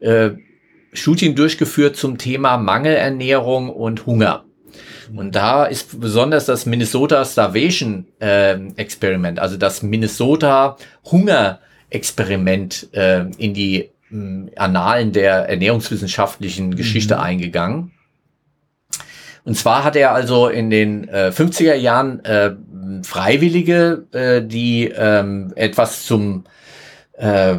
äh, 0.00 0.30
Studien 0.92 1.34
durchgeführt 1.36 1.96
zum 1.96 2.18
Thema 2.18 2.58
Mangelernährung 2.58 3.70
und 3.70 4.06
Hunger. 4.06 4.44
Und 5.16 5.34
da 5.34 5.64
ist 5.64 6.00
besonders 6.00 6.46
das 6.46 6.66
Minnesota 6.66 7.24
Starvation 7.24 8.06
äh, 8.20 8.54
Experiment, 8.76 9.38
also 9.38 9.56
das 9.56 9.82
Minnesota 9.82 10.76
Hunger 11.10 11.60
Experiment 11.90 12.88
äh, 12.92 13.24
in 13.38 13.54
die 13.54 13.90
äh, 14.10 14.56
Annalen 14.56 15.12
der 15.12 15.48
ernährungswissenschaftlichen 15.48 16.76
Geschichte 16.76 17.16
mhm. 17.16 17.20
eingegangen. 17.20 17.92
Und 19.44 19.56
zwar 19.56 19.84
hat 19.84 19.96
er 19.96 20.12
also 20.12 20.48
in 20.48 20.70
den 20.70 21.08
äh, 21.08 21.32
50er 21.34 21.74
Jahren 21.74 22.24
äh, 22.24 22.52
Freiwillige, 23.02 24.06
äh, 24.12 24.42
die 24.42 24.92
ähm, 24.94 25.52
etwas 25.56 26.04
zum 26.04 26.44
äh, 27.14 27.56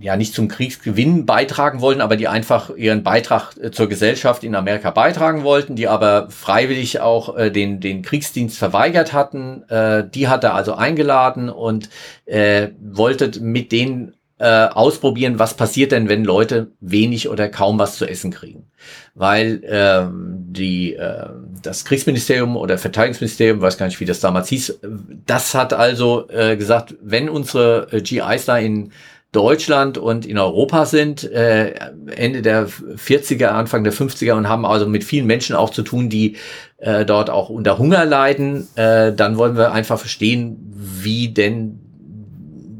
ja 0.00 0.16
nicht 0.16 0.34
zum 0.34 0.48
Kriegsgewinn 0.48 1.26
beitragen 1.26 1.80
wollten, 1.80 2.00
aber 2.00 2.16
die 2.16 2.28
einfach 2.28 2.74
ihren 2.74 3.02
Beitrag 3.02 3.56
äh, 3.56 3.70
zur 3.70 3.88
Gesellschaft 3.88 4.44
in 4.44 4.54
Amerika 4.54 4.90
beitragen 4.90 5.44
wollten, 5.44 5.76
die 5.76 5.88
aber 5.88 6.30
freiwillig 6.30 7.00
auch 7.00 7.36
äh, 7.36 7.50
den, 7.50 7.80
den 7.80 8.02
Kriegsdienst 8.02 8.56
verweigert 8.58 9.12
hatten. 9.12 9.62
Äh, 9.68 10.08
die 10.08 10.28
hat 10.28 10.44
er 10.44 10.54
also 10.54 10.74
eingeladen 10.74 11.50
und 11.50 11.90
äh, 12.24 12.68
wollte 12.80 13.40
mit 13.40 13.72
denen 13.72 14.14
äh, 14.40 14.68
ausprobieren, 14.68 15.38
was 15.38 15.52
passiert 15.52 15.92
denn, 15.92 16.08
wenn 16.08 16.24
Leute 16.24 16.68
wenig 16.80 17.28
oder 17.28 17.50
kaum 17.50 17.78
was 17.78 17.98
zu 17.98 18.06
essen 18.06 18.30
kriegen. 18.30 18.70
Weil 19.14 19.60
ähm, 19.66 20.46
die, 20.48 20.94
äh, 20.94 21.28
das 21.62 21.84
Kriegsministerium 21.84 22.56
oder 22.56 22.78
Verteidigungsministerium, 22.78 23.60
weiß 23.60 23.76
gar 23.76 23.84
nicht, 23.84 24.00
wie 24.00 24.06
das 24.06 24.20
damals 24.20 24.48
hieß, 24.48 24.80
das 25.26 25.54
hat 25.54 25.74
also 25.74 26.26
äh, 26.30 26.56
gesagt, 26.56 26.94
wenn 27.02 27.28
unsere 27.28 27.88
äh, 27.92 28.00
GIs 28.00 28.46
da 28.46 28.56
in 28.56 28.92
Deutschland 29.32 29.96
und 29.96 30.26
in 30.26 30.38
Europa 30.38 30.86
sind, 30.86 31.22
äh, 31.24 31.74
Ende 32.06 32.42
der 32.42 32.68
40er, 32.68 33.46
Anfang 33.46 33.84
der 33.84 33.92
50er 33.92 34.32
und 34.32 34.48
haben 34.48 34.66
also 34.66 34.86
mit 34.86 35.04
vielen 35.04 35.26
Menschen 35.26 35.54
auch 35.54 35.70
zu 35.70 35.82
tun, 35.82 36.08
die 36.08 36.36
äh, 36.78 37.04
dort 37.04 37.30
auch 37.30 37.48
unter 37.48 37.78
Hunger 37.78 38.04
leiden, 38.04 38.66
äh, 38.74 39.12
dann 39.12 39.38
wollen 39.38 39.56
wir 39.56 39.72
einfach 39.72 40.00
verstehen, 40.00 40.58
wie 40.74 41.28
denn 41.28 41.78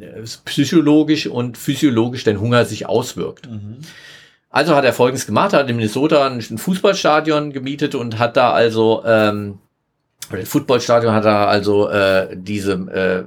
äh, 0.00 0.22
psychologisch 0.44 1.28
und 1.28 1.56
physiologisch 1.56 2.24
denn 2.24 2.40
Hunger 2.40 2.64
sich 2.64 2.86
auswirkt. 2.86 3.48
Mhm. 3.48 3.76
Also 4.48 4.74
hat 4.74 4.84
er 4.84 4.92
Folgendes 4.92 5.26
gemacht, 5.26 5.52
er 5.52 5.60
hat 5.60 5.70
in 5.70 5.76
Minnesota 5.76 6.26
ein 6.26 6.40
Fußballstadion 6.40 7.52
gemietet 7.52 7.94
und 7.94 8.18
hat 8.18 8.36
da 8.36 8.50
also 8.50 9.04
ähm, 9.06 9.60
oder 10.32 10.46
Footballstadion 10.46 11.12
hat 11.12 11.24
er 11.24 11.48
also 11.48 11.88
äh, 11.88 12.36
diese 12.36 13.26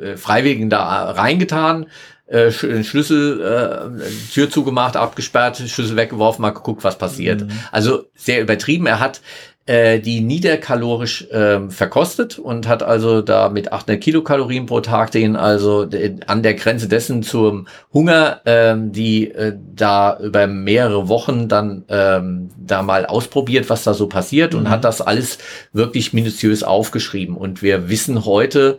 äh, 0.00 0.04
äh, 0.04 0.16
Freiwilligen 0.16 0.70
da 0.70 1.10
reingetan, 1.10 1.86
äh, 2.28 2.50
Schlüssel, 2.50 3.40
äh, 3.40 4.32
Tür 4.32 4.50
zugemacht, 4.50 4.96
abgesperrt, 4.96 5.56
Schlüssel 5.56 5.96
weggeworfen, 5.96 6.42
mal 6.42 6.50
geguckt, 6.50 6.84
was 6.84 6.98
passiert. 6.98 7.42
Mhm. 7.42 7.50
Also 7.72 8.04
sehr 8.14 8.40
übertrieben. 8.42 8.86
Er 8.86 9.00
hat 9.00 9.20
äh, 9.68 10.00
die 10.00 10.22
niederkalorisch 10.22 11.28
äh, 11.30 11.68
verkostet 11.68 12.38
und 12.38 12.66
hat 12.66 12.82
also 12.82 13.20
da 13.20 13.50
mit 13.50 13.70
800 13.70 14.02
Kilokalorien 14.02 14.64
pro 14.64 14.80
Tag 14.80 15.10
den 15.10 15.36
also 15.36 15.86
an 16.26 16.42
der 16.42 16.54
Grenze 16.54 16.88
dessen 16.88 17.22
zum 17.22 17.66
Hunger, 17.92 18.40
ähm, 18.46 18.92
die 18.92 19.30
äh, 19.30 19.54
da 19.74 20.18
über 20.20 20.46
mehrere 20.46 21.08
Wochen 21.08 21.48
dann 21.48 21.84
ähm, 21.90 22.48
da 22.58 22.82
mal 22.82 23.04
ausprobiert, 23.04 23.68
was 23.68 23.84
da 23.84 23.92
so 23.92 24.06
passiert 24.06 24.54
mhm. 24.54 24.60
und 24.60 24.70
hat 24.70 24.84
das 24.84 25.02
alles 25.02 25.36
wirklich 25.74 26.14
minutiös 26.14 26.62
aufgeschrieben. 26.62 27.36
Und 27.36 27.60
wir 27.60 27.90
wissen 27.90 28.24
heute, 28.24 28.78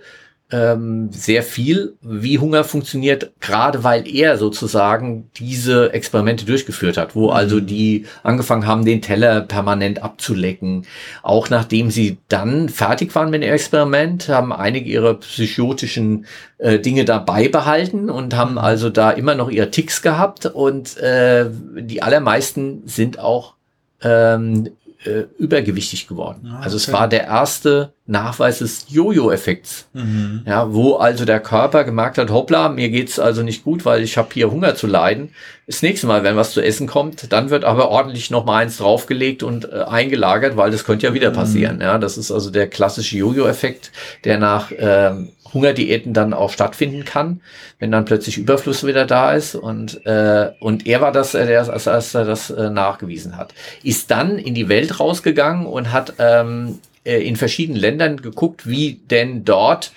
ähm, 0.52 1.10
sehr 1.12 1.44
viel, 1.44 1.96
wie 2.02 2.40
Hunger 2.40 2.64
funktioniert, 2.64 3.32
gerade 3.40 3.84
weil 3.84 4.08
er 4.08 4.38
sozusagen 4.38 5.30
diese 5.38 5.94
Experimente 5.94 6.46
durchgeführt 6.46 6.98
hat, 6.98 7.16
wo 7.16 7.30
also 7.30 7.58
mhm. 7.58 7.68
die 7.68 8.06
angefangen 8.24 8.66
haben, 8.66 8.84
den 8.84 9.02
Teller 9.02 9.42
permanent 9.42 10.02
abzulecken. 10.02 10.88
Auch 11.22 11.50
nachdem 11.50 11.92
sie 11.92 12.18
dann 12.30 12.70
fertig 12.70 13.14
waren 13.14 13.30
mit 13.30 13.44
dem 13.44 13.54
Experiment, 13.54 14.28
haben 14.28 14.52
einige 14.52 14.90
ihre 14.90 15.20
psychotischen 15.20 16.26
äh, 16.58 16.80
Dinge 16.80 17.06
dabei 17.06 17.48
behalten 17.48 18.10
und 18.10 18.36
haben 18.36 18.54
mhm. 18.54 18.58
also 18.58 18.90
da 18.90 19.12
immer 19.12 19.36
noch 19.36 19.52
ihre 19.52 19.70
Ticks 19.70 20.02
gehabt 20.02 20.48
und 20.48 20.98
äh, 20.98 21.46
die 21.78 22.02
allermeisten 22.02 22.82
sind 22.86 23.20
auch 23.20 23.54
ähm, 24.02 24.70
äh, 25.06 25.24
übergewichtig 25.38 26.08
geworden. 26.08 26.42
Ah, 26.46 26.56
okay. 26.56 26.64
Also 26.64 26.78
es 26.78 26.92
war 26.92 27.08
der 27.08 27.26
erste 27.26 27.94
Nachweis 28.06 28.60
des 28.60 28.88
Jojo-Effekts. 28.90 29.88
Mhm. 29.94 30.42
Ja, 30.46 30.74
wo 30.74 30.96
also 30.96 31.26
der 31.26 31.40
Körper 31.40 31.84
gemerkt 31.84 32.18
hat, 32.18 32.32
hoppla, 32.32 32.70
mir 32.70 32.90
geht's 32.90 33.18
also 33.20 33.44
nicht 33.44 33.64
gut, 33.64 33.86
weil 33.86 34.04
ich 34.04 34.18
habe 34.18 34.30
hier 34.34 34.52
Hunger 34.52 34.76
zu 34.76 34.88
leiden. 34.88 35.30
Das 35.68 35.82
nächste 35.82 36.08
Mal, 36.08 36.24
wenn 36.24 36.36
was 36.36 36.52
zu 36.52 36.62
essen 36.62 36.88
kommt, 36.88 37.32
dann 37.32 37.50
wird 37.50 37.64
aber 37.64 37.90
ordentlich 37.90 38.30
noch 38.32 38.44
mal 38.46 38.58
eins 38.58 38.78
draufgelegt 38.78 39.44
und 39.44 39.72
äh, 39.72 39.84
eingelagert, 39.84 40.58
weil 40.58 40.72
das 40.72 40.84
könnte 40.84 41.08
ja 41.08 41.14
wieder 41.14 41.30
mhm. 41.30 41.36
passieren. 41.36 41.76
Mhm. 41.78 41.82
Ja, 41.82 41.98
das 41.98 42.18
ist 42.18 42.32
also 42.32 42.50
der 42.50 42.68
klassische 42.68 43.18
Jojo-Effekt, 43.18 43.92
der 44.26 44.38
nach 44.38 44.72
ähm, 44.78 45.30
Hungerdiäten 45.54 46.14
dann 46.14 46.34
auch 46.34 46.52
stattfinden 46.52 47.06
kann, 47.06 47.42
wenn 47.80 47.92
dann 47.92 48.06
plötzlich 48.06 48.38
Überfluss 48.38 48.86
wieder 48.86 49.06
da 49.06 49.34
ist. 49.34 49.56
Und, 49.56 50.06
äh, 50.06 50.52
und 50.60 50.88
er 50.88 51.02
war 51.02 51.12
das, 51.12 51.32
der 51.32 51.70
als 51.70 51.88
erster 51.88 52.26
das 52.26 52.50
äh, 52.50 52.70
nachgewiesen 52.70 53.38
hat. 53.38 53.54
Ist 53.84 54.12
dann 54.12 54.38
in 54.38 54.54
die 54.54 54.70
Welt 54.70 55.00
rausgegangen 55.00 55.66
und 55.66 55.92
hat 55.92 56.14
ähm, 56.20 56.80
äh, 57.04 57.22
in 57.22 57.36
verschiedenen 57.36 57.80
Ländern 57.80 58.18
geguckt, 58.18 58.68
wie 58.68 59.02
denn 59.10 59.46
dort 59.46 59.92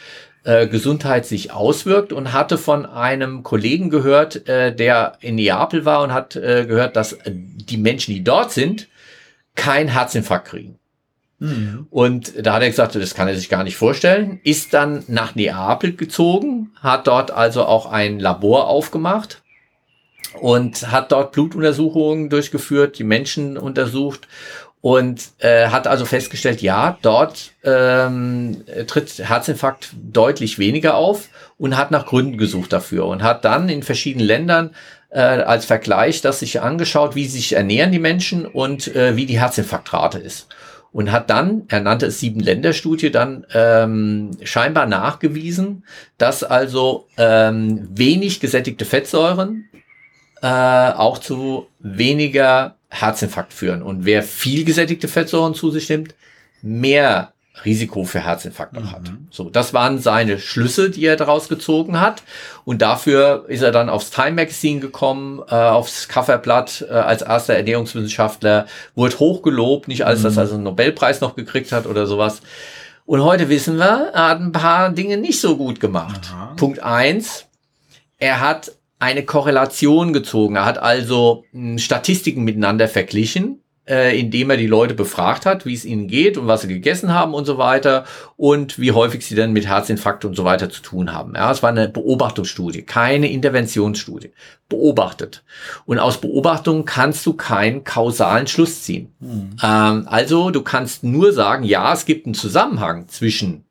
äh, 0.44 0.66
Gesundheit 0.66 1.26
sich 1.26 1.52
auswirkt 1.52 2.12
und 2.12 2.32
hatte 2.32 2.58
von 2.58 2.84
einem 2.84 3.42
Kollegen 3.42 3.90
gehört, 3.90 4.48
äh, 4.48 4.74
der 4.74 5.18
in 5.20 5.36
Neapel 5.36 5.84
war 5.84 6.02
und 6.02 6.12
hat 6.12 6.34
äh, 6.34 6.66
gehört, 6.66 6.96
dass 6.96 7.16
die 7.26 7.76
Menschen, 7.76 8.12
die 8.14 8.24
dort 8.24 8.50
sind, 8.50 8.88
kein 9.54 9.88
Herzinfarkt 9.88 10.48
kriegen. 10.48 10.78
Mhm. 11.42 11.88
Und 11.90 12.34
da 12.46 12.54
hat 12.54 12.62
er 12.62 12.68
gesagt, 12.68 12.94
das 12.94 13.14
kann 13.14 13.26
er 13.26 13.34
sich 13.34 13.48
gar 13.48 13.64
nicht 13.64 13.76
vorstellen, 13.76 14.40
ist 14.44 14.74
dann 14.74 15.02
nach 15.08 15.34
Neapel 15.34 15.96
gezogen, 15.96 16.70
hat 16.80 17.08
dort 17.08 17.32
also 17.32 17.64
auch 17.64 17.86
ein 17.86 18.20
Labor 18.20 18.68
aufgemacht 18.68 19.42
und 20.40 20.92
hat 20.92 21.10
dort 21.10 21.32
Blutuntersuchungen 21.32 22.30
durchgeführt, 22.30 22.96
die 23.00 23.04
Menschen 23.04 23.58
untersucht 23.58 24.28
und 24.80 25.30
äh, 25.38 25.66
hat 25.66 25.88
also 25.88 26.04
festgestellt, 26.04 26.62
ja, 26.62 26.96
dort 27.02 27.50
ähm, 27.64 28.62
tritt 28.86 29.18
Herzinfarkt 29.18 29.94
deutlich 30.00 30.60
weniger 30.60 30.94
auf 30.94 31.28
und 31.58 31.76
hat 31.76 31.90
nach 31.90 32.06
Gründen 32.06 32.38
gesucht 32.38 32.72
dafür 32.72 33.06
und 33.06 33.24
hat 33.24 33.44
dann 33.44 33.68
in 33.68 33.82
verschiedenen 33.82 34.26
Ländern 34.28 34.70
äh, 35.10 35.20
als 35.20 35.64
Vergleich 35.64 36.20
das 36.20 36.38
sich 36.38 36.60
angeschaut, 36.60 37.16
wie 37.16 37.26
sich 37.26 37.54
ernähren 37.54 37.90
die 37.90 37.98
Menschen 37.98 38.46
und 38.46 38.94
äh, 38.94 39.16
wie 39.16 39.26
die 39.26 39.40
Herzinfarktrate 39.40 40.20
ist 40.20 40.46
und 40.92 41.10
hat 41.10 41.30
dann, 41.30 41.62
er 41.68 41.80
nannte 41.80 42.06
es 42.06 42.20
sieben 42.20 42.40
Länderstudie, 42.40 43.10
dann 43.10 43.46
ähm, 43.54 44.30
scheinbar 44.42 44.86
nachgewiesen, 44.86 45.84
dass 46.18 46.44
also 46.44 47.08
ähm, 47.16 47.88
wenig 47.90 48.40
gesättigte 48.40 48.84
Fettsäuren 48.84 49.68
äh, 50.42 50.46
auch 50.46 51.18
zu 51.18 51.66
weniger 51.78 52.76
Herzinfarkt 52.90 53.54
führen. 53.54 53.82
Und 53.82 54.04
wer 54.04 54.22
viel 54.22 54.64
gesättigte 54.64 55.08
Fettsäuren 55.08 55.54
zu 55.54 55.70
sich 55.70 55.88
nimmt, 55.88 56.14
mehr 56.60 57.31
Risiko 57.64 58.04
für 58.04 58.20
Herzinfarkt 58.20 58.72
noch 58.72 58.82
mhm. 58.82 58.92
hat. 58.92 59.12
So, 59.30 59.50
das 59.50 59.74
waren 59.74 59.98
seine 59.98 60.38
Schlüsse, 60.38 60.90
die 60.90 61.04
er 61.04 61.16
daraus 61.16 61.48
gezogen 61.48 62.00
hat. 62.00 62.22
Und 62.64 62.82
dafür 62.82 63.44
ist 63.48 63.62
er 63.62 63.72
dann 63.72 63.88
aufs 63.88 64.10
Time 64.10 64.32
Magazine 64.32 64.80
gekommen, 64.80 65.42
äh, 65.48 65.54
aufs 65.54 66.08
Coverblatt 66.08 66.86
äh, 66.88 66.92
als 66.92 67.22
erster 67.22 67.54
Ernährungswissenschaftler, 67.54 68.66
wurde 68.94 69.18
hochgelobt, 69.18 69.88
nicht 69.88 70.06
als 70.06 70.20
mhm. 70.20 70.24
dass 70.24 70.36
er 70.36 70.42
also 70.42 70.54
einen 70.54 70.64
Nobelpreis 70.64 71.20
noch 71.20 71.36
gekriegt 71.36 71.72
hat 71.72 71.86
oder 71.86 72.06
sowas. 72.06 72.40
Und 73.04 73.22
heute 73.22 73.48
wissen 73.48 73.76
wir, 73.76 74.10
er 74.14 74.28
hat 74.28 74.40
ein 74.40 74.52
paar 74.52 74.90
Dinge 74.90 75.18
nicht 75.18 75.40
so 75.40 75.56
gut 75.56 75.80
gemacht. 75.80 76.30
Aha. 76.32 76.54
Punkt 76.56 76.82
eins, 76.82 77.46
er 78.18 78.40
hat 78.40 78.72
eine 78.98 79.24
Korrelation 79.24 80.12
gezogen. 80.12 80.56
Er 80.56 80.64
hat 80.64 80.78
also 80.78 81.44
hm, 81.50 81.78
Statistiken 81.78 82.44
miteinander 82.44 82.88
verglichen 82.88 83.61
äh, 83.88 84.18
indem 84.18 84.50
er 84.50 84.56
die 84.56 84.68
Leute 84.68 84.94
befragt 84.94 85.44
hat, 85.44 85.66
wie 85.66 85.74
es 85.74 85.84
ihnen 85.84 86.06
geht 86.06 86.38
und 86.38 86.46
was 86.46 86.62
sie 86.62 86.68
gegessen 86.68 87.12
haben 87.12 87.34
und 87.34 87.44
so 87.44 87.58
weiter 87.58 88.04
und 88.36 88.78
wie 88.78 88.92
häufig 88.92 89.26
sie 89.26 89.34
dann 89.34 89.52
mit 89.52 89.66
Herzinfarkt 89.66 90.24
und 90.24 90.36
so 90.36 90.44
weiter 90.44 90.70
zu 90.70 90.82
tun 90.82 91.12
haben. 91.12 91.34
Ja, 91.34 91.50
es 91.50 91.62
war 91.62 91.70
eine 91.70 91.88
Beobachtungsstudie, 91.88 92.82
keine 92.82 93.30
Interventionsstudie. 93.30 94.32
Beobachtet. 94.68 95.42
Und 95.84 95.98
aus 95.98 96.20
Beobachtung 96.20 96.84
kannst 96.84 97.26
du 97.26 97.34
keinen 97.34 97.84
kausalen 97.84 98.46
Schluss 98.46 98.84
ziehen. 98.84 99.12
Mhm. 99.20 99.56
Ähm, 99.62 100.06
also 100.06 100.50
du 100.50 100.62
kannst 100.62 101.04
nur 101.04 101.32
sagen, 101.32 101.64
ja, 101.64 101.92
es 101.92 102.06
gibt 102.06 102.26
einen 102.26 102.34
Zusammenhang 102.34 103.08
zwischen 103.08 103.64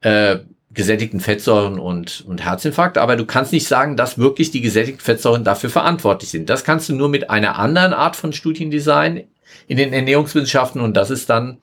äh, 0.00 0.38
gesättigten 0.74 1.20
Fettsäuren 1.20 1.78
und, 1.78 2.24
und 2.26 2.44
Herzinfarkt, 2.44 2.98
aber 2.98 3.16
du 3.16 3.24
kannst 3.24 3.52
nicht 3.52 3.66
sagen, 3.66 3.96
dass 3.96 4.18
wirklich 4.18 4.50
die 4.50 4.60
gesättigten 4.60 5.04
Fettsäuren 5.04 5.44
dafür 5.44 5.70
verantwortlich 5.70 6.30
sind. 6.30 6.50
Das 6.50 6.64
kannst 6.64 6.88
du 6.88 6.94
nur 6.94 7.08
mit 7.08 7.30
einer 7.30 7.58
anderen 7.58 7.92
Art 7.92 8.16
von 8.16 8.32
Studiendesign 8.32 9.24
in 9.68 9.76
den 9.76 9.92
Ernährungswissenschaften 9.92 10.80
und 10.80 10.96
das 10.96 11.10
ist 11.10 11.30
dann 11.30 11.58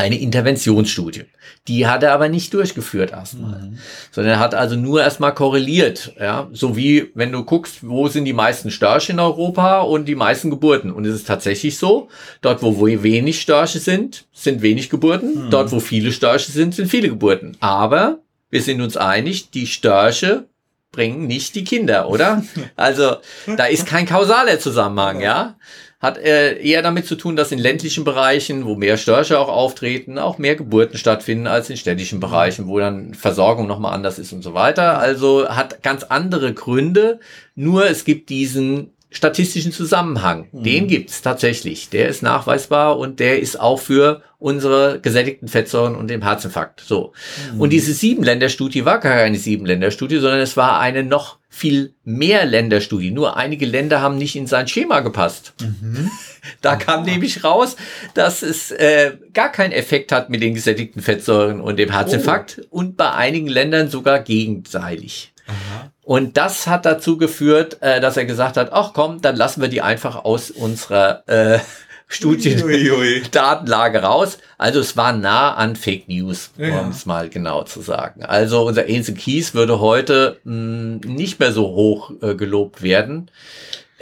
eine 0.00 0.18
Interventionsstudie. 0.18 1.24
Die 1.68 1.86
hat 1.86 2.02
er 2.02 2.12
aber 2.12 2.28
nicht 2.28 2.54
durchgeführt 2.54 3.12
erstmal, 3.12 3.60
mhm. 3.60 3.78
sondern 4.10 4.34
er 4.34 4.38
hat 4.40 4.54
also 4.54 4.76
nur 4.76 5.02
erstmal 5.02 5.34
korreliert, 5.34 6.14
ja, 6.18 6.48
so 6.52 6.76
wie 6.76 7.10
wenn 7.14 7.32
du 7.32 7.44
guckst, 7.44 7.86
wo 7.86 8.08
sind 8.08 8.24
die 8.24 8.32
meisten 8.32 8.70
Störche 8.70 9.12
in 9.12 9.20
Europa 9.20 9.80
und 9.80 10.06
die 10.06 10.14
meisten 10.14 10.50
Geburten. 10.50 10.90
Und 10.90 11.04
es 11.04 11.14
ist 11.14 11.26
tatsächlich 11.26 11.76
so, 11.76 12.08
dort 12.40 12.62
wo 12.62 12.80
wenig 12.80 13.40
Störche 13.40 13.78
sind, 13.78 14.24
sind 14.32 14.62
wenig 14.62 14.88
Geburten, 14.90 15.46
mhm. 15.46 15.50
dort 15.50 15.70
wo 15.70 15.80
viele 15.80 16.12
Störche 16.12 16.50
sind, 16.50 16.74
sind 16.74 16.88
viele 16.88 17.08
Geburten. 17.08 17.56
Aber 17.60 18.20
wir 18.48 18.62
sind 18.62 18.80
uns 18.80 18.96
einig, 18.96 19.50
die 19.50 19.66
Störche 19.66 20.46
bringen 20.92 21.26
nicht 21.26 21.54
die 21.54 21.64
Kinder, 21.64 22.08
oder? 22.08 22.42
Also 22.76 23.16
da 23.56 23.66
ist 23.66 23.86
kein 23.86 24.06
kausaler 24.06 24.58
Zusammenhang, 24.58 25.20
ja 25.20 25.56
hat 26.00 26.16
äh, 26.16 26.58
eher 26.58 26.80
damit 26.80 27.06
zu 27.06 27.14
tun, 27.14 27.36
dass 27.36 27.52
in 27.52 27.58
ländlichen 27.58 28.04
Bereichen, 28.04 28.64
wo 28.64 28.74
mehr 28.74 28.96
Störche 28.96 29.38
auch 29.38 29.48
auftreten, 29.48 30.18
auch 30.18 30.38
mehr 30.38 30.56
Geburten 30.56 30.96
stattfinden 30.96 31.46
als 31.46 31.68
in 31.68 31.76
städtischen 31.76 32.20
Bereichen, 32.20 32.66
wo 32.66 32.78
dann 32.78 33.12
Versorgung 33.12 33.66
nochmal 33.66 33.92
anders 33.92 34.18
ist 34.18 34.32
und 34.32 34.42
so 34.42 34.54
weiter. 34.54 34.98
Also 34.98 35.48
hat 35.48 35.82
ganz 35.82 36.04
andere 36.04 36.54
Gründe. 36.54 37.20
Nur 37.54 37.88
es 37.88 38.04
gibt 38.04 38.30
diesen 38.30 38.94
statistischen 39.10 39.72
Zusammenhang. 39.72 40.48
Mhm. 40.52 40.62
Den 40.62 40.86
gibt's 40.86 41.22
tatsächlich. 41.22 41.90
Der 41.90 42.08
ist 42.08 42.22
nachweisbar 42.22 42.98
und 42.98 43.20
der 43.20 43.40
ist 43.40 43.58
auch 43.58 43.80
für 43.80 44.22
unsere 44.38 45.00
gesättigten 45.00 45.48
Fettsäuren 45.48 45.94
und 45.94 46.08
den 46.08 46.22
Herzinfarkt. 46.22 46.80
So. 46.80 47.12
Mhm. 47.52 47.60
Und 47.60 47.70
diese 47.70 47.92
Sieben-Länder-Studie 47.92 48.84
war 48.84 48.98
gar 48.98 49.16
keine 49.16 49.36
Sieben-Länder-Studie, 49.36 50.18
sondern 50.18 50.40
es 50.40 50.56
war 50.56 50.80
eine 50.80 51.02
noch 51.02 51.38
viel 51.52 51.94
mehr 52.04 52.46
Länderstudie. 52.46 53.10
Nur 53.10 53.36
einige 53.36 53.66
Länder 53.66 54.00
haben 54.00 54.16
nicht 54.16 54.36
in 54.36 54.46
sein 54.46 54.68
Schema 54.68 55.00
gepasst. 55.00 55.54
Mhm. 55.60 56.10
Da 56.62 56.76
kam 56.76 57.04
nämlich 57.04 57.44
raus, 57.44 57.76
dass 58.14 58.40
es 58.42 58.70
äh, 58.70 59.12
gar 59.34 59.52
keinen 59.52 59.72
Effekt 59.72 60.10
hat 60.10 60.30
mit 60.30 60.42
den 60.42 60.54
gesättigten 60.54 61.02
Fettsäuren 61.02 61.60
und 61.60 61.78
dem 61.78 61.90
Herzinfarkt 61.90 62.62
oh. 62.62 62.78
und 62.78 62.96
bei 62.96 63.10
einigen 63.12 63.46
Ländern 63.46 63.90
sogar 63.90 64.20
gegenseitig. 64.20 65.34
Aha. 65.46 65.92
Und 66.10 66.36
das 66.36 66.66
hat 66.66 66.86
dazu 66.86 67.18
geführt, 67.18 67.76
äh, 67.82 68.00
dass 68.00 68.16
er 68.16 68.24
gesagt 68.24 68.56
hat, 68.56 68.72
ach 68.72 68.94
komm, 68.94 69.22
dann 69.22 69.36
lassen 69.36 69.60
wir 69.60 69.68
die 69.68 69.80
einfach 69.80 70.24
aus 70.24 70.50
unserer 70.50 71.22
äh, 71.28 71.60
Studiendatenlage 72.08 74.02
raus. 74.02 74.38
Also 74.58 74.80
es 74.80 74.96
war 74.96 75.12
nah 75.12 75.54
an 75.54 75.76
Fake 75.76 76.08
News, 76.08 76.50
ja. 76.58 76.80
um 76.80 76.88
es 76.88 77.06
mal 77.06 77.28
genau 77.28 77.62
zu 77.62 77.80
sagen. 77.80 78.24
Also 78.24 78.66
unser 78.66 78.86
Ainsley 78.86 79.14
Keys 79.14 79.54
würde 79.54 79.78
heute 79.78 80.40
mh, 80.42 81.06
nicht 81.06 81.38
mehr 81.38 81.52
so 81.52 81.68
hoch 81.68 82.10
äh, 82.22 82.34
gelobt 82.34 82.82
werden. 82.82 83.30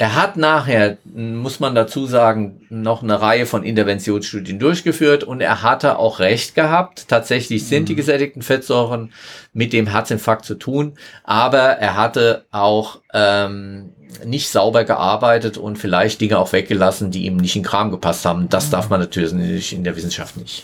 Er 0.00 0.14
hat 0.14 0.36
nachher, 0.36 0.96
muss 1.12 1.58
man 1.58 1.74
dazu 1.74 2.06
sagen, 2.06 2.64
noch 2.70 3.02
eine 3.02 3.20
Reihe 3.20 3.46
von 3.46 3.64
Interventionsstudien 3.64 4.60
durchgeführt 4.60 5.24
und 5.24 5.40
er 5.40 5.64
hatte 5.64 5.98
auch 5.98 6.20
recht 6.20 6.54
gehabt. 6.54 7.08
Tatsächlich 7.08 7.66
sind 7.66 7.82
mhm. 7.82 7.86
die 7.86 7.94
gesättigten 7.96 8.42
Fettsäuren 8.42 9.12
mit 9.58 9.72
dem 9.72 9.88
Herzinfarkt 9.88 10.44
zu 10.44 10.54
tun, 10.54 10.96
aber 11.24 11.58
er 11.58 11.96
hatte 11.96 12.44
auch 12.52 13.00
ähm, 13.12 13.90
nicht 14.24 14.50
sauber 14.50 14.84
gearbeitet 14.84 15.58
und 15.58 15.78
vielleicht 15.78 16.20
Dinge 16.20 16.38
auch 16.38 16.52
weggelassen, 16.52 17.10
die 17.10 17.24
ihm 17.24 17.38
nicht 17.38 17.56
in 17.56 17.64
Kram 17.64 17.90
gepasst 17.90 18.24
haben. 18.24 18.48
Das 18.48 18.70
darf 18.70 18.88
man 18.88 19.00
natürlich 19.00 19.72
in 19.72 19.82
der 19.82 19.96
Wissenschaft 19.96 20.36
nicht. 20.36 20.62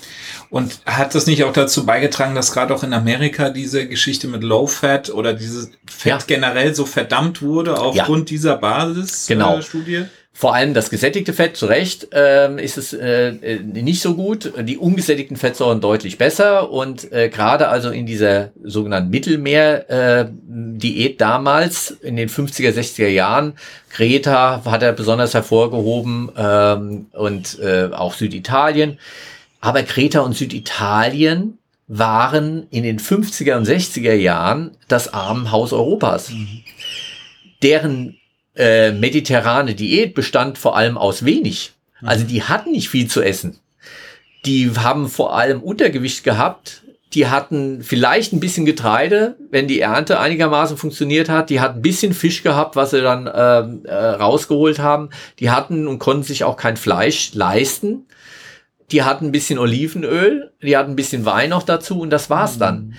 Und 0.48 0.78
hat 0.86 1.12
das 1.16 1.26
nicht 1.26 1.42
auch 1.42 1.52
dazu 1.52 1.84
beigetragen, 1.84 2.36
dass 2.36 2.52
gerade 2.52 2.72
auch 2.72 2.84
in 2.84 2.92
Amerika 2.92 3.50
diese 3.50 3.88
Geschichte 3.88 4.28
mit 4.28 4.44
Low 4.44 4.68
Fat 4.68 5.10
oder 5.10 5.34
dieses 5.34 5.72
Fett 5.90 6.12
ja. 6.12 6.18
generell 6.24 6.72
so 6.76 6.86
verdammt 6.86 7.42
wurde 7.42 7.76
aufgrund 7.80 8.30
ja. 8.30 8.34
dieser 8.36 8.56
Basisstudie? 8.58 9.34
Genau. 9.34 9.58
Äh, 9.58 10.04
vor 10.36 10.52
allem 10.52 10.74
das 10.74 10.90
gesättigte 10.90 11.32
Fett, 11.32 11.56
zu 11.56 11.66
Recht, 11.66 12.12
äh, 12.12 12.60
ist 12.60 12.76
es 12.76 12.92
äh, 12.92 13.60
nicht 13.62 14.02
so 14.02 14.16
gut. 14.16 14.52
Die 14.62 14.76
ungesättigten 14.76 15.36
Fettsäuren 15.36 15.80
deutlich 15.80 16.18
besser. 16.18 16.72
Und 16.72 17.12
äh, 17.12 17.28
gerade 17.28 17.68
also 17.68 17.90
in 17.90 18.04
dieser 18.04 18.50
sogenannten 18.60 19.10
Mittelmeer-Diät 19.10 21.12
äh, 21.12 21.16
damals, 21.16 21.92
in 21.92 22.16
den 22.16 22.28
50er, 22.28 22.72
60er 22.72 23.06
Jahren, 23.06 23.52
Kreta 23.90 24.62
hat 24.64 24.82
er 24.82 24.92
besonders 24.92 25.34
hervorgehoben 25.34 26.32
ähm, 26.36 27.06
und 27.12 27.60
äh, 27.60 27.90
auch 27.92 28.14
Süditalien. 28.14 28.98
Aber 29.60 29.84
Kreta 29.84 30.20
und 30.20 30.36
Süditalien 30.36 31.58
waren 31.86 32.66
in 32.70 32.82
den 32.82 32.98
50er 32.98 33.56
und 33.56 33.68
60er 33.68 34.14
Jahren 34.14 34.72
das 34.88 35.14
Armenhaus 35.14 35.72
Europas. 35.72 36.30
Mhm. 36.30 36.64
Deren 37.62 38.18
äh, 38.56 38.92
mediterrane 38.92 39.74
Diät 39.74 40.14
bestand 40.14 40.58
vor 40.58 40.76
allem 40.76 40.96
aus 40.96 41.24
wenig. 41.24 41.72
Mhm. 42.00 42.08
Also 42.08 42.24
die 42.24 42.42
hatten 42.42 42.72
nicht 42.72 42.88
viel 42.88 43.08
zu 43.08 43.22
essen. 43.22 43.58
Die 44.46 44.70
haben 44.76 45.08
vor 45.08 45.36
allem 45.36 45.62
Untergewicht 45.62 46.22
gehabt. 46.24 46.82
Die 47.14 47.28
hatten 47.28 47.82
vielleicht 47.82 48.32
ein 48.32 48.40
bisschen 48.40 48.66
Getreide, 48.66 49.36
wenn 49.50 49.68
die 49.68 49.80
Ernte 49.80 50.18
einigermaßen 50.18 50.76
funktioniert 50.76 51.28
hat. 51.28 51.48
Die 51.48 51.60
hatten 51.60 51.78
ein 51.78 51.82
bisschen 51.82 52.12
Fisch 52.12 52.42
gehabt, 52.42 52.74
was 52.74 52.90
sie 52.90 53.00
dann 53.00 53.26
äh, 53.26 53.88
äh, 53.88 53.94
rausgeholt 53.94 54.80
haben. 54.80 55.10
Die 55.38 55.50
hatten 55.50 55.86
und 55.86 56.00
konnten 56.00 56.24
sich 56.24 56.44
auch 56.44 56.56
kein 56.56 56.76
Fleisch 56.76 57.32
leisten. 57.34 58.06
Die 58.90 59.02
hatten 59.02 59.26
ein 59.26 59.32
bisschen 59.32 59.58
Olivenöl, 59.58 60.52
die 60.60 60.76
hatten 60.76 60.92
ein 60.92 60.96
bisschen 60.96 61.24
Wein 61.24 61.50
noch 61.50 61.62
dazu 61.62 62.00
und 62.00 62.10
das 62.10 62.28
war's 62.28 62.58
dann. 62.58 62.94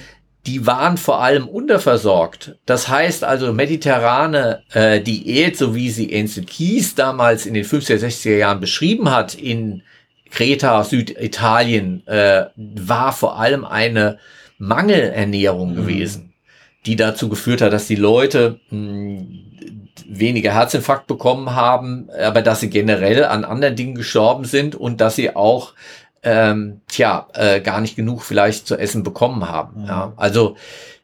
Die 0.45 0.67
waren 0.67 0.97
vor 0.97 1.21
allem 1.21 1.47
unterversorgt. 1.47 2.55
Das 2.65 2.87
heißt 2.87 3.23
also 3.23 3.51
mediterrane 3.51 4.63
äh, 4.73 5.01
Diät, 5.01 5.57
so 5.57 5.73
wie 5.73 5.89
sie 5.89 6.15
Ansel 6.15 6.45
Keys 6.45 6.95
damals 6.95 7.45
in 7.45 7.55
den 7.55 7.65
50er, 7.65 7.97
60er 7.97 8.37
Jahren 8.37 8.59
beschrieben 8.59 9.09
hat, 9.09 9.33
in 9.33 9.81
Kreta, 10.29 10.83
Süditalien, 10.83 12.05
äh, 12.07 12.45
war 12.55 13.13
vor 13.13 13.39
allem 13.39 13.65
eine 13.65 14.19
Mangelernährung 14.57 15.71
mhm. 15.71 15.75
gewesen, 15.75 16.33
die 16.85 16.95
dazu 16.95 17.29
geführt 17.29 17.61
hat, 17.61 17.73
dass 17.73 17.87
die 17.87 17.95
Leute 17.95 18.59
mh, 18.69 18.77
hm, 18.77 19.45
weniger 20.07 20.53
Herzinfarkt 20.53 21.07
bekommen 21.07 21.55
haben, 21.55 22.09
aber 22.11 22.41
dass 22.41 22.59
sie 22.59 22.69
generell 22.69 23.23
an 23.23 23.43
anderen 23.43 23.75
Dingen 23.75 23.95
gestorben 23.95 24.45
sind 24.45 24.75
und 24.75 25.01
dass 25.01 25.15
sie 25.15 25.35
auch 25.35 25.73
ähm, 26.25 26.81
tja, 26.87 27.27
äh, 27.33 27.61
gar 27.61 27.79
nicht 27.79 27.95
genug 27.95 28.23
vielleicht 28.23 28.67
zu 28.67 28.75
essen 28.75 29.03
bekommen 29.03 29.47
haben. 29.47 29.83
Mhm. 29.83 29.87
Ja, 29.87 30.13
also 30.17 30.57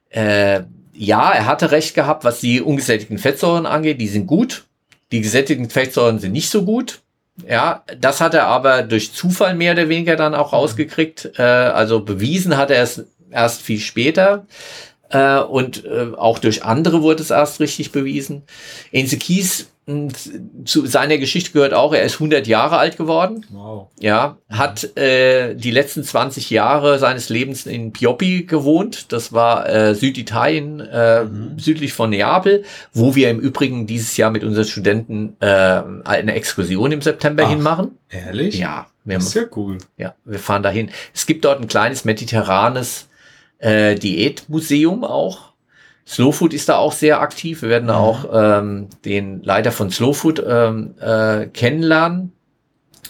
äh, 0.09 0.61
ja, 0.93 1.32
er 1.32 1.45
hatte 1.45 1.72
recht 1.72 1.95
gehabt, 1.95 2.24
was 2.26 2.41
die 2.41 2.59
ungesättigten 2.61 3.19
Fettsäuren 3.19 3.65
angeht. 3.65 4.01
Die 4.01 4.07
sind 4.07 4.28
gut. 4.28 4.65
Die 5.11 5.22
gesättigten 5.22 5.69
Fettsäuren 5.69 6.19
sind 6.19 6.32
nicht 6.32 6.49
so 6.49 6.65
gut. 6.65 7.01
Ja, 7.47 7.84
das 7.99 8.19
hat 8.19 8.34
er 8.34 8.47
aber 8.47 8.84
durch 8.84 9.13
Zufall 9.13 9.55
mehr 9.55 9.74
oder 9.74 9.89
weniger 9.89 10.15
dann 10.15 10.36
auch 10.36 10.51
mhm. 10.51 10.57
rausgekriegt. 10.57 11.34
Äh, 11.38 11.43
also 11.43 12.01
bewiesen 12.01 12.57
hat 12.57 12.72
er 12.72 12.84
es 12.84 13.05
erst 13.30 13.61
viel 13.61 13.80
später. 13.80 14.47
Äh, 15.09 15.39
und 15.39 15.86
äh, 15.86 16.07
auch 16.17 16.39
durch 16.39 16.63
andere 16.63 17.03
wurde 17.03 17.22
es 17.22 17.30
erst 17.30 17.59
richtig 17.59 17.91
bewiesen. 17.91 18.43
Ense 18.91 19.17
Kies 19.86 20.32
zu 20.65 20.86
seiner 20.86 21.17
Geschichte 21.17 21.51
gehört 21.51 21.73
auch, 21.73 21.93
er 21.93 22.03
ist 22.03 22.15
100 22.15 22.47
Jahre 22.47 22.77
alt 22.77 22.97
geworden. 22.97 23.45
Wow. 23.49 23.88
Ja, 23.99 24.38
hat 24.49 24.95
äh, 24.97 25.55
die 25.55 25.71
letzten 25.71 26.03
20 26.03 26.49
Jahre 26.49 26.99
seines 26.99 27.29
Lebens 27.29 27.65
in 27.65 27.91
Pioppi 27.91 28.43
gewohnt. 28.43 29.11
Das 29.11 29.34
war 29.34 29.67
äh, 29.67 29.95
Süditalien, 29.95 30.79
äh, 30.79 31.23
mhm. 31.23 31.59
südlich 31.59 31.93
von 31.93 32.11
Neapel, 32.11 32.63
wo 32.93 33.15
wir 33.15 33.29
im 33.29 33.39
Übrigen 33.39 33.88
dieses 33.88 34.17
Jahr 34.17 34.32
mit 34.32 34.43
unseren 34.43 34.65
Studenten 34.65 35.36
äh, 35.39 35.82
eine 36.03 36.34
Exkursion 36.36 36.91
im 36.91 37.01
September 37.01 37.43
Ach, 37.45 37.49
hinmachen. 37.49 37.97
Ehrlich? 38.09 38.57
Ja. 38.59 38.88
Wir 39.03 39.17
das 39.17 39.27
ist 39.27 39.34
ja 39.34 39.45
cool. 39.55 39.79
Ja, 39.97 40.13
wir 40.25 40.38
fahren 40.38 40.61
dahin. 40.61 40.91
Es 41.11 41.25
gibt 41.25 41.43
dort 41.43 41.59
ein 41.59 41.67
kleines 41.67 42.05
mediterranes 42.05 43.07
äh, 43.57 43.95
Diätmuseum 43.95 45.03
auch 45.03 45.51
Slow 46.12 46.34
Food 46.34 46.53
ist 46.53 46.68
da 46.68 46.76
auch 46.76 46.91
sehr 46.91 47.22
aktiv. 47.22 47.62
Wir 47.62 47.70
werden 47.70 47.86
mhm. 47.86 47.91
auch 47.91 48.26
ähm, 48.34 48.88
den 49.05 49.41
Leiter 49.43 49.72
von 49.72 49.89
Slow 49.89 50.14
Food 50.14 50.43
ähm, 50.45 50.93
äh, 50.99 51.45
kennenlernen 51.47 52.34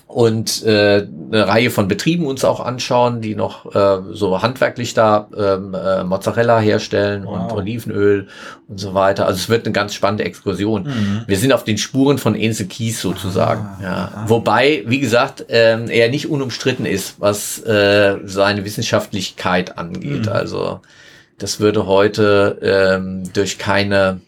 und 0.05 0.63
äh, 0.65 1.07
eine 1.31 1.47
Reihe 1.47 1.71
von 1.71 1.87
Betrieben 1.87 2.27
uns 2.27 2.43
auch 2.43 2.59
anschauen, 2.59 3.21
die 3.21 3.33
noch 3.33 3.73
äh, 3.73 4.01
so 4.11 4.41
handwerklich 4.43 4.93
da 4.93 5.27
ähm, 5.35 5.73
äh, 5.73 6.03
Mozzarella 6.03 6.59
herstellen 6.59 7.23
wow. 7.25 7.51
und 7.51 7.57
Olivenöl 7.57 8.27
und 8.67 8.77
so 8.77 8.93
weiter. 8.93 9.25
Also 9.25 9.39
es 9.39 9.49
wird 9.49 9.65
eine 9.65 9.73
ganz 9.73 9.95
spannende 9.95 10.25
Exkursion. 10.25 10.83
Mhm. 10.83 11.21
Wir 11.25 11.37
sind 11.37 11.53
auf 11.53 11.63
den 11.63 11.79
Spuren 11.79 12.19
von 12.19 12.35
Ense 12.35 12.67
Kies 12.67 13.01
sozusagen. 13.01 13.61
Ah, 13.61 13.79
ja. 13.81 14.11
Ah. 14.13 14.23
Wobei, 14.27 14.83
wie 14.85 14.99
gesagt, 14.99 15.49
äh, 15.49 15.83
er 15.85 16.09
nicht 16.09 16.29
unumstritten 16.29 16.85
ist, 16.85 17.15
was 17.19 17.63
äh, 17.63 18.17
seine 18.25 18.63
Wissenschaftlichkeit 18.63 19.77
angeht. 19.77 20.25
Mhm. 20.25 20.31
Also 20.31 20.81
das 21.41 21.59
würde 21.59 21.85
heute 21.87 22.59
ähm, 22.61 23.23
durch 23.33 23.57
keine 23.57 24.21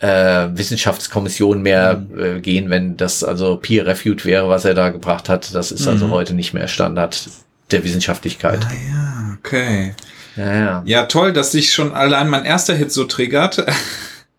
äh, 0.00 0.48
Wissenschaftskommission 0.52 1.62
mehr 1.62 1.96
mhm. 1.96 2.22
äh, 2.22 2.40
gehen, 2.40 2.70
wenn 2.70 2.96
das 2.96 3.24
also 3.24 3.56
peer-reviewed 3.56 4.24
wäre, 4.24 4.48
was 4.48 4.64
er 4.64 4.74
da 4.74 4.90
gebracht 4.90 5.28
hat. 5.28 5.54
Das 5.54 5.72
ist 5.72 5.86
also 5.86 6.06
mhm. 6.06 6.12
also 6.12 6.14
heute 6.14 6.34
nicht 6.34 6.54
mehr 6.54 6.68
Standard 6.68 7.28
der 7.70 7.84
Wissenschaftlichkeit. 7.84 8.60
Ah 8.64 8.72
ja, 8.90 9.36
okay. 9.38 9.94
Ja, 10.36 10.54
ja. 10.54 10.82
ja, 10.84 11.06
toll, 11.06 11.32
dass 11.32 11.52
sich 11.52 11.72
schon 11.72 11.94
allein 11.94 12.28
mein 12.28 12.44
erster 12.44 12.74
Hit 12.74 12.92
so 12.92 13.04
triggert. 13.04 13.64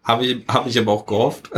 Habe 0.08 0.26
ich, 0.26 0.38
hab 0.48 0.66
ich 0.68 0.80
aber 0.80 0.94
auch 0.94 1.06
gehofft. 1.06 1.50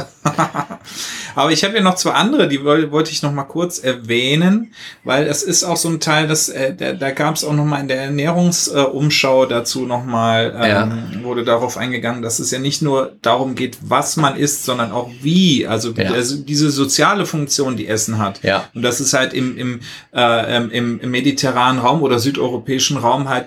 aber 1.36 1.52
ich 1.52 1.64
habe 1.64 1.76
ja 1.76 1.84
noch 1.84 1.94
zwei 1.94 2.14
andere, 2.14 2.48
die 2.48 2.64
wollte 2.64 3.12
ich 3.12 3.22
noch 3.22 3.32
mal 3.32 3.44
kurz 3.44 3.78
erwähnen, 3.78 4.74
weil 5.04 5.28
es 5.28 5.44
ist 5.44 5.64
auch 5.64 5.78
so 5.78 5.88
ein 5.88 6.00
Teil, 6.00 6.28
dass 6.28 6.50
äh, 6.50 6.74
da, 6.74 6.94
da 6.94 7.12
gab 7.12 7.36
es 7.36 7.44
auch 7.44 7.54
noch 7.54 7.66
mal 7.66 7.80
in 7.80 7.88
der 7.88 8.02
Ernährungsumschau 8.02 9.44
äh, 9.44 9.48
dazu 9.48 9.82
noch 9.82 10.04
mal 10.04 10.52
ähm, 10.60 10.68
ja. 11.14 11.24
wurde 11.24 11.44
darauf 11.44 11.78
eingegangen, 11.78 12.24
dass 12.24 12.40
es 12.40 12.50
ja 12.50 12.58
nicht 12.58 12.82
nur 12.82 13.18
darum 13.22 13.54
geht, 13.54 13.78
was 13.82 14.18
man 14.18 14.36
isst, 14.36 14.66
sondern 14.66 14.92
auch 14.92 15.12
wie, 15.22 15.68
also, 15.68 15.92
ja. 15.92 16.12
also 16.12 16.38
diese 16.38 16.72
soziale 16.72 17.28
Funktion, 17.28 17.78
die 17.78 17.88
Essen 17.88 18.18
hat. 18.18 18.42
Ja. 18.42 18.68
Und 18.74 18.82
das 18.82 19.00
ist 19.00 19.14
halt 19.14 19.34
im 19.34 19.60
im, 19.60 19.80
äh, 20.16 20.58
im 20.58 21.00
im 21.00 21.12
mediterranen 21.12 21.80
Raum 21.80 22.02
oder 22.02 22.18
südeuropäischen 22.18 22.98
Raum 22.98 23.30
halt 23.30 23.46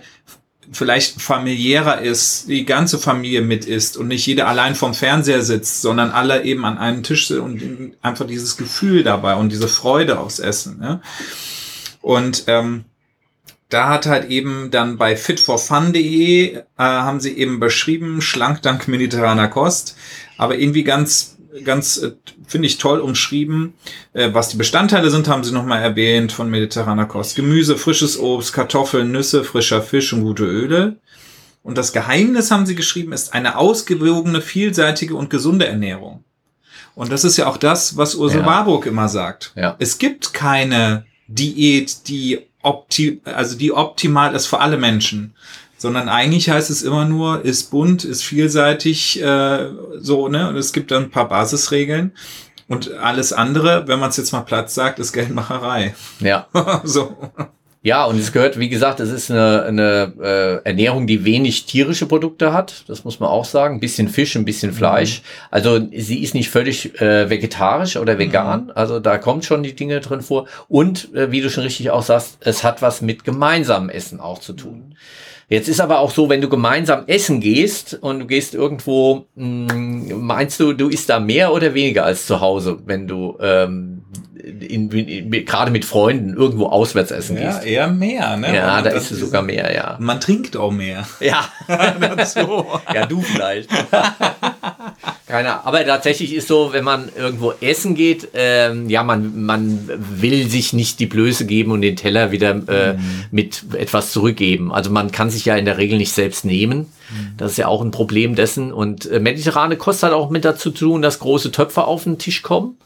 vielleicht 0.73 1.21
familiärer 1.21 2.01
ist, 2.01 2.49
die 2.49 2.65
ganze 2.65 2.99
Familie 2.99 3.43
mit 3.43 3.65
ist 3.65 3.97
und 3.97 4.09
nicht 4.09 4.27
jeder 4.27 4.49
allein 4.49 4.75
vom 4.75 4.95
Fernseher 4.95 5.43
sitzt, 5.43 5.83
sondern 5.83 6.11
alle 6.11 6.45
eben 6.45 6.65
an 6.65 6.79
einem 6.79 7.03
Tisch 7.03 7.29
sind 7.29 7.41
und 7.41 7.93
einfach 8.03 8.27
dieses 8.27 8.57
Gefühl 8.57 9.05
dabei 9.05 9.35
und 9.35 9.51
diese 9.51 9.69
Freude 9.69 10.19
aufs 10.19 10.39
Essen. 10.39 10.81
Ja? 10.83 11.01
Und 12.01 12.45
ähm, 12.47 12.85
da 13.69 13.89
hat 13.89 14.07
halt 14.07 14.31
eben 14.31 14.71
dann 14.71 14.99
bei 14.99 15.17
fitforfun.de 15.17 16.57
äh, 16.57 16.63
haben 16.77 17.21
sie 17.21 17.37
eben 17.37 17.61
beschrieben, 17.61 18.21
schlank 18.21 18.63
dank 18.63 18.89
mediterraner 18.89 19.49
Kost, 19.49 19.97
aber 20.37 20.59
irgendwie 20.59 20.85
ganz 20.85 21.33
ganz, 21.65 21.99
äh, 21.99 22.13
finde 22.53 22.69
ich, 22.69 22.79
toll 22.79 23.01
umschrieben. 23.01 23.75
Äh, 24.13 24.33
was 24.33 24.51
die 24.51 24.57
Bestandteile 24.57 25.11
sind, 25.11 25.27
haben 25.27 25.43
sie 25.43 25.53
nochmal 25.53 25.83
erwähnt 25.83 26.31
von 26.31 26.49
mediterraner 26.49 27.07
Kost. 27.07 27.35
Gemüse, 27.35 27.77
frisches 27.77 28.19
Obst, 28.19 28.53
Kartoffeln, 28.53 29.11
Nüsse, 29.11 29.43
frischer 29.43 29.83
Fisch 29.83 30.13
und 30.13 30.23
gute 30.23 30.45
Öle. 30.45 30.99
Und 31.65 31.79
das 31.79 31.93
Geheimnis, 31.93 32.51
haben 32.51 32.67
sie 32.67 32.75
geschrieben, 32.75 33.13
ist 33.13 33.35
eine 33.35 33.57
ausgewogene, 33.57 34.41
vielseitige 34.41 35.15
und 35.17 35.31
gesunde 35.31 35.67
Ernährung. 35.67 36.23
Und 36.95 37.11
das 37.11 37.25
ist 37.25 37.37
ja 37.37 37.47
auch 37.47 37.57
das, 37.57 37.97
was 37.97 38.15
Ursula 38.15 38.43
ja. 38.43 38.47
Warburg 38.47 38.87
immer 38.87 39.09
sagt. 39.09 39.53
Ja. 39.57 39.77
Es 39.79 39.99
gibt 39.99 40.35
keine 40.35 41.07
Diät, 41.27 42.09
die 42.09 42.41
opti 42.63 43.21
also 43.25 43.57
die 43.57 43.73
optimal 43.73 44.35
ist 44.35 44.47
für 44.47 44.61
alle 44.61 44.77
Menschen, 44.77 45.35
sondern 45.83 46.09
eigentlich 46.09 46.49
heißt 46.49 46.71
es 46.71 46.85
immer 46.85 47.05
nur, 47.07 47.45
ist 47.45 47.73
bunt, 47.73 48.05
ist 48.05 48.23
vielseitig, 48.23 49.21
äh, 49.21 49.69
so, 49.99 50.29
ne? 50.29 50.49
Und 50.49 50.57
es 50.57 50.73
gibt 50.73 50.93
dann 50.93 51.05
ein 51.05 51.11
paar 51.11 51.27
Basisregeln. 51.29 52.13
Und 52.69 52.93
alles 52.93 53.33
andere, 53.33 53.89
wenn 53.89 53.99
man 53.99 54.11
es 54.11 54.17
jetzt 54.17 54.31
mal 54.31 54.43
Platz 54.43 54.77
sagt, 54.77 55.01
ist 55.01 55.13
Geldmacherei. 55.13 55.97
Ja. 56.21 56.47
so. 56.85 57.17
Ja, 57.85 58.05
und 58.05 58.17
es 58.17 58.31
gehört, 58.31 58.61
wie 58.61 58.69
gesagt, 58.69 59.01
es 59.01 59.11
ist 59.11 59.31
eine, 59.31 59.65
eine 59.65 60.13
äh, 60.23 60.69
Ernährung, 60.69 61.09
die 61.09 61.25
wenig 61.25 61.67
tierische 61.67 62.07
Produkte 62.07 62.53
hat. 62.53 62.85
Das 62.87 63.05
muss 63.05 63.19
man 63.19 63.29
auch 63.29 63.45
sagen. 63.45 63.77
Ein 63.77 63.81
bisschen 63.81 64.09
Fisch, 64.09 64.37
ein 64.37 64.45
bisschen 64.45 64.73
Fleisch. 64.73 65.21
Mhm. 65.21 65.25
Also 65.51 65.81
sie 65.93 66.23
ist 66.23 66.35
nicht 66.35 66.49
völlig 66.49 67.01
äh, 67.01 67.29
vegetarisch 67.29 67.97
oder 67.97 68.19
vegan. 68.19 68.67
Mhm. 68.67 68.73
Also 68.77 69.01
da 69.01 69.19
kommt 69.19 69.45
schon 69.45 69.65
die 69.65 69.75
Dinge 69.75 70.01
drin 70.01 70.21
vor. 70.21 70.47
Und 70.69 71.13
äh, 71.15 71.33
wie 71.33 71.41
du 71.41 71.51
schon 71.51 71.65
richtig 71.65 71.91
auch 71.91 72.05
sagst, 72.05 72.39
es 72.41 72.63
hat 72.63 72.83
was 72.83 73.03
mit 73.03 73.25
gemeinsamem 73.25 73.91
Essen 73.91 74.21
auch 74.21 74.39
zu 74.39 74.53
tun. 74.53 74.91
Mhm. 74.91 74.97
Jetzt 75.53 75.69
ist 75.69 75.83
aber 75.83 75.99
auch 75.99 76.11
so, 76.11 76.31
wenn 76.31 76.41
du 76.41 76.49
gemeinsam 76.49 77.05
essen 77.09 77.41
gehst 77.41 77.99
und 78.01 78.21
du 78.21 78.27
gehst 78.27 78.55
irgendwo, 78.55 79.27
mh, 79.35 79.71
hm, 79.71 80.25
meinst 80.25 80.59
du, 80.59 80.73
du 80.73 80.89
isst 80.89 81.11
da 81.11 81.21
mehr 81.21 81.53
oder 81.53 81.75
weniger 81.75 82.07
als 82.07 82.27
zu 82.27 82.41
Hause, 82.41 82.79
wenn 82.87 83.07
du 83.07 83.37
ähm, 83.39 83.92
in, 84.43 84.91
in, 84.91 85.31
gerade 85.45 85.71
mit 85.71 85.85
Freunden 85.85 86.35
irgendwo 86.35 86.67
auswärts 86.67 87.11
essen 87.13 87.37
ja, 87.37 87.53
gehst? 87.53 87.65
eher 87.65 87.89
mehr, 87.89 88.37
ne? 88.37 88.55
Ja, 88.55 88.83
da 88.83 88.91
ist 88.91 89.11
es 89.11 89.21
sogar 89.21 89.43
mehr, 89.43 89.73
ja. 89.73 89.97
Man 90.01 90.21
trinkt 90.21 90.57
auch 90.57 90.73
mehr. 90.73 91.07
Ja, 91.21 91.49
ja, 92.95 93.07
du 93.07 93.21
vielleicht. 93.23 93.71
Keiner. 95.29 95.65
Aber 95.65 95.85
tatsächlich 95.87 96.35
ist 96.35 96.49
so, 96.49 96.73
wenn 96.73 96.85
man 96.85 97.09
irgendwo 97.17 97.55
essen 97.61 97.95
geht, 97.95 98.29
ähm, 98.35 98.91
ja, 98.91 99.03
man, 99.03 99.45
man 99.45 99.89
will 99.97 100.49
sich 100.49 100.73
nicht 100.73 101.01
die 101.01 101.07
Blöße 101.07 101.47
geben 101.47 101.71
und 101.71 101.81
den 101.81 101.97
Teller 101.97 102.33
wieder 102.33 102.51
äh, 102.69 102.95
mhm. 102.95 103.25
mit 103.31 103.63
etwas 103.75 104.13
zurückgeben. 104.13 104.73
Also 104.73 104.91
man 104.91 105.11
kann 105.11 105.31
sich 105.31 105.45
ja 105.45 105.57
in 105.57 105.65
der 105.65 105.79
Regel 105.79 105.97
nicht 105.97 106.13
selbst 106.13 106.45
nehmen. 106.45 106.81
Mhm. 107.11 107.35
Das 107.39 107.53
ist 107.53 107.57
ja 107.57 107.69
auch 107.69 107.81
ein 107.81 107.93
Problem 107.93 108.35
dessen. 108.35 108.73
Und 108.73 109.07
äh, 109.07 109.21
mediterrane 109.21 109.77
Kost 109.77 110.03
hat 110.03 110.13
auch 110.13 110.29
mit 110.29 110.45
dazu 110.45 110.63
zu 110.63 110.71
tun, 110.71 111.03
dass 111.03 111.19
große 111.19 111.51
Töpfe 111.51 111.85
auf 111.85 112.05
den 112.05 112.19
Tisch 112.19 112.43
kommen, 112.43 112.77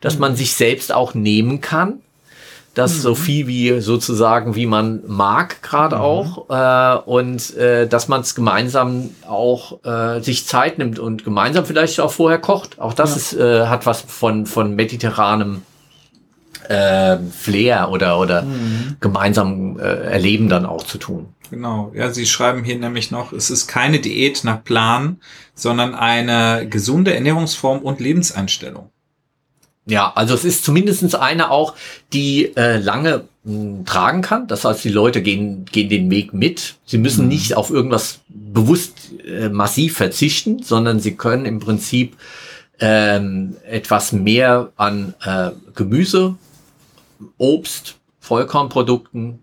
dass 0.00 0.14
mhm. 0.14 0.20
man 0.20 0.36
sich 0.36 0.54
selbst 0.54 0.92
auch 0.92 1.14
nehmen 1.14 1.60
kann 1.60 2.00
das 2.76 2.96
mhm. 2.96 3.00
so 3.00 3.14
viel 3.14 3.46
wie 3.46 3.80
sozusagen, 3.80 4.54
wie 4.54 4.66
man 4.66 5.00
mag, 5.06 5.62
gerade 5.62 5.96
mhm. 5.96 6.02
auch. 6.02 6.50
Äh, 6.50 6.98
und 7.08 7.56
äh, 7.56 7.88
dass 7.88 8.06
man 8.08 8.20
es 8.20 8.34
gemeinsam 8.34 9.10
auch 9.26 9.82
äh, 9.82 10.20
sich 10.20 10.46
Zeit 10.46 10.76
nimmt 10.76 10.98
und 10.98 11.24
gemeinsam 11.24 11.64
vielleicht 11.64 11.98
auch 12.00 12.12
vorher 12.12 12.38
kocht. 12.38 12.78
Auch 12.78 12.92
das 12.92 13.10
ja. 13.10 13.16
ist, 13.16 13.32
äh, 13.32 13.66
hat 13.66 13.86
was 13.86 14.02
von, 14.02 14.44
von 14.44 14.74
mediterranem 14.74 15.62
äh, 16.68 17.16
Flair 17.30 17.88
oder, 17.90 18.20
oder 18.20 18.42
mhm. 18.42 18.96
gemeinsam 19.00 19.78
äh, 19.78 19.82
Erleben 19.82 20.50
dann 20.50 20.66
auch 20.66 20.82
zu 20.82 20.98
tun. 20.98 21.28
Genau, 21.50 21.92
ja, 21.94 22.10
Sie 22.10 22.26
schreiben 22.26 22.62
hier 22.62 22.76
nämlich 22.78 23.10
noch, 23.10 23.32
es 23.32 23.48
ist 23.48 23.68
keine 23.68 24.00
Diät 24.00 24.44
nach 24.44 24.62
Plan, 24.62 25.20
sondern 25.54 25.94
eine 25.94 26.68
gesunde 26.68 27.14
Ernährungsform 27.14 27.78
und 27.78 28.00
Lebenseinstellung. 28.00 28.90
Ja, 29.88 30.12
also 30.16 30.34
es 30.34 30.44
ist 30.44 30.64
zumindestens 30.64 31.14
eine 31.14 31.50
auch, 31.50 31.74
die 32.12 32.56
äh, 32.56 32.78
lange 32.78 33.24
mh, 33.44 33.52
hm, 33.52 33.84
tragen 33.86 34.20
kann. 34.20 34.48
Das 34.48 34.64
heißt, 34.64 34.82
die 34.84 34.88
Leute 34.90 35.22
gehen, 35.22 35.64
gehen 35.64 35.88
den 35.88 36.10
Weg 36.10 36.34
mit. 36.34 36.74
Sie 36.84 36.98
müssen 36.98 37.22
mhm. 37.22 37.28
nicht 37.28 37.56
auf 37.56 37.70
irgendwas 37.70 38.20
bewusst 38.28 39.12
äh, 39.24 39.48
massiv 39.48 39.96
verzichten, 39.96 40.62
sondern 40.62 40.98
sie 40.98 41.14
können 41.14 41.46
im 41.46 41.60
Prinzip 41.60 42.16
ähm, 42.80 43.56
etwas 43.64 44.12
mehr 44.12 44.72
an 44.76 45.14
äh, 45.24 45.50
Gemüse, 45.74 46.34
Obst, 47.38 47.94
Vollkornprodukten, 48.18 49.38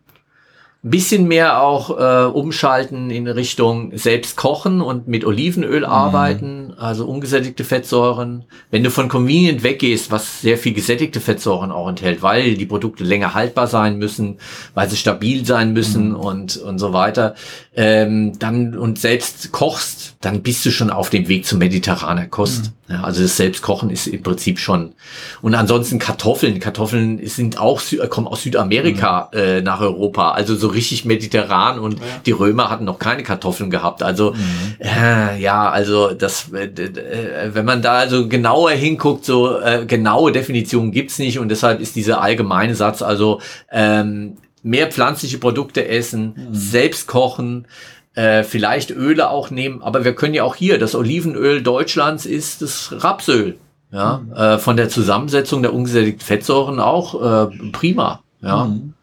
bisschen 0.90 1.30
mehr 1.30 1.62
auch 1.62 1.98
äh, 1.98 2.26
umschalten 2.26 3.10
in 3.10 3.26
Richtung 3.28 3.98
selbst 3.98 4.36
kochen 4.36 4.82
und 4.82 5.08
mit 5.08 5.24
Olivenöl 5.24 5.80
mhm. 5.80 5.86
arbeiten, 5.86 6.74
also 6.78 7.06
ungesättigte 7.06 7.64
Fettsäuren. 7.64 8.44
Wenn 8.70 8.84
du 8.84 8.92
von 8.92 9.08
Convenient 9.08 9.64
weggehst, 9.64 10.12
was 10.12 10.42
sehr 10.42 10.58
viel 10.58 10.74
gesättigte 10.74 11.22
Fettsäuren 11.22 11.72
auch 11.72 11.88
enthält, 11.88 12.22
weil 12.22 12.56
die 12.56 12.66
Produkte 12.66 13.06
länger 13.06 13.34
haltbar 13.34 13.68
sein 13.68 13.98
müssen, 13.98 14.40
weil 14.74 14.90
sie 14.90 14.98
stabil 14.98 15.46
sein 15.46 15.72
müssen 15.72 16.10
mhm. 16.10 16.16
und, 16.16 16.58
und 16.58 16.80
so 16.80 16.92
weiter, 16.92 17.36
ähm, 17.76 18.38
dann 18.38 18.78
und 18.78 19.00
selbst 19.00 19.54
kochst, 19.54 20.16
dann 20.20 20.42
bist 20.42 20.66
du 20.66 20.72
schon 20.72 20.90
auf 20.90 21.10
dem 21.10 21.30
Weg 21.30 21.46
zu 21.46 21.58
mediterraner 21.58 22.28
Kost. 22.28 22.66
Mhm. 22.66 22.94
Ja, 22.94 23.04
also 23.04 23.22
das 23.22 23.38
Selbstkochen 23.38 23.90
ist 23.90 24.08
im 24.08 24.22
Prinzip 24.22 24.60
schon. 24.60 24.94
Und 25.42 25.56
ansonsten 25.56 26.00
Kartoffeln. 26.00 26.60
Kartoffeln 26.60 27.26
sind 27.26 27.58
auch, 27.58 27.82
kommen 28.10 28.28
aus 28.28 28.44
Südamerika 28.44 29.30
mhm. 29.34 29.40
äh, 29.40 29.62
nach 29.62 29.80
Europa. 29.80 30.32
Also 30.32 30.56
so 30.56 30.68
richtig 30.74 31.06
mediterran 31.06 31.80
und 31.80 32.00
ja. 32.00 32.06
die 32.26 32.32
Römer 32.32 32.70
hatten 32.70 32.86
noch 32.86 33.00
keine 33.00 33.24
Kartoffeln 33.24 33.70
gehabt. 33.70 34.04
Also 34.04 34.32
mhm. 34.32 34.76
äh, 34.80 35.40
ja, 35.40 35.70
also 35.70 36.14
das, 36.14 36.52
äh, 36.54 36.66
äh, 36.66 37.54
wenn 37.54 37.66
man 37.66 37.82
da 37.82 37.94
also 37.94 38.28
genauer 38.28 38.72
hinguckt, 38.72 39.26
so 39.26 39.60
äh, 39.60 39.86
genaue 39.86 40.32
Definitionen 40.32 40.92
gibt's 40.92 41.20
nicht 41.20 41.40
und 41.40 41.50
deshalb 41.50 41.80
ist 41.80 41.96
dieser 41.96 42.22
allgemeine 42.22 42.76
Satz 42.76 43.02
also 43.02 43.42
ähm, 43.72 44.38
mehr 44.64 44.88
pflanzliche 44.88 45.38
Produkte 45.38 45.88
essen, 45.88 46.34
mhm. 46.36 46.54
selbst 46.54 47.08
kochen, 47.08 47.68
äh, 48.16 48.44
vielleicht 48.44 48.92
Öle 48.92 49.30
auch 49.30 49.50
nehmen, 49.50 49.82
aber 49.82 50.06
wir 50.06 50.14
können 50.14 50.34
ja 50.34 50.44
auch 50.44 50.56
hier, 50.56 50.78
das 50.78 50.96
Olivenöl 50.96 51.62
Deutschlands 51.62 52.26
ist 52.26 52.62
das 52.62 52.94
Rapsöl. 53.00 53.58
Ja, 53.92 54.22
mhm. 54.26 54.34
äh, 54.34 54.58
von 54.58 54.76
der 54.76 54.90
Zusammensetzung 54.90 55.62
der 55.62 55.72
ungesättigten 55.72 56.26
Fettsäuren 56.26 56.80
auch 56.80 57.52
äh, 57.52 57.70
prima. 57.72 58.22
Ja. 58.42 58.66
Mhm. 58.66 58.96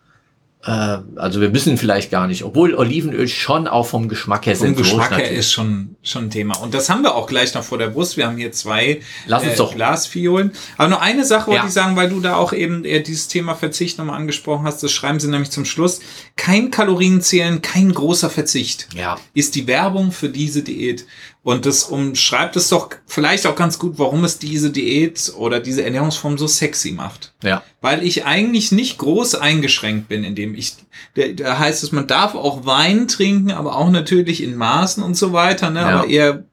Äh, 0.62 0.98
also 1.16 1.40
wir 1.40 1.48
müssen 1.48 1.78
vielleicht 1.78 2.11
gar 2.11 2.26
nicht, 2.26 2.44
obwohl 2.44 2.74
Olivenöl 2.74 3.28
schon 3.28 3.66
auch 3.66 3.86
vom 3.86 4.08
Geschmack 4.08 4.46
her 4.46 4.56
Vom 4.56 4.74
Geschmack 4.74 5.16
her 5.16 5.30
ist 5.30 5.52
schon 5.52 5.96
schon 6.02 6.24
ein 6.24 6.30
Thema. 6.30 6.58
Und 6.58 6.74
das 6.74 6.88
haben 6.88 7.02
wir 7.02 7.14
auch 7.14 7.26
gleich 7.26 7.54
noch 7.54 7.64
vor 7.64 7.78
der 7.78 7.88
Brust. 7.88 8.16
Wir 8.16 8.26
haben 8.26 8.36
hier 8.36 8.52
zwei 8.52 9.00
Lass 9.26 9.42
uns 9.42 9.54
äh, 9.54 9.56
doch. 9.56 9.74
Glasfiolen. 9.74 10.52
Aber 10.76 10.88
nur 10.88 11.00
eine 11.00 11.24
Sache 11.24 11.48
wollte 11.48 11.62
ja. 11.62 11.66
ich 11.66 11.72
sagen, 11.72 11.96
weil 11.96 12.08
du 12.08 12.20
da 12.20 12.36
auch 12.36 12.52
eben 12.52 12.84
eher 12.84 13.00
dieses 13.00 13.28
Thema 13.28 13.54
Verzicht 13.54 13.98
nochmal 13.98 14.16
angesprochen 14.16 14.64
hast. 14.64 14.82
Das 14.82 14.92
schreiben 14.92 15.20
sie 15.20 15.28
nämlich 15.28 15.50
zum 15.50 15.64
Schluss. 15.64 16.00
Kein 16.36 16.70
Kalorienzählen, 16.70 17.62
kein 17.62 17.92
großer 17.92 18.30
Verzicht. 18.30 18.88
Ja. 18.94 19.18
Ist 19.34 19.54
die 19.54 19.66
Werbung 19.66 20.12
für 20.12 20.28
diese 20.28 20.62
Diät. 20.62 21.06
Und 21.42 21.64
das 21.64 21.84
umschreibt 21.84 22.56
es 22.56 22.68
doch 22.68 22.90
vielleicht 23.06 23.46
auch 23.46 23.56
ganz 23.56 23.78
gut, 23.78 23.98
warum 23.98 24.24
es 24.24 24.38
diese 24.38 24.70
Diät 24.70 25.32
oder 25.36 25.61
diese 25.61 25.84
Ernährungsform 25.84 26.36
so 26.36 26.46
sexy 26.46 26.92
macht. 26.92 27.29
Ja. 27.43 27.62
Weil 27.80 28.03
ich 28.03 28.26
eigentlich 28.26 28.72
nicht 28.72 28.99
groß 28.99 29.36
eingeschränkt 29.36 30.09
bin, 30.09 30.24
indem 30.24 30.55
ich, 30.55 30.74
da, 31.14 31.59
heißt 31.59 31.82
es, 31.82 31.93
man 31.93 32.07
darf 32.07 32.34
auch 32.34 32.66
Wein 32.66 33.09
trinken, 33.09 33.53
aber 33.53 33.76
auch 33.76 33.91
natürlich 33.91 34.43
in 34.43 34.57
Maßen 34.57 35.03
und 35.03 35.16
so 35.16 35.32
weiter, 35.32 35.70
ne? 35.70 35.80
Ja. 35.80 35.88
aber 35.88 36.09
eher 36.09 36.45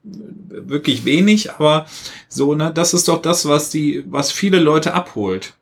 wirklich 0.68 1.04
wenig, 1.04 1.52
aber 1.52 1.86
so, 2.28 2.54
ne, 2.54 2.70
das 2.72 2.92
ist 2.92 3.08
doch 3.08 3.22
das, 3.22 3.48
was 3.48 3.70
die, 3.70 4.04
was 4.06 4.32
viele 4.32 4.58
Leute 4.58 4.92
abholt. 4.92 5.54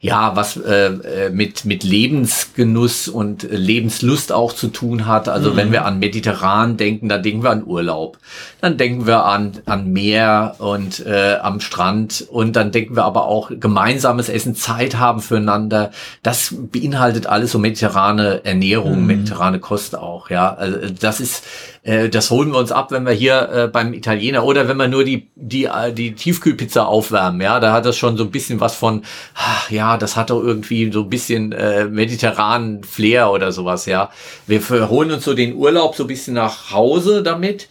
Ja, 0.00 0.36
was 0.36 0.56
äh, 0.56 0.86
äh 0.86 1.30
mit, 1.30 1.64
mit 1.64 1.84
Lebensgenuss 1.84 3.08
und 3.08 3.46
Lebenslust 3.50 4.32
auch 4.32 4.52
zu 4.52 4.68
tun 4.68 5.06
hat. 5.06 5.28
Also 5.28 5.52
mhm. 5.52 5.56
wenn 5.56 5.72
wir 5.72 5.84
an 5.84 5.98
mediterran 5.98 6.76
denken, 6.76 7.08
dann 7.08 7.22
denken 7.22 7.42
wir 7.42 7.50
an 7.50 7.64
Urlaub. 7.64 8.18
Dann 8.60 8.78
denken 8.78 9.06
wir 9.06 9.24
an, 9.24 9.60
an 9.66 9.92
Meer 9.92 10.56
und 10.58 11.04
äh, 11.04 11.36
am 11.42 11.60
Strand 11.60 12.24
und 12.28 12.56
dann 12.56 12.72
denken 12.72 12.96
wir 12.96 13.04
aber 13.04 13.26
auch 13.26 13.50
gemeinsames 13.58 14.28
Essen, 14.28 14.54
Zeit 14.54 14.73
haben 14.78 15.20
füreinander. 15.20 15.90
Das 16.22 16.54
beinhaltet 16.56 17.26
alles 17.26 17.52
so 17.52 17.58
mediterrane 17.58 18.44
Ernährung, 18.44 19.00
mhm. 19.00 19.06
mediterrane 19.06 19.60
Kost 19.60 19.96
auch, 19.96 20.30
ja. 20.30 20.54
Also 20.54 20.78
das 21.00 21.20
ist, 21.20 21.44
äh, 21.82 22.08
das 22.08 22.30
holen 22.30 22.50
wir 22.50 22.58
uns 22.58 22.72
ab, 22.72 22.90
wenn 22.90 23.04
wir 23.04 23.12
hier 23.12 23.48
äh, 23.50 23.68
beim 23.68 23.92
Italiener 23.92 24.44
oder 24.44 24.68
wenn 24.68 24.76
wir 24.76 24.88
nur 24.88 25.04
die, 25.04 25.30
die, 25.34 25.64
äh, 25.64 25.92
die 25.92 26.14
Tiefkühlpizza 26.14 26.84
aufwärmen, 26.84 27.40
ja, 27.40 27.60
da 27.60 27.72
hat 27.72 27.86
das 27.86 27.96
schon 27.96 28.16
so 28.16 28.24
ein 28.24 28.30
bisschen 28.30 28.60
was 28.60 28.74
von, 28.74 29.02
ach, 29.34 29.70
ja, 29.70 29.96
das 29.96 30.16
hat 30.16 30.30
doch 30.30 30.42
irgendwie 30.42 30.90
so 30.92 31.02
ein 31.02 31.08
bisschen 31.08 31.52
äh, 31.52 31.84
mediterranen 31.86 32.84
Flair 32.84 33.30
oder 33.30 33.52
sowas, 33.52 33.86
ja. 33.86 34.10
Wir 34.46 34.60
holen 34.88 35.10
uns 35.10 35.24
so 35.24 35.34
den 35.34 35.54
Urlaub 35.54 35.94
so 35.94 36.04
ein 36.04 36.08
bisschen 36.08 36.34
nach 36.34 36.72
Hause 36.72 37.22
damit. 37.22 37.68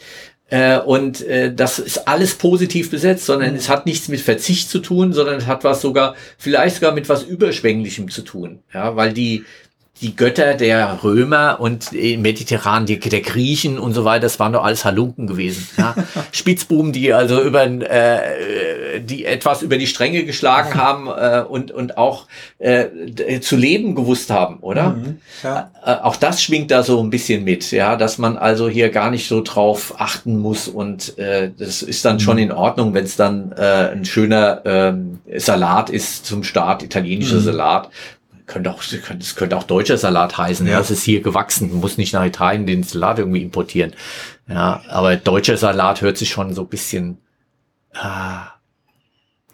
Äh, 0.53 0.77
und 0.77 1.21
äh, 1.21 1.51
das 1.51 1.79
ist 1.79 2.07
alles 2.07 2.35
positiv 2.35 2.91
besetzt, 2.91 3.25
sondern 3.25 3.53
mhm. 3.53 3.55
es 3.55 3.69
hat 3.69 3.87
nichts 3.87 4.07
mit 4.07 4.21
Verzicht 4.21 4.69
zu 4.69 4.77
tun, 4.77 5.11
sondern 5.11 5.37
es 5.37 5.47
hat 5.47 5.63
was 5.63 5.81
sogar, 5.81 6.15
vielleicht 6.37 6.75
sogar 6.75 6.91
mit 6.91 7.09
was 7.09 7.23
Überschwänglichem 7.23 8.11
zu 8.11 8.21
tun. 8.21 8.59
Ja, 8.71 8.95
weil 8.95 9.13
die, 9.13 9.45
die 10.01 10.15
Götter 10.15 10.55
der 10.55 11.03
Römer 11.03 11.59
und 11.59 11.93
im 11.93 12.23
Mediterran, 12.23 12.87
die, 12.87 12.99
der 12.99 13.21
Griechen 13.21 13.77
und 13.77 13.93
so 13.93 14.03
weiter, 14.03 14.21
das 14.21 14.39
waren 14.39 14.51
doch 14.51 14.63
alles 14.63 14.83
Halunken 14.85 15.27
gewesen. 15.27 15.67
Ja? 15.77 15.95
Spitzbuben, 16.31 16.91
die 16.91 17.13
also 17.13 17.41
über 17.41 17.63
äh, 17.63 18.99
die 19.01 19.25
etwas 19.25 19.61
über 19.61 19.77
die 19.77 19.85
Stränge 19.85 20.25
geschlagen 20.25 20.73
haben 20.81 21.07
äh, 21.07 21.43
und, 21.47 21.71
und 21.71 21.97
auch 21.97 22.27
äh, 22.57 23.39
zu 23.39 23.55
leben 23.55 23.93
gewusst 23.93 24.31
haben, 24.31 24.57
oder? 24.57 24.89
Mhm, 24.89 25.17
ja. 25.43 25.71
äh, 25.85 25.91
auch 26.01 26.15
das 26.15 26.41
schwingt 26.41 26.71
da 26.71 26.81
so 26.81 27.01
ein 27.01 27.11
bisschen 27.11 27.43
mit, 27.43 27.71
ja, 27.71 27.95
dass 27.95 28.17
man 28.17 28.35
also 28.37 28.67
hier 28.67 28.89
gar 28.89 29.11
nicht 29.11 29.27
so 29.27 29.41
drauf 29.41 29.93
achten 29.99 30.39
muss 30.39 30.67
und 30.67 31.17
äh, 31.19 31.51
das 31.55 31.83
ist 31.83 32.03
dann 32.03 32.15
mhm. 32.15 32.19
schon 32.19 32.37
in 32.39 32.51
Ordnung, 32.51 32.95
wenn 32.95 33.05
es 33.05 33.15
dann 33.15 33.51
äh, 33.51 33.91
ein 33.91 34.05
schöner 34.05 34.65
äh, 34.65 35.39
Salat 35.39 35.91
ist 35.91 36.25
zum 36.25 36.43
Start, 36.43 36.81
italienischer 36.81 37.35
mhm. 37.35 37.41
Salat 37.43 37.89
könnte 38.45 38.71
auch, 38.71 38.83
das 39.17 39.35
könnte 39.35 39.57
auch 39.57 39.63
deutscher 39.63 39.97
Salat 39.97 40.37
heißen. 40.37 40.67
Ja. 40.67 40.77
Das 40.77 40.91
ist 40.91 41.03
hier 41.03 41.21
gewachsen. 41.21 41.69
Man 41.69 41.79
muss 41.79 41.97
nicht 41.97 42.13
nach 42.13 42.25
Italien 42.25 42.65
den 42.65 42.83
Salat 42.83 43.19
irgendwie 43.19 43.41
importieren. 43.41 43.93
Ja, 44.47 44.81
aber 44.89 45.15
deutscher 45.15 45.57
Salat 45.57 46.01
hört 46.01 46.17
sich 46.17 46.29
schon 46.29 46.53
so 46.53 46.61
ein 46.63 46.67
bisschen, 46.67 47.17
ah, 47.93 48.47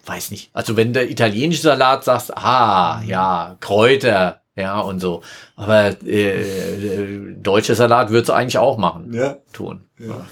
weiß 0.06 0.32
nicht. 0.32 0.50
Also 0.54 0.78
wenn 0.78 0.94
der 0.94 1.10
italienische 1.10 1.62
Salat 1.62 2.04
sagst, 2.04 2.36
ah, 2.36 3.02
ja, 3.06 3.58
Kräuter, 3.60 4.42
ja, 4.56 4.80
und 4.80 5.00
so. 5.00 5.22
Aber 5.56 5.96
äh, 6.06 6.42
äh 6.42 7.36
deutscher 7.36 7.76
Salat 7.76 8.10
würde 8.10 8.24
es 8.24 8.30
eigentlich 8.30 8.58
auch 8.58 8.78
machen. 8.78 9.14
Ja. 9.14 9.38
Tun. 9.54 9.86
Ja. 9.98 10.26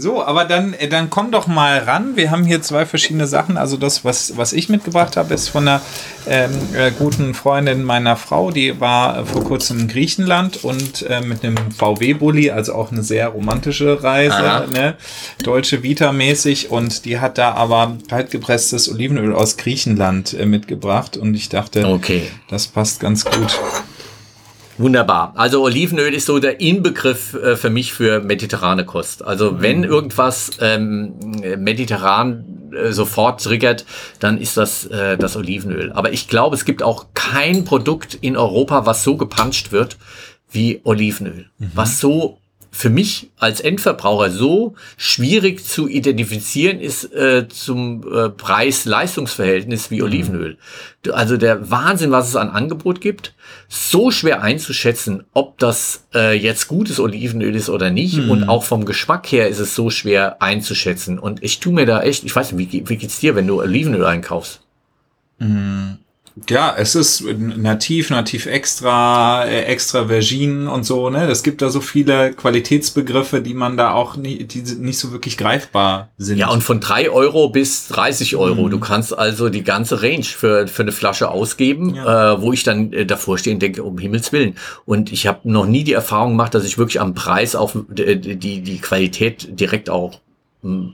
So, 0.00 0.22
aber 0.22 0.44
dann, 0.44 0.74
äh, 0.74 0.88
dann 0.88 1.10
komm 1.10 1.32
doch 1.32 1.48
mal 1.48 1.78
ran. 1.78 2.16
Wir 2.16 2.30
haben 2.30 2.44
hier 2.44 2.62
zwei 2.62 2.86
verschiedene 2.86 3.26
Sachen. 3.26 3.56
Also 3.56 3.76
das, 3.76 4.04
was, 4.04 4.36
was 4.36 4.52
ich 4.52 4.68
mitgebracht 4.68 5.16
habe, 5.16 5.34
ist 5.34 5.48
von 5.48 5.66
einer 5.66 5.80
ähm, 6.28 6.52
äh, 6.72 6.92
guten 6.92 7.34
Freundin 7.34 7.82
meiner 7.82 8.16
Frau. 8.16 8.52
Die 8.52 8.80
war 8.80 9.18
äh, 9.18 9.24
vor 9.24 9.42
kurzem 9.42 9.80
in 9.80 9.88
Griechenland 9.88 10.62
und 10.62 11.02
äh, 11.02 11.20
mit 11.20 11.44
einem 11.44 11.56
VW-Bully, 11.72 12.50
also 12.52 12.74
auch 12.74 12.92
eine 12.92 13.02
sehr 13.02 13.28
romantische 13.28 14.02
Reise, 14.02 14.68
ne? 14.72 14.94
deutsche 15.42 15.82
Vita-mäßig. 15.82 16.70
Und 16.70 17.04
die 17.04 17.18
hat 17.18 17.36
da 17.36 17.54
aber 17.54 17.96
kaltgepresstes 18.08 18.88
Olivenöl 18.92 19.34
aus 19.34 19.56
Griechenland 19.56 20.32
mitgebracht. 20.46 21.16
Und 21.16 21.34
ich 21.34 21.48
dachte, 21.48 21.88
okay. 21.88 22.30
das 22.48 22.68
passt 22.68 23.00
ganz 23.00 23.24
gut. 23.24 23.58
Wunderbar. 24.78 25.32
Also 25.34 25.62
Olivenöl 25.62 26.14
ist 26.14 26.26
so 26.26 26.38
der 26.38 26.60
Inbegriff 26.60 27.34
äh, 27.34 27.56
für 27.56 27.68
mich 27.68 27.92
für 27.92 28.20
mediterrane 28.20 28.84
Kost. 28.84 29.24
Also 29.24 29.52
mhm. 29.52 29.62
wenn 29.62 29.84
irgendwas 29.84 30.52
ähm, 30.60 31.14
mediterran 31.58 32.70
äh, 32.72 32.92
sofort 32.92 33.42
triggert, 33.42 33.84
dann 34.20 34.38
ist 34.38 34.56
das 34.56 34.86
äh, 34.86 35.18
das 35.18 35.36
Olivenöl. 35.36 35.92
Aber 35.92 36.12
ich 36.12 36.28
glaube, 36.28 36.54
es 36.54 36.64
gibt 36.64 36.82
auch 36.82 37.06
kein 37.14 37.64
Produkt 37.64 38.14
in 38.20 38.36
Europa, 38.36 38.86
was 38.86 39.02
so 39.02 39.16
gepanscht 39.16 39.72
wird 39.72 39.98
wie 40.50 40.80
Olivenöl. 40.84 41.46
Mhm. 41.58 41.72
Was 41.74 41.98
so 41.98 42.38
für 42.70 42.90
mich 42.90 43.30
als 43.38 43.60
Endverbraucher 43.60 44.30
so 44.30 44.74
schwierig 44.96 45.64
zu 45.64 45.88
identifizieren 45.88 46.80
ist 46.80 47.12
äh, 47.14 47.48
zum 47.48 48.04
äh, 48.12 48.28
Preis-Leistungsverhältnis 48.28 49.90
wie 49.90 49.98
mhm. 49.98 50.04
Olivenöl. 50.04 50.58
Also 51.10 51.36
der 51.36 51.70
Wahnsinn, 51.70 52.10
was 52.10 52.28
es 52.28 52.36
an 52.36 52.50
Angebot 52.50 53.00
gibt, 53.00 53.34
so 53.68 54.10
schwer 54.10 54.42
einzuschätzen, 54.42 55.24
ob 55.32 55.58
das 55.58 56.06
äh, 56.14 56.36
jetzt 56.36 56.68
gutes 56.68 57.00
Olivenöl 57.00 57.54
ist 57.54 57.70
oder 57.70 57.90
nicht. 57.90 58.18
Mhm. 58.18 58.30
Und 58.30 58.48
auch 58.48 58.64
vom 58.64 58.84
Geschmack 58.84 59.26
her 59.32 59.48
ist 59.48 59.58
es 59.58 59.74
so 59.74 59.90
schwer 59.90 60.42
einzuschätzen. 60.42 61.18
Und 61.18 61.42
ich 61.42 61.60
tu 61.60 61.72
mir 61.72 61.86
da 61.86 62.02
echt, 62.02 62.24
ich 62.24 62.34
weiß 62.34 62.52
nicht, 62.52 62.72
wie, 62.72 62.88
wie 62.88 62.96
geht's 62.96 63.20
dir, 63.20 63.34
wenn 63.34 63.46
du 63.46 63.60
Olivenöl 63.60 64.04
einkaufst? 64.04 64.60
Mhm. 65.38 65.98
Ja, 66.48 66.74
es 66.76 66.94
ist 66.94 67.24
nativ, 67.38 68.10
nativ 68.10 68.46
extra, 68.46 69.44
äh, 69.44 69.64
extra 69.64 70.06
Vergin 70.06 70.66
und 70.66 70.84
so, 70.84 71.10
ne? 71.10 71.28
Es 71.28 71.42
gibt 71.42 71.62
da 71.62 71.70
so 71.70 71.80
viele 71.80 72.32
Qualitätsbegriffe, 72.32 73.40
die 73.40 73.54
man 73.54 73.76
da 73.76 73.92
auch 73.92 74.16
nicht, 74.16 74.54
die 74.54 74.62
nicht 74.76 74.98
so 74.98 75.12
wirklich 75.12 75.36
greifbar 75.36 76.10
sind. 76.18 76.38
Ja, 76.38 76.48
und 76.50 76.62
von 76.62 76.80
drei 76.80 77.10
Euro 77.10 77.48
bis 77.48 77.88
30 77.88 78.36
Euro. 78.36 78.66
Mhm. 78.66 78.70
Du 78.70 78.80
kannst 78.80 79.16
also 79.16 79.48
die 79.48 79.64
ganze 79.64 80.02
Range 80.02 80.24
für, 80.24 80.68
für 80.68 80.82
eine 80.82 80.92
Flasche 80.92 81.30
ausgeben, 81.30 81.94
ja. 81.94 82.34
äh, 82.34 82.42
wo 82.42 82.52
ich 82.52 82.62
dann 82.62 82.92
äh, 82.92 83.06
davor 83.06 83.38
stehe 83.38 83.54
und 83.54 83.60
denke, 83.60 83.82
um 83.82 83.98
Himmels 83.98 84.32
Willen. 84.32 84.56
Und 84.84 85.12
ich 85.12 85.26
habe 85.26 85.40
noch 85.50 85.66
nie 85.66 85.84
die 85.84 85.92
Erfahrung 85.92 86.30
gemacht, 86.30 86.54
dass 86.54 86.64
ich 86.64 86.78
wirklich 86.78 87.00
am 87.00 87.14
Preis 87.14 87.54
auf 87.54 87.76
äh, 87.96 88.16
die, 88.16 88.60
die 88.60 88.78
Qualität 88.78 89.60
direkt 89.60 89.90
auch 89.90 90.20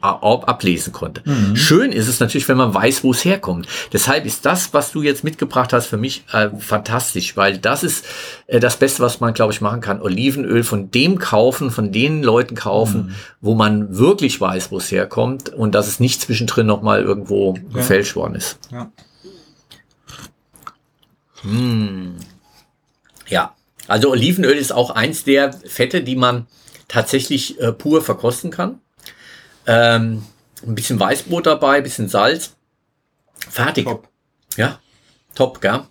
ablesen 0.01 0.93
konnte. 0.93 1.23
Mhm. 1.25 1.57
Schön 1.57 1.91
ist 1.91 2.07
es 2.07 2.21
natürlich, 2.21 2.49
wenn 2.49 2.59
man 2.59 2.75
weiß, 2.75 3.03
wo 3.03 3.13
es 3.13 3.25
herkommt. 3.25 3.67
Deshalb 3.93 4.27
ist 4.27 4.45
das, 4.45 4.75
was 4.75 4.93
du 4.93 5.03
jetzt 5.03 5.25
mitgebracht 5.25 5.73
hast, 5.73 5.87
für 5.87 5.97
mich 5.97 6.25
äh, 6.33 6.51
fantastisch, 6.59 7.37
weil 7.37 7.57
das 7.57 7.83
ist 7.83 8.05
äh, 8.47 8.61
das 8.61 8.77
Beste, 8.77 9.03
was 9.03 9.21
man, 9.21 9.33
glaube 9.33 9.55
ich, 9.55 9.63
machen 9.63 9.81
kann. 9.81 10.03
Olivenöl 10.03 10.65
von 10.65 10.91
dem 10.91 11.19
kaufen, 11.19 11.71
von 11.71 11.93
den 11.93 12.23
Leuten 12.23 12.57
kaufen, 12.57 13.07
mhm. 13.07 13.15
wo 13.41 13.55
man 13.55 13.97
wirklich 13.97 14.39
weiß, 14.39 14.71
wo 14.71 14.77
es 14.77 14.91
herkommt 14.91 15.49
und 15.49 15.75
dass 15.75 15.89
es 15.89 15.99
nicht 15.99 16.21
zwischendrin 16.21 16.67
nochmal 16.67 17.03
irgendwo 17.03 17.55
ja. 17.55 17.63
gefälscht 17.79 18.17
worden 18.17 18.35
ist. 18.35 18.59
Ja. 18.71 18.91
Hm. 21.43 22.15
ja, 23.29 23.55
also 23.87 24.11
Olivenöl 24.11 24.57
ist 24.57 24.73
auch 24.73 24.91
eins 24.91 25.25
der 25.25 25.53
Fette, 25.53 26.03
die 26.03 26.17
man 26.17 26.47
tatsächlich 26.89 27.61
äh, 27.61 27.73
pur 27.73 28.03
verkosten 28.03 28.51
kann. 28.51 28.81
Ähm, 29.67 30.25
ein 30.67 30.75
bisschen 30.75 30.99
Weißbrot 30.99 31.47
dabei, 31.47 31.79
ein 31.79 31.83
bisschen 31.83 32.09
Salz. 32.09 32.55
Fertig. 33.51 33.85
Top. 33.85 34.09
Ja, 34.57 34.79
top, 35.35 35.61
gell? 35.61 35.83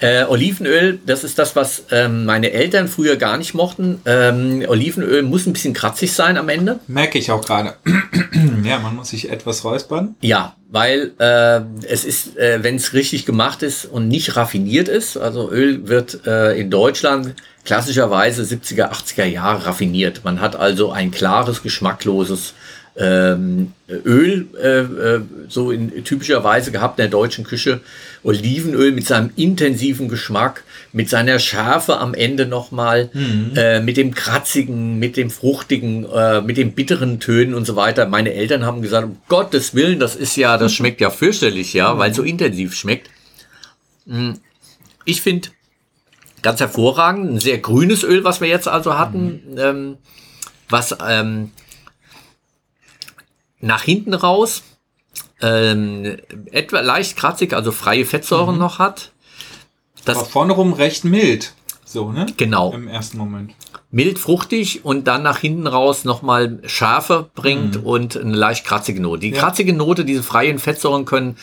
Äh, 0.00 0.24
Olivenöl, 0.24 1.00
das 1.04 1.24
ist 1.24 1.40
das, 1.40 1.56
was 1.56 1.86
ähm, 1.90 2.24
meine 2.24 2.52
Eltern 2.52 2.86
früher 2.86 3.16
gar 3.16 3.36
nicht 3.36 3.54
mochten. 3.54 4.00
Ähm, 4.06 4.64
Olivenöl 4.68 5.22
muss 5.24 5.46
ein 5.46 5.52
bisschen 5.52 5.74
kratzig 5.74 6.12
sein 6.12 6.36
am 6.36 6.48
Ende. 6.48 6.78
Merke 6.86 7.18
ich 7.18 7.32
auch 7.32 7.44
gerade. 7.44 7.74
ja, 8.64 8.78
man 8.78 8.94
muss 8.94 9.08
sich 9.08 9.28
etwas 9.28 9.64
räuspern. 9.64 10.14
Ja, 10.20 10.54
weil 10.70 11.14
äh, 11.18 11.62
es 11.84 12.04
ist, 12.04 12.36
äh, 12.36 12.62
wenn 12.62 12.76
es 12.76 12.92
richtig 12.92 13.26
gemacht 13.26 13.64
ist 13.64 13.86
und 13.86 14.06
nicht 14.06 14.36
raffiniert 14.36 14.88
ist, 14.88 15.16
also 15.16 15.50
Öl 15.50 15.88
wird 15.88 16.24
äh, 16.26 16.52
in 16.52 16.70
Deutschland 16.70 17.34
klassischerweise 17.64 18.42
70er, 18.42 18.92
80er 18.92 19.24
Jahre 19.24 19.66
raffiniert. 19.66 20.24
Man 20.24 20.40
hat 20.40 20.54
also 20.54 20.92
ein 20.92 21.10
klares, 21.10 21.62
geschmackloses 21.64 22.54
ähm, 22.98 23.72
Öl, 23.88 24.48
äh, 24.60 24.80
äh, 24.80 25.20
so 25.48 25.70
in 25.70 26.04
typischer 26.04 26.42
Weise 26.42 26.72
gehabt 26.72 26.98
in 26.98 27.04
der 27.04 27.10
deutschen 27.10 27.44
Küche. 27.44 27.80
Olivenöl 28.24 28.92
mit 28.92 29.06
seinem 29.06 29.30
intensiven 29.36 30.08
Geschmack, 30.08 30.64
mit 30.92 31.08
seiner 31.08 31.38
Schärfe 31.38 31.98
am 31.98 32.12
Ende 32.12 32.46
nochmal, 32.46 33.10
mhm. 33.12 33.52
äh, 33.56 33.80
mit 33.80 33.96
dem 33.96 34.14
kratzigen, 34.14 34.98
mit 34.98 35.16
dem 35.16 35.30
fruchtigen, 35.30 36.06
äh, 36.12 36.40
mit 36.42 36.56
den 36.56 36.72
bitteren 36.72 37.20
Tönen 37.20 37.54
und 37.54 37.66
so 37.66 37.76
weiter. 37.76 38.06
Meine 38.06 38.34
Eltern 38.34 38.66
haben 38.66 38.82
gesagt, 38.82 39.06
um 39.06 39.16
Gottes 39.28 39.74
Willen, 39.74 40.00
das 40.00 40.16
ist 40.16 40.36
ja, 40.36 40.58
das 40.58 40.72
schmeckt 40.72 41.00
ja 41.00 41.10
fürchterlich, 41.10 41.72
ja, 41.74 41.94
mhm. 41.94 41.98
weil 41.98 42.10
es 42.10 42.16
so 42.16 42.24
intensiv 42.24 42.74
schmeckt. 42.74 43.10
Hm. 44.06 44.38
Ich 45.04 45.22
finde 45.22 45.50
ganz 46.42 46.60
hervorragend, 46.60 47.30
ein 47.30 47.40
sehr 47.40 47.58
grünes 47.58 48.02
Öl, 48.02 48.24
was 48.24 48.40
wir 48.40 48.48
jetzt 48.48 48.68
also 48.68 48.98
hatten, 48.98 49.40
mhm. 49.50 49.58
ähm, 49.58 49.96
was 50.68 50.96
ähm, 51.06 51.52
nach 53.60 53.82
hinten 53.82 54.14
raus 54.14 54.62
ähm, 55.40 56.16
etwa 56.50 56.80
leicht 56.80 57.16
kratzig, 57.16 57.52
also 57.52 57.72
freie 57.72 58.04
Fettsäuren 58.04 58.54
mhm. 58.54 58.60
noch 58.60 58.78
hat. 58.78 59.12
Das 60.04 60.18
Aber 60.18 60.26
vorne 60.26 60.52
rum 60.52 60.72
recht 60.72 61.04
mild. 61.04 61.52
So, 61.84 62.12
ne? 62.12 62.26
Genau. 62.36 62.72
Im 62.72 62.88
ersten 62.88 63.18
Moment. 63.18 63.54
Mild, 63.90 64.18
fruchtig 64.18 64.84
und 64.84 65.06
dann 65.06 65.22
nach 65.22 65.38
hinten 65.38 65.66
raus 65.66 66.04
nochmal 66.04 66.58
Schärfe 66.66 67.30
bringt 67.34 67.80
mhm. 67.80 67.86
und 67.86 68.16
eine 68.16 68.36
leicht 68.36 68.66
kratzige 68.66 69.00
Note. 69.00 69.20
Die 69.20 69.30
ja. 69.30 69.40
kratzige 69.40 69.72
Note, 69.72 70.04
diese 70.04 70.22
freien 70.22 70.58
Fettsäuren 70.58 71.04
können 71.04 71.36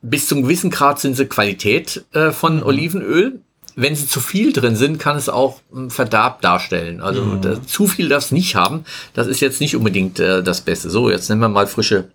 bis 0.00 0.28
zum 0.28 0.42
gewissen 0.42 0.70
Grad 0.70 1.00
sind 1.00 1.16
sie 1.16 1.26
Qualität 1.26 2.04
äh, 2.12 2.30
von 2.30 2.56
mhm. 2.56 2.62
Olivenöl 2.62 3.40
wenn 3.80 3.94
sie 3.94 4.08
zu 4.08 4.20
viel 4.20 4.52
drin 4.52 4.74
sind, 4.74 4.98
kann 4.98 5.16
es 5.16 5.28
auch 5.28 5.60
Verdarb 5.88 6.42
darstellen. 6.42 7.00
Also 7.00 7.22
mhm. 7.22 7.42
da, 7.42 7.62
zu 7.62 7.86
viel 7.86 8.08
darf 8.08 8.24
es 8.24 8.32
nicht 8.32 8.56
haben. 8.56 8.84
Das 9.14 9.28
ist 9.28 9.38
jetzt 9.38 9.60
nicht 9.60 9.76
unbedingt 9.76 10.18
äh, 10.18 10.42
das 10.42 10.62
Beste. 10.62 10.90
So, 10.90 11.10
jetzt 11.10 11.28
nehmen 11.28 11.42
wir 11.42 11.48
mal 11.48 11.68
frische 11.68 12.10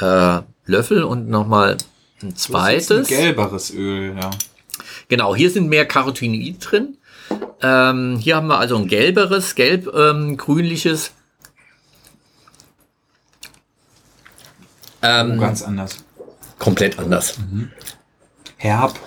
äh, 0.00 0.40
Löffel 0.66 1.04
und 1.04 1.28
nochmal 1.28 1.76
ein 2.20 2.34
zweites. 2.34 3.08
Ein 3.08 3.16
gelberes 3.16 3.72
Öl, 3.72 4.16
ja. 4.16 4.30
Genau, 5.06 5.36
hier 5.36 5.50
sind 5.50 5.68
mehr 5.68 5.86
Carotinoid 5.86 6.56
drin. 6.58 6.96
Ähm, 7.62 8.18
hier 8.18 8.34
haben 8.34 8.48
wir 8.48 8.58
also 8.58 8.76
ein 8.76 8.88
gelberes, 8.88 9.54
gelb-grünliches. 9.54 11.12
Ähm, 15.00 15.34
oh, 15.36 15.40
ganz 15.40 15.62
anders. 15.62 15.98
Komplett 16.58 16.98
anders. 16.98 17.38
Mhm. 17.38 17.70
Herb 18.56 18.98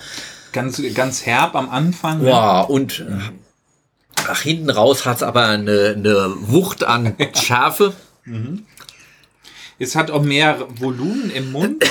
ganz, 0.51 0.81
ganz 0.93 1.25
herb 1.25 1.55
am 1.55 1.69
Anfang. 1.69 2.25
Ja, 2.25 2.61
und 2.61 3.05
nach 4.27 4.41
hinten 4.41 4.69
raus 4.69 5.05
hat 5.05 5.17
es 5.17 5.23
aber 5.23 5.45
eine, 5.45 5.93
eine 5.95 6.33
Wucht 6.39 6.83
an 6.83 7.15
Schärfe. 7.33 7.93
Mhm. 8.25 8.65
Es 9.79 9.95
hat 9.95 10.11
auch 10.11 10.23
mehr 10.23 10.67
Volumen 10.79 11.29
im 11.29 11.51
Mund. 11.51 11.83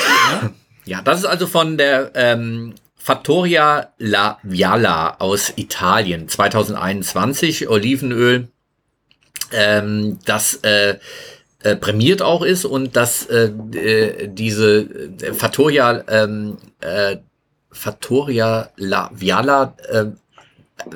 ne? 0.42 0.52
Ja, 0.84 1.02
das 1.02 1.18
ist 1.18 1.24
also 1.24 1.48
von 1.48 1.76
der 1.78 2.12
ähm, 2.14 2.76
Fattoria 2.96 3.92
La 3.98 4.38
Viala 4.44 5.16
aus 5.18 5.52
Italien 5.56 6.28
2021 6.28 7.68
Olivenöl, 7.68 8.46
ähm, 9.52 10.20
das 10.24 10.60
äh, 10.62 10.98
äh, 11.64 11.74
prämiert 11.74 12.22
auch 12.22 12.42
ist 12.42 12.64
und 12.64 12.94
dass 12.94 13.26
äh, 13.26 13.50
äh 13.74 14.28
diese 14.28 14.88
Fattoria 15.34 16.04
ähm, 16.08 16.58
äh, 16.80 17.16
Fattoria 17.76 18.70
La 18.76 19.10
Viala, 19.14 19.74
äh, 19.90 20.06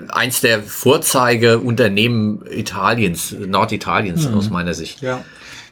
eins 0.08 0.40
der 0.40 0.62
Vorzeigeunternehmen 0.62 2.44
Italiens, 2.50 3.32
Norditaliens 3.32 4.28
mhm. 4.28 4.34
aus 4.34 4.50
meiner 4.50 4.74
Sicht. 4.74 5.02
Ja. 5.02 5.24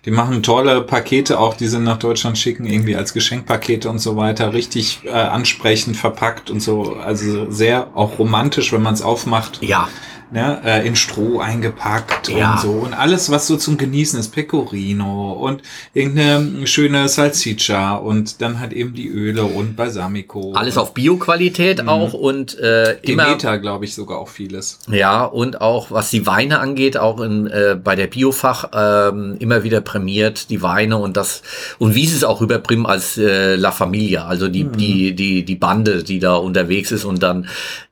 Die 0.05 0.11
machen 0.11 0.43
tolle 0.43 0.81
Pakete 0.83 1.39
auch, 1.39 1.55
die 1.55 1.67
sie 1.67 1.81
nach 1.81 1.99
Deutschland 1.99 2.39
schicken, 2.39 2.67
irgendwie 2.67 2.97
als 2.97 3.13
Geschenkpakete 3.13 3.91
und 3.91 3.99
so 3.99 4.17
weiter, 4.17 4.53
richtig 4.53 5.01
äh, 5.05 5.11
ansprechend 5.11 5.97
verpackt 5.97 6.51
und 6.51 6.61
so. 6.61 6.95
Also 6.95 7.51
sehr 7.51 7.89
auch 7.95 8.19
romantisch, 8.19 8.73
wenn 8.73 8.83
man 8.83 8.95
es 8.95 9.03
aufmacht. 9.03 9.59
Ja 9.61 9.89
ne, 10.31 10.61
äh, 10.65 10.87
in 10.87 10.97
Stroh 10.97 11.41
eingepackt 11.41 12.29
Ja. 12.29 12.53
und 12.55 12.61
so. 12.61 12.71
Und 12.71 12.95
alles, 12.95 13.31
was 13.31 13.47
so 13.47 13.57
zum 13.57 13.77
Genießen 13.79 14.19
ist, 14.19 14.29
Pecorino 14.29 15.33
und 15.33 15.63
irgendeine 15.95 16.67
schöne 16.67 17.09
Salsiccia 17.09 17.97
und 17.97 18.41
dann 18.41 18.61
halt 18.61 18.73
eben 18.73 18.95
die 18.95 19.09
Öle 19.09 19.45
und 19.45 19.77
Balsamico. 19.77 20.53
Alles 20.55 20.77
auf 20.77 20.95
Bioqualität 20.95 21.87
auch 21.89 22.13
und 22.13 22.59
äh, 22.59 22.95
immer 23.03 23.25
Demeter, 23.25 23.59
glaube 23.59 23.85
ich, 23.85 23.95
sogar 23.95 24.19
auch 24.19 24.29
vieles. 24.29 24.79
Ja, 24.91 25.25
und 25.25 25.61
auch 25.61 25.91
was 25.91 26.11
die 26.11 26.27
Weine 26.27 26.59
angeht, 26.61 26.97
auch 26.97 27.21
in, 27.21 27.47
äh, 27.47 27.77
bei 27.83 27.97
der 27.97 28.07
Biofach 28.07 28.71
ähm, 28.75 29.37
immer 29.39 29.65
wieder 29.65 29.81
prämiert 29.81 30.51
die 30.51 30.63
Weine 30.63 30.97
und 30.99 31.17
das 31.17 31.43
und 31.79 31.95
wie 31.95 32.07
sie 32.07 32.17
es 32.17 32.25
auch 32.25 32.41
rüberbringen 32.41 32.87
als 32.87 33.17
äh, 33.19 33.57
La 33.57 33.71
Familia, 33.73 34.27
also 34.27 34.49
die, 34.49 34.65
die, 34.65 35.15
die, 35.15 35.45
die 35.45 35.57
Bande, 35.57 36.03
die 36.03 36.19
da 36.19 36.35
unterwegs 36.37 36.93
ist 36.93 37.05
und 37.05 37.23
dann 37.23 37.49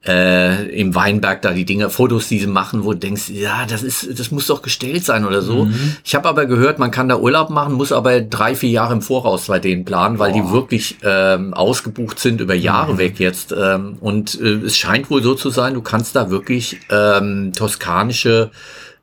äh, 0.07 0.69
im 0.79 0.95
Weinberg 0.95 1.43
da 1.43 1.53
die 1.53 1.65
Dinge, 1.65 1.91
Fotos, 1.91 2.26
die 2.29 2.39
sie 2.39 2.47
machen, 2.47 2.85
wo 2.85 2.93
du 2.93 2.99
denkst, 2.99 3.29
ja, 3.31 3.67
das 3.67 3.83
ist, 3.83 4.19
das 4.19 4.31
muss 4.31 4.47
doch 4.47 4.63
gestellt 4.63 5.05
sein 5.05 5.25
oder 5.25 5.43
so. 5.43 5.69
Ich 6.05 6.15
habe 6.15 6.29
aber 6.29 6.47
gehört, 6.47 6.79
man 6.79 6.91
kann 6.91 7.09
da 7.09 7.17
Urlaub 7.19 7.51
machen, 7.51 7.75
muss 7.75 7.93
aber 7.93 8.21
drei, 8.21 8.55
vier 8.55 8.71
Jahre 8.71 8.95
im 8.95 9.03
Voraus 9.03 9.47
bei 9.47 9.59
denen 9.59 9.85
planen, 9.85 10.19
weil 10.19 10.33
die 10.33 10.51
wirklich 10.51 10.97
ähm, 11.03 11.55
ausgebucht 11.55 12.19
sind 12.19 12.41
über 12.41 12.55
Jahre 12.55 12.99
weg 12.99 13.19
jetzt. 13.19 13.55
Ähm, 13.59 13.97
und 14.01 14.41
äh, 14.41 14.65
es 14.65 14.77
scheint 14.77 15.11
wohl 15.11 15.23
so 15.23 15.35
zu 15.35 15.51
sein, 15.51 15.75
du 15.75 15.83
kannst 15.83 16.17
da 16.17 16.31
wirklich 16.31 16.79
ähm, 16.91 17.53
toskanische 17.55 18.51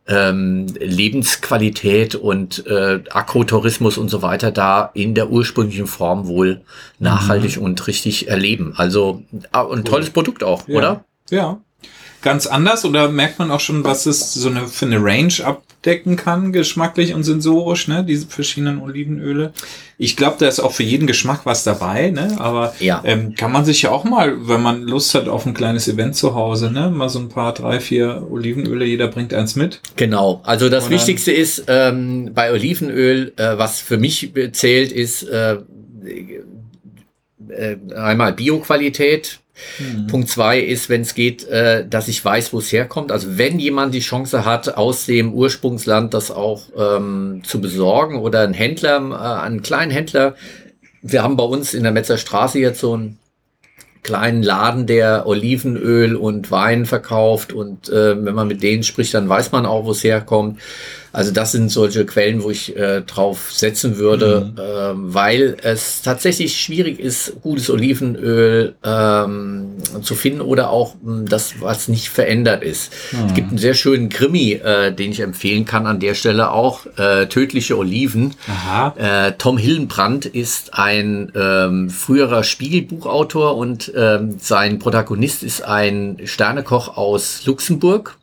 ähm, 0.07 0.67
Lebensqualität 0.79 2.15
und 2.15 2.65
äh, 2.67 2.99
Agrotourismus 3.09 3.97
und 3.97 4.09
so 4.09 4.21
weiter 4.21 4.51
da 4.51 4.91
in 4.93 5.15
der 5.15 5.29
ursprünglichen 5.29 5.87
Form 5.87 6.27
wohl 6.27 6.61
nachhaltig 6.99 7.57
und 7.57 7.85
richtig 7.87 8.27
erleben. 8.27 8.73
Also 8.75 9.23
ah, 9.51 9.65
ein 9.71 9.85
tolles 9.85 10.09
Produkt 10.09 10.43
auch, 10.43 10.67
Ja. 10.67 10.77
oder? 10.77 11.05
Ja. 11.29 11.61
Ganz 12.23 12.47
anders 12.47 12.85
oder 12.85 13.09
merkt 13.09 13.37
man 13.37 13.51
auch 13.51 13.59
schon, 13.59 13.83
was 13.83 14.05
es 14.07 14.33
so 14.33 14.49
eine 14.49 14.67
für 14.67 14.85
eine 14.85 15.03
Range 15.03 15.33
abdecken 15.43 16.15
kann, 16.15 16.53
geschmacklich 16.53 17.13
und 17.13 17.23
sensorisch, 17.23 17.87
ne? 17.89 18.03
Diese 18.03 18.25
verschiedenen 18.27 18.81
Olivenöle. 18.81 19.51
Ich 19.97 20.15
glaube, 20.15 20.37
da 20.39 20.47
ist 20.47 20.59
auch 20.61 20.71
für 20.71 20.83
jeden 20.83 21.05
Geschmack 21.05 21.41
was 21.43 21.63
dabei, 21.65 22.09
ne? 22.11 22.35
Aber 22.39 22.73
Ja. 22.79 23.01
ähm, 23.05 23.35
kann 23.35 23.51
man 23.51 23.65
sich 23.65 23.81
ja 23.81 23.91
auch 23.91 24.05
mal, 24.05 24.47
wenn 24.47 24.61
man 24.61 24.83
Lust 24.83 25.13
hat 25.15 25.27
auf 25.27 25.45
ein 25.45 25.53
kleines 25.53 25.87
Event 25.89 26.15
zu 26.15 26.33
Hause, 26.33 26.71
ne? 26.71 26.89
Mal 26.89 27.09
so 27.09 27.19
ein 27.19 27.27
paar, 27.29 27.53
drei, 27.53 27.79
vier 27.81 28.25
Olivenöle, 28.31 28.85
jeder 28.85 29.07
bringt 29.09 29.33
eins 29.33 29.55
mit. 29.57 29.81
Genau. 29.97 30.41
Also 30.45 30.69
das 30.69 30.85
Oder- 30.85 30.95
Wichtigste 30.95 31.31
ist 31.33 31.65
ähm, 31.67 32.31
bei 32.33 32.51
Olivenöl, 32.53 33.33
äh, 33.35 33.57
was 33.57 33.81
für 33.81 33.97
mich 33.97 34.31
zählt, 34.53 34.93
ist 34.93 35.23
äh, 35.23 35.57
äh, 37.53 37.77
einmal 37.95 38.33
Bioqualität. 38.33 39.39
Punkt 40.09 40.29
zwei 40.29 40.59
ist, 40.59 40.89
wenn 40.89 41.01
es 41.01 41.13
geht, 41.13 41.47
äh, 41.47 41.87
dass 41.87 42.07
ich 42.07 42.25
weiß, 42.25 42.53
wo 42.53 42.57
es 42.57 42.71
herkommt. 42.71 43.11
Also 43.11 43.37
wenn 43.37 43.59
jemand 43.59 43.93
die 43.93 43.99
Chance 43.99 44.45
hat, 44.45 44.77
aus 44.77 45.05
dem 45.05 45.31
Ursprungsland 45.31 46.13
das 46.15 46.31
auch 46.31 46.63
ähm, 46.75 47.43
zu 47.45 47.61
besorgen 47.61 48.17
oder 48.17 48.41
ein 48.41 48.53
Händler, 48.53 48.97
äh, 49.11 49.45
einen 49.45 49.61
kleinen 49.61 49.91
Händler. 49.91 50.35
Wir 51.03 51.21
haben 51.21 51.37
bei 51.37 51.43
uns 51.43 51.75
in 51.75 51.83
der 51.83 51.91
Metzerstraße 51.91 52.57
jetzt 52.57 52.79
so 52.79 52.93
einen 52.93 53.19
kleinen 54.01 54.41
Laden, 54.43 54.87
der 54.87 55.27
Olivenöl 55.27 56.15
und 56.15 56.49
Wein 56.49 56.85
verkauft 56.85 57.53
und 57.53 57.89
äh, 57.89 58.25
wenn 58.25 58.35
man 58.35 58.47
mit 58.47 58.63
denen 58.63 58.83
spricht, 58.83 59.13
dann 59.13 59.29
weiß 59.29 59.51
man 59.51 59.65
auch, 59.65 59.85
wo 59.85 59.91
es 59.91 60.03
herkommt. 60.03 60.59
Also 61.13 61.31
das 61.31 61.51
sind 61.51 61.69
solche 61.69 62.05
Quellen, 62.07 62.41
wo 62.43 62.49
ich 62.49 62.75
äh, 62.75 63.01
drauf 63.01 63.51
setzen 63.51 63.97
würde, 63.97 64.51
ähm, 64.59 65.13
weil 65.13 65.57
es 65.61 66.01
tatsächlich 66.01 66.59
schwierig 66.59 66.99
ist, 66.99 67.39
gutes 67.41 67.69
Olivenöl 67.69 68.73
ähm, 68.83 69.75
zu 70.01 70.15
finden 70.15 70.41
oder 70.41 70.71
auch 70.71 70.95
mh, 71.03 71.25
das, 71.29 71.61
was 71.61 71.87
nicht 71.87 72.09
verändert 72.09 72.63
ist. 72.63 72.91
Es 73.27 73.33
gibt 73.35 73.49
einen 73.49 73.59
sehr 73.59 73.75
schönen 73.75 74.09
Krimi, 74.09 74.53
äh, 74.53 74.91
den 74.91 75.11
ich 75.11 75.19
empfehlen 75.19 75.65
kann 75.65 75.85
an 75.85 75.99
der 75.99 76.15
Stelle 76.15 76.51
auch, 76.51 76.87
äh, 76.97 77.27
Tödliche 77.27 77.77
Oliven. 77.77 78.33
Aha. 78.47 78.95
Äh, 78.97 79.33
Tom 79.37 79.59
Hillenbrand 79.59 80.25
ist 80.25 80.73
ein 80.73 81.31
ähm, 81.35 81.91
früherer 81.91 82.43
Spiegelbuchautor 82.43 83.55
und 83.55 83.91
ähm, 83.95 84.37
sein 84.39 84.79
Protagonist 84.79 85.43
ist 85.43 85.63
ein 85.63 86.17
Sternekoch 86.25 86.97
aus 86.97 87.45
Luxemburg, 87.45 88.17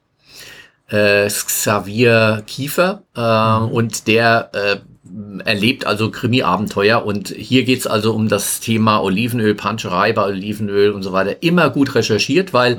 äh, 0.90 1.26
Xavier 1.26 2.42
Kiefer, 2.46 3.02
äh, 3.16 3.72
und 3.72 4.06
der 4.06 4.50
äh, 4.52 4.76
erlebt 5.44 5.86
also 5.86 6.10
Krimi-Abenteuer 6.10 7.04
und 7.04 7.28
hier 7.28 7.64
geht's 7.64 7.86
also 7.86 8.14
um 8.14 8.28
das 8.28 8.60
Thema 8.60 9.02
Olivenöl, 9.02 9.54
Panscherei 9.54 10.12
bei 10.12 10.24
Olivenöl 10.24 10.92
und 10.92 11.02
so 11.02 11.12
weiter. 11.12 11.42
Immer 11.42 11.70
gut 11.70 11.94
recherchiert, 11.94 12.52
weil 12.52 12.78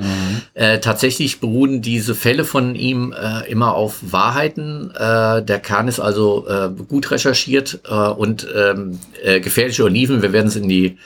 äh, 0.54 0.78
tatsächlich 0.78 1.40
beruhen 1.40 1.82
diese 1.82 2.14
Fälle 2.14 2.44
von 2.44 2.74
ihm 2.74 3.12
äh, 3.12 3.50
immer 3.50 3.74
auf 3.74 4.00
Wahrheiten. 4.12 4.90
Äh, 4.94 5.42
der 5.42 5.60
Kern 5.60 5.88
ist 5.88 6.00
also 6.00 6.46
äh, 6.48 6.70
gut 6.88 7.10
recherchiert 7.10 7.80
äh, 7.88 7.94
und 7.94 8.46
ähm, 8.54 8.98
äh, 9.22 9.40
gefährliche 9.40 9.84
Oliven, 9.84 10.22
wir 10.22 10.32
werden 10.32 10.48
es 10.48 10.56
in 10.56 10.68
die 10.68 10.96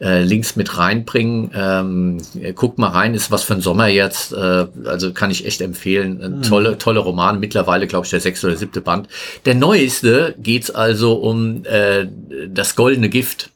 äh, 0.00 0.22
Links 0.22 0.56
mit 0.56 0.76
reinbringen. 0.76 1.50
Ähm, 1.54 2.18
äh, 2.40 2.52
guckt 2.52 2.78
mal 2.78 2.88
rein, 2.88 3.14
ist 3.14 3.30
was 3.30 3.44
für 3.44 3.54
ein 3.54 3.60
Sommer 3.60 3.86
jetzt. 3.86 4.32
Äh, 4.32 4.66
also 4.84 5.12
kann 5.12 5.30
ich 5.30 5.46
echt 5.46 5.60
empfehlen. 5.60 6.20
Ein 6.22 6.42
tolle, 6.42 6.78
tolle 6.78 7.00
Roman. 7.00 7.40
Mittlerweile, 7.40 7.86
glaube 7.86 8.04
ich, 8.04 8.10
der 8.10 8.20
sechste 8.20 8.48
oder 8.48 8.56
siebte 8.56 8.80
Band. 8.80 9.08
Der 9.44 9.54
neueste 9.54 10.34
geht's 10.38 10.70
also 10.70 11.14
um 11.14 11.64
äh, 11.64 12.06
das 12.48 12.76
goldene 12.76 13.08
Gift. 13.08 13.50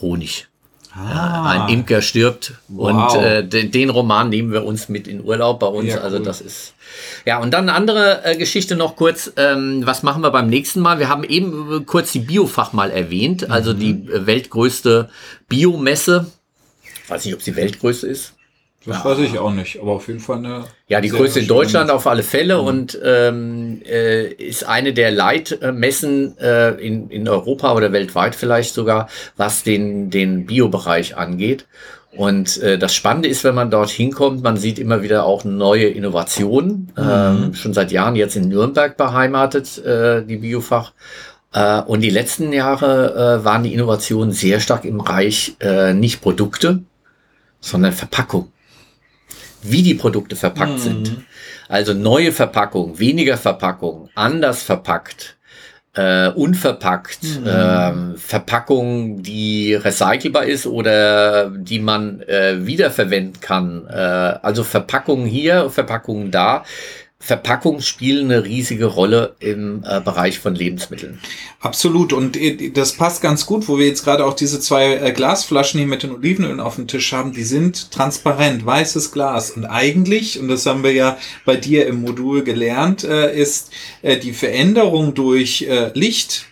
Honig. 0.00 0.48
Ah. 0.98 1.50
Ein 1.66 1.68
Imker 1.74 2.00
stirbt 2.00 2.54
Wow. 2.68 3.14
und 3.14 3.22
äh, 3.22 3.46
den, 3.46 3.70
den 3.70 3.90
Roman 3.90 4.28
nehmen 4.30 4.50
wir 4.52 4.64
uns 4.64 4.88
mit 4.88 5.06
in 5.06 5.22
Urlaub 5.22 5.60
bei 5.60 5.66
uns. 5.66 5.88
Ja, 5.90 5.98
Also 5.98 6.16
cool. 6.18 6.24
das 6.24 6.40
ist 6.40 6.72
ja 7.26 7.38
und 7.38 7.50
dann 7.52 7.68
eine 7.68 7.74
andere 7.76 8.24
äh, 8.24 8.36
Geschichte 8.36 8.76
noch 8.76 8.96
kurz. 8.96 9.30
Ähm, 9.36 9.82
was 9.84 10.02
machen 10.02 10.22
wir 10.22 10.30
beim 10.30 10.48
nächsten 10.48 10.80
Mal? 10.80 10.98
Wir 10.98 11.08
haben 11.08 11.24
eben 11.24 11.76
äh, 11.76 11.84
kurz 11.84 12.12
die 12.12 12.20
Biofach 12.20 12.72
mal 12.72 12.90
erwähnt, 12.90 13.50
also 13.50 13.74
Mhm. 13.74 13.78
die 13.78 13.90
äh, 14.10 14.26
weltgrößte 14.26 15.10
Biomesse. 15.48 16.26
Weiß 17.08 17.24
nicht, 17.24 17.34
ob 17.34 17.42
sie 17.42 17.54
weltgrößte 17.56 18.06
ist. 18.06 18.32
Das 18.86 19.04
weiß 19.04 19.18
ich 19.18 19.38
auch 19.38 19.52
nicht, 19.52 19.80
aber 19.80 19.92
auf 19.92 20.06
jeden 20.06 20.20
Fall 20.20 20.38
eine. 20.38 20.64
Ja, 20.88 21.00
die 21.00 21.08
größte 21.08 21.40
in 21.40 21.48
Deutschland 21.48 21.90
auf 21.90 22.06
alle 22.06 22.22
Fälle 22.22 22.60
und 22.60 22.98
ähm, 23.02 23.82
äh, 23.84 24.26
ist 24.28 24.64
eine 24.64 24.92
der 24.92 25.10
Leitmessen 25.10 26.38
äh, 26.38 26.70
in, 26.74 27.10
in 27.10 27.28
Europa 27.28 27.74
oder 27.74 27.92
weltweit 27.92 28.36
vielleicht 28.36 28.74
sogar, 28.74 29.08
was 29.36 29.64
den, 29.64 30.10
den 30.10 30.46
Biobereich 30.46 31.16
angeht. 31.16 31.66
Und 32.12 32.62
äh, 32.62 32.78
das 32.78 32.94
Spannende 32.94 33.28
ist, 33.28 33.44
wenn 33.44 33.54
man 33.54 33.70
dort 33.70 33.90
hinkommt, 33.90 34.42
man 34.42 34.56
sieht 34.56 34.78
immer 34.78 35.02
wieder 35.02 35.24
auch 35.24 35.44
neue 35.44 35.88
Innovationen. 35.88 36.92
Ähm, 36.96 37.54
schon 37.54 37.74
seit 37.74 37.92
Jahren 37.92 38.16
jetzt 38.16 38.36
in 38.36 38.48
Nürnberg 38.48 38.96
beheimatet, 38.96 39.84
äh, 39.84 40.24
die 40.24 40.36
Biofach. 40.36 40.92
Äh, 41.52 41.82
und 41.82 42.00
die 42.00 42.10
letzten 42.10 42.52
Jahre 42.52 43.40
äh, 43.40 43.44
waren 43.44 43.64
die 43.64 43.74
Innovationen 43.74 44.32
sehr 44.32 44.60
stark 44.60 44.84
im 44.84 44.98
Bereich 44.98 45.56
äh, 45.60 45.92
nicht 45.92 46.22
Produkte, 46.22 46.82
sondern 47.60 47.92
Verpackung 47.92 48.50
wie 49.62 49.82
die 49.82 49.94
Produkte 49.94 50.36
verpackt 50.36 50.80
sind. 50.80 51.16
Also 51.68 51.94
neue 51.94 52.32
Verpackung, 52.32 52.98
weniger 52.98 53.36
Verpackung, 53.36 54.08
anders 54.14 54.62
verpackt, 54.62 55.36
äh, 55.94 56.28
unverpackt, 56.28 57.20
ähm, 57.46 58.14
Verpackung, 58.16 59.22
die 59.22 59.74
recycelbar 59.74 60.44
ist 60.44 60.66
oder 60.66 61.50
die 61.50 61.80
man 61.80 62.20
äh, 62.22 62.66
wiederverwenden 62.66 63.40
kann. 63.40 63.86
Äh, 63.88 63.94
also 63.94 64.62
Verpackungen 64.62 65.26
hier, 65.26 65.70
Verpackungen 65.70 66.30
da. 66.30 66.64
Verpackungen 67.18 67.80
spielen 67.80 68.30
eine 68.30 68.44
riesige 68.44 68.84
Rolle 68.84 69.36
im 69.40 69.82
äh, 69.88 70.00
Bereich 70.00 70.38
von 70.38 70.54
Lebensmitteln. 70.54 71.18
Absolut. 71.60 72.12
Und 72.12 72.36
äh, 72.36 72.70
das 72.70 72.92
passt 72.92 73.22
ganz 73.22 73.46
gut, 73.46 73.68
wo 73.68 73.78
wir 73.78 73.86
jetzt 73.86 74.04
gerade 74.04 74.24
auch 74.24 74.34
diese 74.34 74.60
zwei 74.60 74.96
äh, 74.96 75.12
Glasflaschen 75.12 75.78
hier 75.78 75.88
mit 75.88 76.02
den 76.02 76.12
Olivenölen 76.12 76.60
auf 76.60 76.76
dem 76.76 76.86
Tisch 76.86 77.12
haben. 77.12 77.32
Die 77.32 77.42
sind 77.42 77.90
transparent, 77.90 78.66
weißes 78.66 79.12
Glas. 79.12 79.50
Und 79.50 79.64
eigentlich, 79.64 80.38
und 80.38 80.48
das 80.48 80.66
haben 80.66 80.84
wir 80.84 80.92
ja 80.92 81.16
bei 81.46 81.56
dir 81.56 81.86
im 81.86 82.02
Modul 82.02 82.44
gelernt, 82.44 83.02
äh, 83.02 83.34
ist 83.34 83.72
äh, 84.02 84.18
die 84.18 84.32
Veränderung 84.32 85.14
durch 85.14 85.66
Licht. 85.94 86.46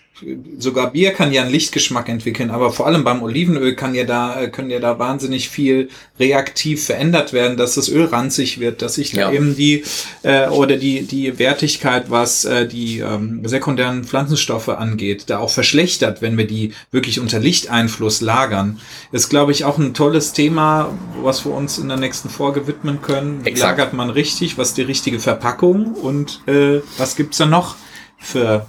Sogar 0.61 0.93
Bier 0.93 1.11
kann 1.13 1.33
ja 1.33 1.43
einen 1.43 1.51
Lichtgeschmack 1.51 2.09
entwickeln, 2.09 2.51
aber 2.51 2.71
vor 2.71 2.87
allem 2.87 3.03
beim 3.03 3.21
Olivenöl 3.21 3.75
kann 3.75 3.97
ja 3.97 4.05
da, 4.05 4.41
äh, 4.41 4.49
können 4.49 4.71
ja 4.71 4.79
da 4.79 5.01
wahnsinnig 5.01 5.49
viel 5.49 5.89
reaktiv 6.21 6.85
verändert 6.87 7.33
werden, 7.33 7.57
dass 7.57 7.75
das 7.75 7.89
Öl 7.89 8.05
ranzig 8.05 8.61
wird, 8.61 8.81
dass 8.81 8.95
sich 8.95 9.11
da 9.11 9.23
Ja. 9.23 9.33
eben 9.33 9.57
die 9.57 9.83
äh, 10.23 10.47
oder 10.51 10.77
die 10.77 11.03
die 11.03 11.37
Wertigkeit, 11.41 12.11
was 12.11 12.45
äh, 12.45 12.69
die 12.69 13.01
ähm, 13.01 13.41
sekundären 13.45 14.05
Pflanzenstoffe 14.05 14.69
angeht, 14.69 15.25
da 15.27 15.39
auch 15.41 15.51
verschlechtert, 15.51 16.23
wenn 16.23 16.39
wir 16.39 16.47
die 16.47 16.75
wirklich 16.93 17.19
unter 17.19 17.41
Lichteinfluss 17.41 18.21
lagern. 18.21 18.79
Ist, 19.11 19.31
glaube 19.31 19.51
ich, 19.51 19.65
auch 19.65 19.79
ein 19.79 19.95
tolles 19.95 20.33
Thema, 20.33 20.97
was 21.23 21.45
wir 21.45 21.53
uns 21.53 21.79
in 21.79 21.89
der 21.89 21.97
nächsten 21.97 22.29
Folge 22.31 22.69
widmen 22.69 23.03
können. 23.03 23.45
Wie 23.45 23.49
Exakt. 23.49 23.79
lagert 23.79 23.95
man 23.95 24.11
richtig? 24.11 24.59
Was 24.59 24.75
die 24.75 24.83
richtige 24.83 25.19
Verpackung? 25.19 25.95
Und 25.95 26.41
äh, 26.47 26.83
was 26.99 27.17
gibt's 27.17 27.39
da 27.39 27.47
noch 27.47 27.75
für 28.19 28.65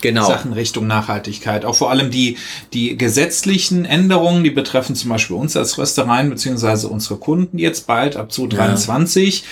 Genau. 0.00 0.26
Sachen 0.26 0.52
Richtung 0.52 0.86
Nachhaltigkeit. 0.86 1.64
Auch 1.64 1.74
vor 1.74 1.90
allem 1.90 2.10
die, 2.10 2.36
die 2.72 2.96
gesetzlichen 2.96 3.84
Änderungen, 3.84 4.44
die 4.44 4.50
betreffen 4.50 4.94
zum 4.94 5.10
Beispiel 5.10 5.36
uns 5.36 5.56
als 5.56 5.78
Röstereien 5.78 6.30
beziehungsweise 6.30 6.88
unsere 6.88 7.18
Kunden 7.18 7.58
jetzt 7.58 7.86
bald 7.86 8.16
ab 8.16 8.32
2023. 8.32 9.44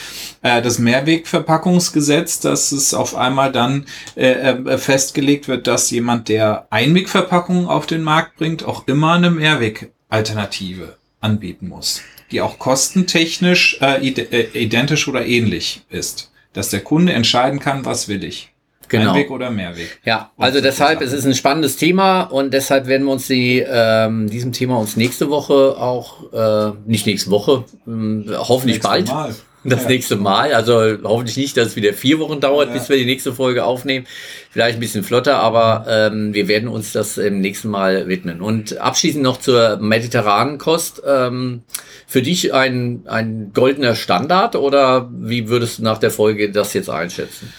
Ja. 0.42 0.58
Äh, 0.58 0.62
das 0.62 0.78
Mehrwegverpackungsgesetz, 0.78 2.40
dass 2.40 2.72
es 2.72 2.94
auf 2.94 3.14
einmal 3.14 3.52
dann 3.52 3.86
äh, 4.16 4.30
äh, 4.30 4.78
festgelegt 4.78 5.48
wird, 5.48 5.66
dass 5.66 5.90
jemand, 5.90 6.28
der 6.28 6.66
Einwegverpackungen 6.70 7.66
auf 7.66 7.86
den 7.86 8.02
Markt 8.02 8.36
bringt, 8.36 8.64
auch 8.64 8.86
immer 8.86 9.14
eine 9.14 9.30
Mehrwegalternative 9.30 10.96
anbieten 11.20 11.68
muss, 11.68 12.02
die 12.30 12.40
auch 12.40 12.58
kostentechnisch 12.58 13.78
äh, 13.80 14.06
identisch 14.06 15.08
oder 15.08 15.26
ähnlich 15.26 15.82
ist. 15.90 16.30
Dass 16.52 16.70
der 16.70 16.80
Kunde 16.80 17.12
entscheiden 17.12 17.60
kann, 17.60 17.84
was 17.84 18.08
will 18.08 18.24
ich. 18.24 18.50
Genau. 18.88 19.12
Einweg 19.12 19.30
oder 19.30 19.50
Mehrweg. 19.50 19.98
Ja, 20.04 20.30
also 20.36 20.60
deshalb, 20.60 21.00
es 21.00 21.12
ist 21.12 21.26
ein 21.26 21.34
spannendes 21.34 21.76
Thema 21.76 22.22
und 22.22 22.54
deshalb 22.54 22.86
werden 22.86 23.06
wir 23.06 23.12
uns 23.12 23.26
die, 23.26 23.64
ähm, 23.66 24.30
diesem 24.30 24.52
Thema 24.52 24.78
uns 24.78 24.96
nächste 24.96 25.30
Woche 25.30 25.76
auch, 25.78 26.32
äh, 26.32 26.72
nicht 26.86 27.06
nächste 27.06 27.30
Woche, 27.30 27.64
äh, 27.86 28.34
hoffentlich 28.36 28.76
nächste 28.76 28.88
bald. 28.88 29.08
Mal. 29.08 29.34
Das 29.64 29.82
ja. 29.82 29.88
nächste 29.88 30.16
Mal. 30.16 30.54
Also 30.54 30.98
hoffentlich 31.02 31.36
nicht, 31.36 31.56
dass 31.56 31.68
es 31.68 31.76
wieder 31.76 31.92
vier 31.92 32.20
Wochen 32.20 32.40
dauert, 32.40 32.68
ja. 32.68 32.74
bis 32.74 32.88
wir 32.88 32.96
die 32.96 33.04
nächste 33.04 33.32
Folge 33.32 33.64
aufnehmen. 33.64 34.06
Vielleicht 34.50 34.78
ein 34.78 34.80
bisschen 34.80 35.02
flotter, 35.02 35.38
aber 35.38 35.84
ähm, 35.88 36.32
wir 36.32 36.46
werden 36.46 36.68
uns 36.68 36.92
das 36.92 37.18
im 37.18 37.40
nächsten 37.40 37.68
Mal 37.68 38.06
widmen. 38.06 38.40
Und 38.40 38.78
abschließend 38.78 39.22
noch 39.22 39.38
zur 39.38 39.78
mediterranen 39.78 40.58
Kost. 40.58 41.02
Ähm, 41.06 41.62
für 42.06 42.22
dich 42.22 42.54
ein, 42.54 43.02
ein 43.06 43.50
goldener 43.52 43.96
Standard 43.96 44.54
oder 44.54 45.10
wie 45.12 45.48
würdest 45.48 45.78
du 45.78 45.82
nach 45.82 45.98
der 45.98 46.12
Folge 46.12 46.50
das 46.50 46.72
jetzt 46.72 46.88
einschätzen? 46.88 47.52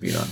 Wieland? 0.00 0.28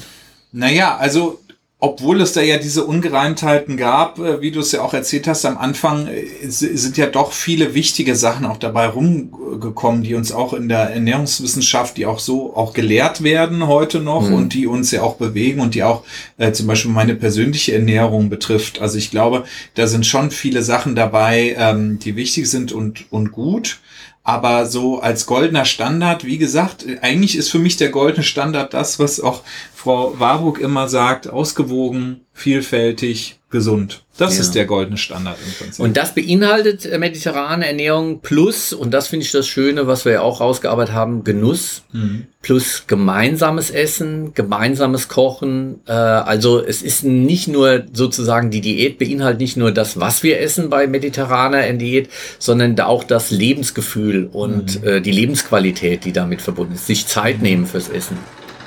Naja, 0.53 0.97
also 0.97 1.39
obwohl 1.85 2.21
es 2.21 2.33
da 2.33 2.41
ja 2.41 2.59
diese 2.59 2.85
Ungereimtheiten 2.85 3.77
gab, 3.77 4.21
äh, 4.21 4.41
wie 4.41 4.53
du 4.53 4.61
es 4.61 4.71
ja 4.71 4.83
auch 4.83 4.95
erzählt 4.95 5.27
hast, 5.27 5.45
am 5.45 5.59
Anfang 5.59 6.07
äh, 6.07 6.25
sind 6.47 6.97
ja 6.97 7.07
doch 7.07 7.33
viele 7.33 7.75
wichtige 7.75 8.15
Sachen 8.15 8.47
auch 8.47 8.57
dabei 8.57 8.87
rumgekommen, 8.87 10.05
die 10.05 10.15
uns 10.15 10.31
auch 10.31 10.53
in 10.53 10.69
der 10.69 10.91
Ernährungswissenschaft, 10.91 11.97
die 11.97 12.07
auch 12.07 12.21
so 12.21 12.55
auch 12.55 12.73
gelehrt 12.73 13.25
werden 13.25 13.67
heute 13.67 13.99
noch 13.99 14.29
mhm. 14.29 14.35
und 14.35 14.55
die 14.55 14.69
uns 14.69 14.93
ja 14.93 15.03
auch 15.03 15.17
bewegen 15.17 15.61
und 15.61 15.75
die 15.75 15.83
auch 15.83 16.05
äh, 16.39 16.53
zum 16.53 16.69
Beispiel 16.69 16.93
meine 16.93 17.17
persönliche 17.17 17.75
Ernährung 17.75 18.31
betrifft. 18.31 18.81
Also 18.81 18.97
ich 18.97 19.11
glaube, 19.11 19.43
da 19.75 19.89
sind 19.89 20.07
schon 20.07 20.31
viele 20.31 20.63
Sachen 20.63 20.95
dabei, 20.95 21.57
ähm, 21.59 21.99
die 21.99 22.15
wichtig 22.15 22.49
sind 22.49 22.71
und, 22.71 23.11
und 23.11 23.33
gut. 23.33 23.81
Aber 24.25 24.67
so 24.67 25.01
als 25.01 25.27
goldener 25.27 25.65
Standard, 25.65 26.25
wie 26.25 26.39
gesagt, 26.39 26.87
eigentlich 27.01 27.37
ist 27.37 27.51
für 27.51 27.59
mich 27.59 27.77
der 27.77 27.91
goldene 27.91 28.23
Standard 28.23 28.73
das, 28.73 28.99
was 28.99 29.21
auch 29.21 29.43
Frau 29.75 30.19
Warburg 30.21 30.61
immer 30.61 30.89
sagt, 30.89 31.29
ausgewogen, 31.29 32.21
vielfältig, 32.33 33.41
gesund. 33.51 34.05
Das 34.19 34.35
ja. 34.35 34.43
ist 34.43 34.55
der 34.55 34.67
goldene 34.67 34.99
Standard 34.99 35.39
im 35.45 35.53
Prinzip. 35.55 35.83
Und 35.83 35.97
das 35.97 36.15
beinhaltet 36.15 36.85
äh, 36.85 36.99
mediterrane 36.99 37.67
Ernährung 37.67 38.21
plus, 38.21 38.75
und 38.75 38.93
das 38.93 39.09
finde 39.09 39.25
ich 39.25 39.33
das 39.33 39.49
Schöne, 39.49 39.87
was 39.87 40.05
wir 40.05 40.13
ja 40.13 40.21
auch 40.21 40.41
rausgearbeitet 40.41 40.95
haben, 40.95 41.25
Genuss 41.25 41.83
mhm. 41.93 42.27
plus 42.43 42.85
gemeinsames 42.87 43.71
Essen, 43.71 44.35
gemeinsames 44.35 45.09
Kochen. 45.09 45.81
Äh, 45.87 45.93
also 45.93 46.63
es 46.63 46.83
ist 46.83 47.05
nicht 47.05 47.49
nur 47.49 47.85
sozusagen 47.93 48.51
die 48.51 48.61
Diät 48.61 48.99
beinhaltet 48.99 49.41
nicht 49.41 49.57
nur 49.57 49.73
das, 49.73 49.99
was 49.99 50.23
wir 50.23 50.41
essen 50.41 50.69
bei 50.69 50.87
mediterraner 50.87 51.73
Diät, 51.73 52.11
sondern 52.39 52.79
auch 52.81 53.05
das 53.05 53.31
Lebensgefühl 53.31 54.29
und 54.31 54.83
mhm. 54.83 54.89
äh, 54.89 55.01
die 55.01 55.13
Lebensqualität, 55.13 56.05
die 56.05 56.13
damit 56.13 56.43
verbunden 56.43 56.75
ist. 56.75 56.87
Sich 56.87 57.07
Zeit 57.07 57.41
nehmen 57.41 57.67
fürs 57.67 57.89
Essen. 57.89 58.19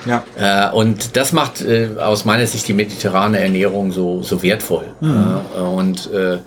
Ja. 0.05 0.23
Äh, 0.37 0.73
und 0.73 1.15
das 1.17 1.33
macht 1.33 1.61
äh, 1.61 1.89
aus 1.99 2.25
meiner 2.25 2.47
Sicht 2.47 2.67
die 2.67 2.73
mediterrane 2.73 3.39
Ernährung 3.39 3.91
so, 3.91 4.21
so 4.21 4.43
wertvoll. 4.43 4.85
Mhm. 5.01 5.39
Äh, 5.55 5.59
und 5.59 6.11
äh, 6.11 6.37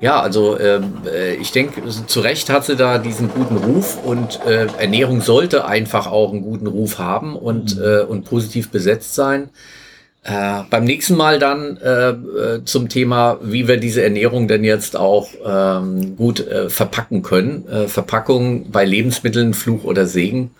ja, 0.00 0.20
also 0.20 0.58
ähm, 0.58 0.94
äh, 1.06 1.34
ich 1.34 1.52
denke, 1.52 1.82
zu 1.88 2.20
Recht 2.20 2.48
hat 2.48 2.64
sie 2.64 2.76
da 2.76 2.98
diesen 2.98 3.30
guten 3.30 3.58
Ruf 3.58 3.98
und 4.02 4.40
äh, 4.46 4.66
Ernährung 4.78 5.20
sollte 5.20 5.66
einfach 5.66 6.06
auch 6.06 6.32
einen 6.32 6.42
guten 6.42 6.66
Ruf 6.66 6.98
haben 6.98 7.36
und, 7.36 7.76
mhm. 7.76 7.82
äh, 7.82 8.00
und 8.00 8.24
positiv 8.24 8.70
besetzt 8.70 9.14
sein. 9.14 9.50
Äh, 10.22 10.62
beim 10.68 10.84
nächsten 10.84 11.16
Mal 11.16 11.38
dann 11.38 11.76
äh, 11.78 12.64
zum 12.64 12.88
Thema, 12.88 13.38
wie 13.42 13.68
wir 13.68 13.78
diese 13.78 14.02
Ernährung 14.02 14.48
denn 14.48 14.64
jetzt 14.64 14.96
auch 14.96 15.28
ähm, 15.46 16.16
gut 16.16 16.46
äh, 16.46 16.68
verpacken 16.68 17.22
können. 17.22 17.64
Verpackung 17.86 18.70
bei 18.70 18.84
Lebensmitteln, 18.84 19.54
Fluch 19.54 19.84
oder 19.84 20.06
Segen. 20.06 20.50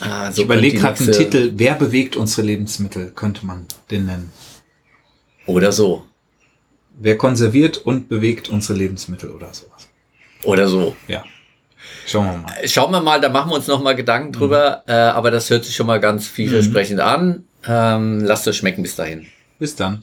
Ah, 0.00 0.30
so 0.30 0.42
ich 0.42 0.44
überlege 0.44 0.78
gerade 0.78 0.98
einen 1.02 1.12
Titel, 1.12 1.52
wer 1.56 1.74
bewegt 1.74 2.16
unsere 2.16 2.46
Lebensmittel, 2.46 3.12
könnte 3.14 3.46
man 3.46 3.66
den 3.90 4.06
nennen. 4.06 4.30
Oder 5.46 5.72
so. 5.72 6.04
Wer 6.98 7.16
konserviert 7.16 7.78
und 7.78 8.08
bewegt 8.08 8.48
unsere 8.48 8.78
Lebensmittel 8.78 9.30
oder 9.30 9.52
sowas. 9.52 9.88
Oder 10.44 10.68
so. 10.68 10.96
Ja. 11.08 11.24
Schauen 12.06 12.26
wir 12.26 12.36
mal. 12.38 12.68
Schauen 12.68 12.90
wir 12.92 13.00
mal, 13.00 13.20
da 13.20 13.28
machen 13.28 13.50
wir 13.50 13.56
uns 13.56 13.66
noch 13.66 13.82
mal 13.82 13.94
Gedanken 13.94 14.32
drüber. 14.32 14.82
Mhm. 14.86 14.92
Äh, 14.92 14.96
aber 14.96 15.30
das 15.30 15.50
hört 15.50 15.64
sich 15.64 15.74
schon 15.74 15.86
mal 15.86 16.00
ganz 16.00 16.26
vielversprechend 16.26 16.98
mhm. 16.98 17.04
an. 17.04 17.44
Ähm, 17.66 18.20
lasst 18.20 18.46
es 18.46 18.56
schmecken 18.56 18.82
bis 18.82 18.96
dahin. 18.96 19.26
Bis 19.58 19.76
dann. 19.76 20.02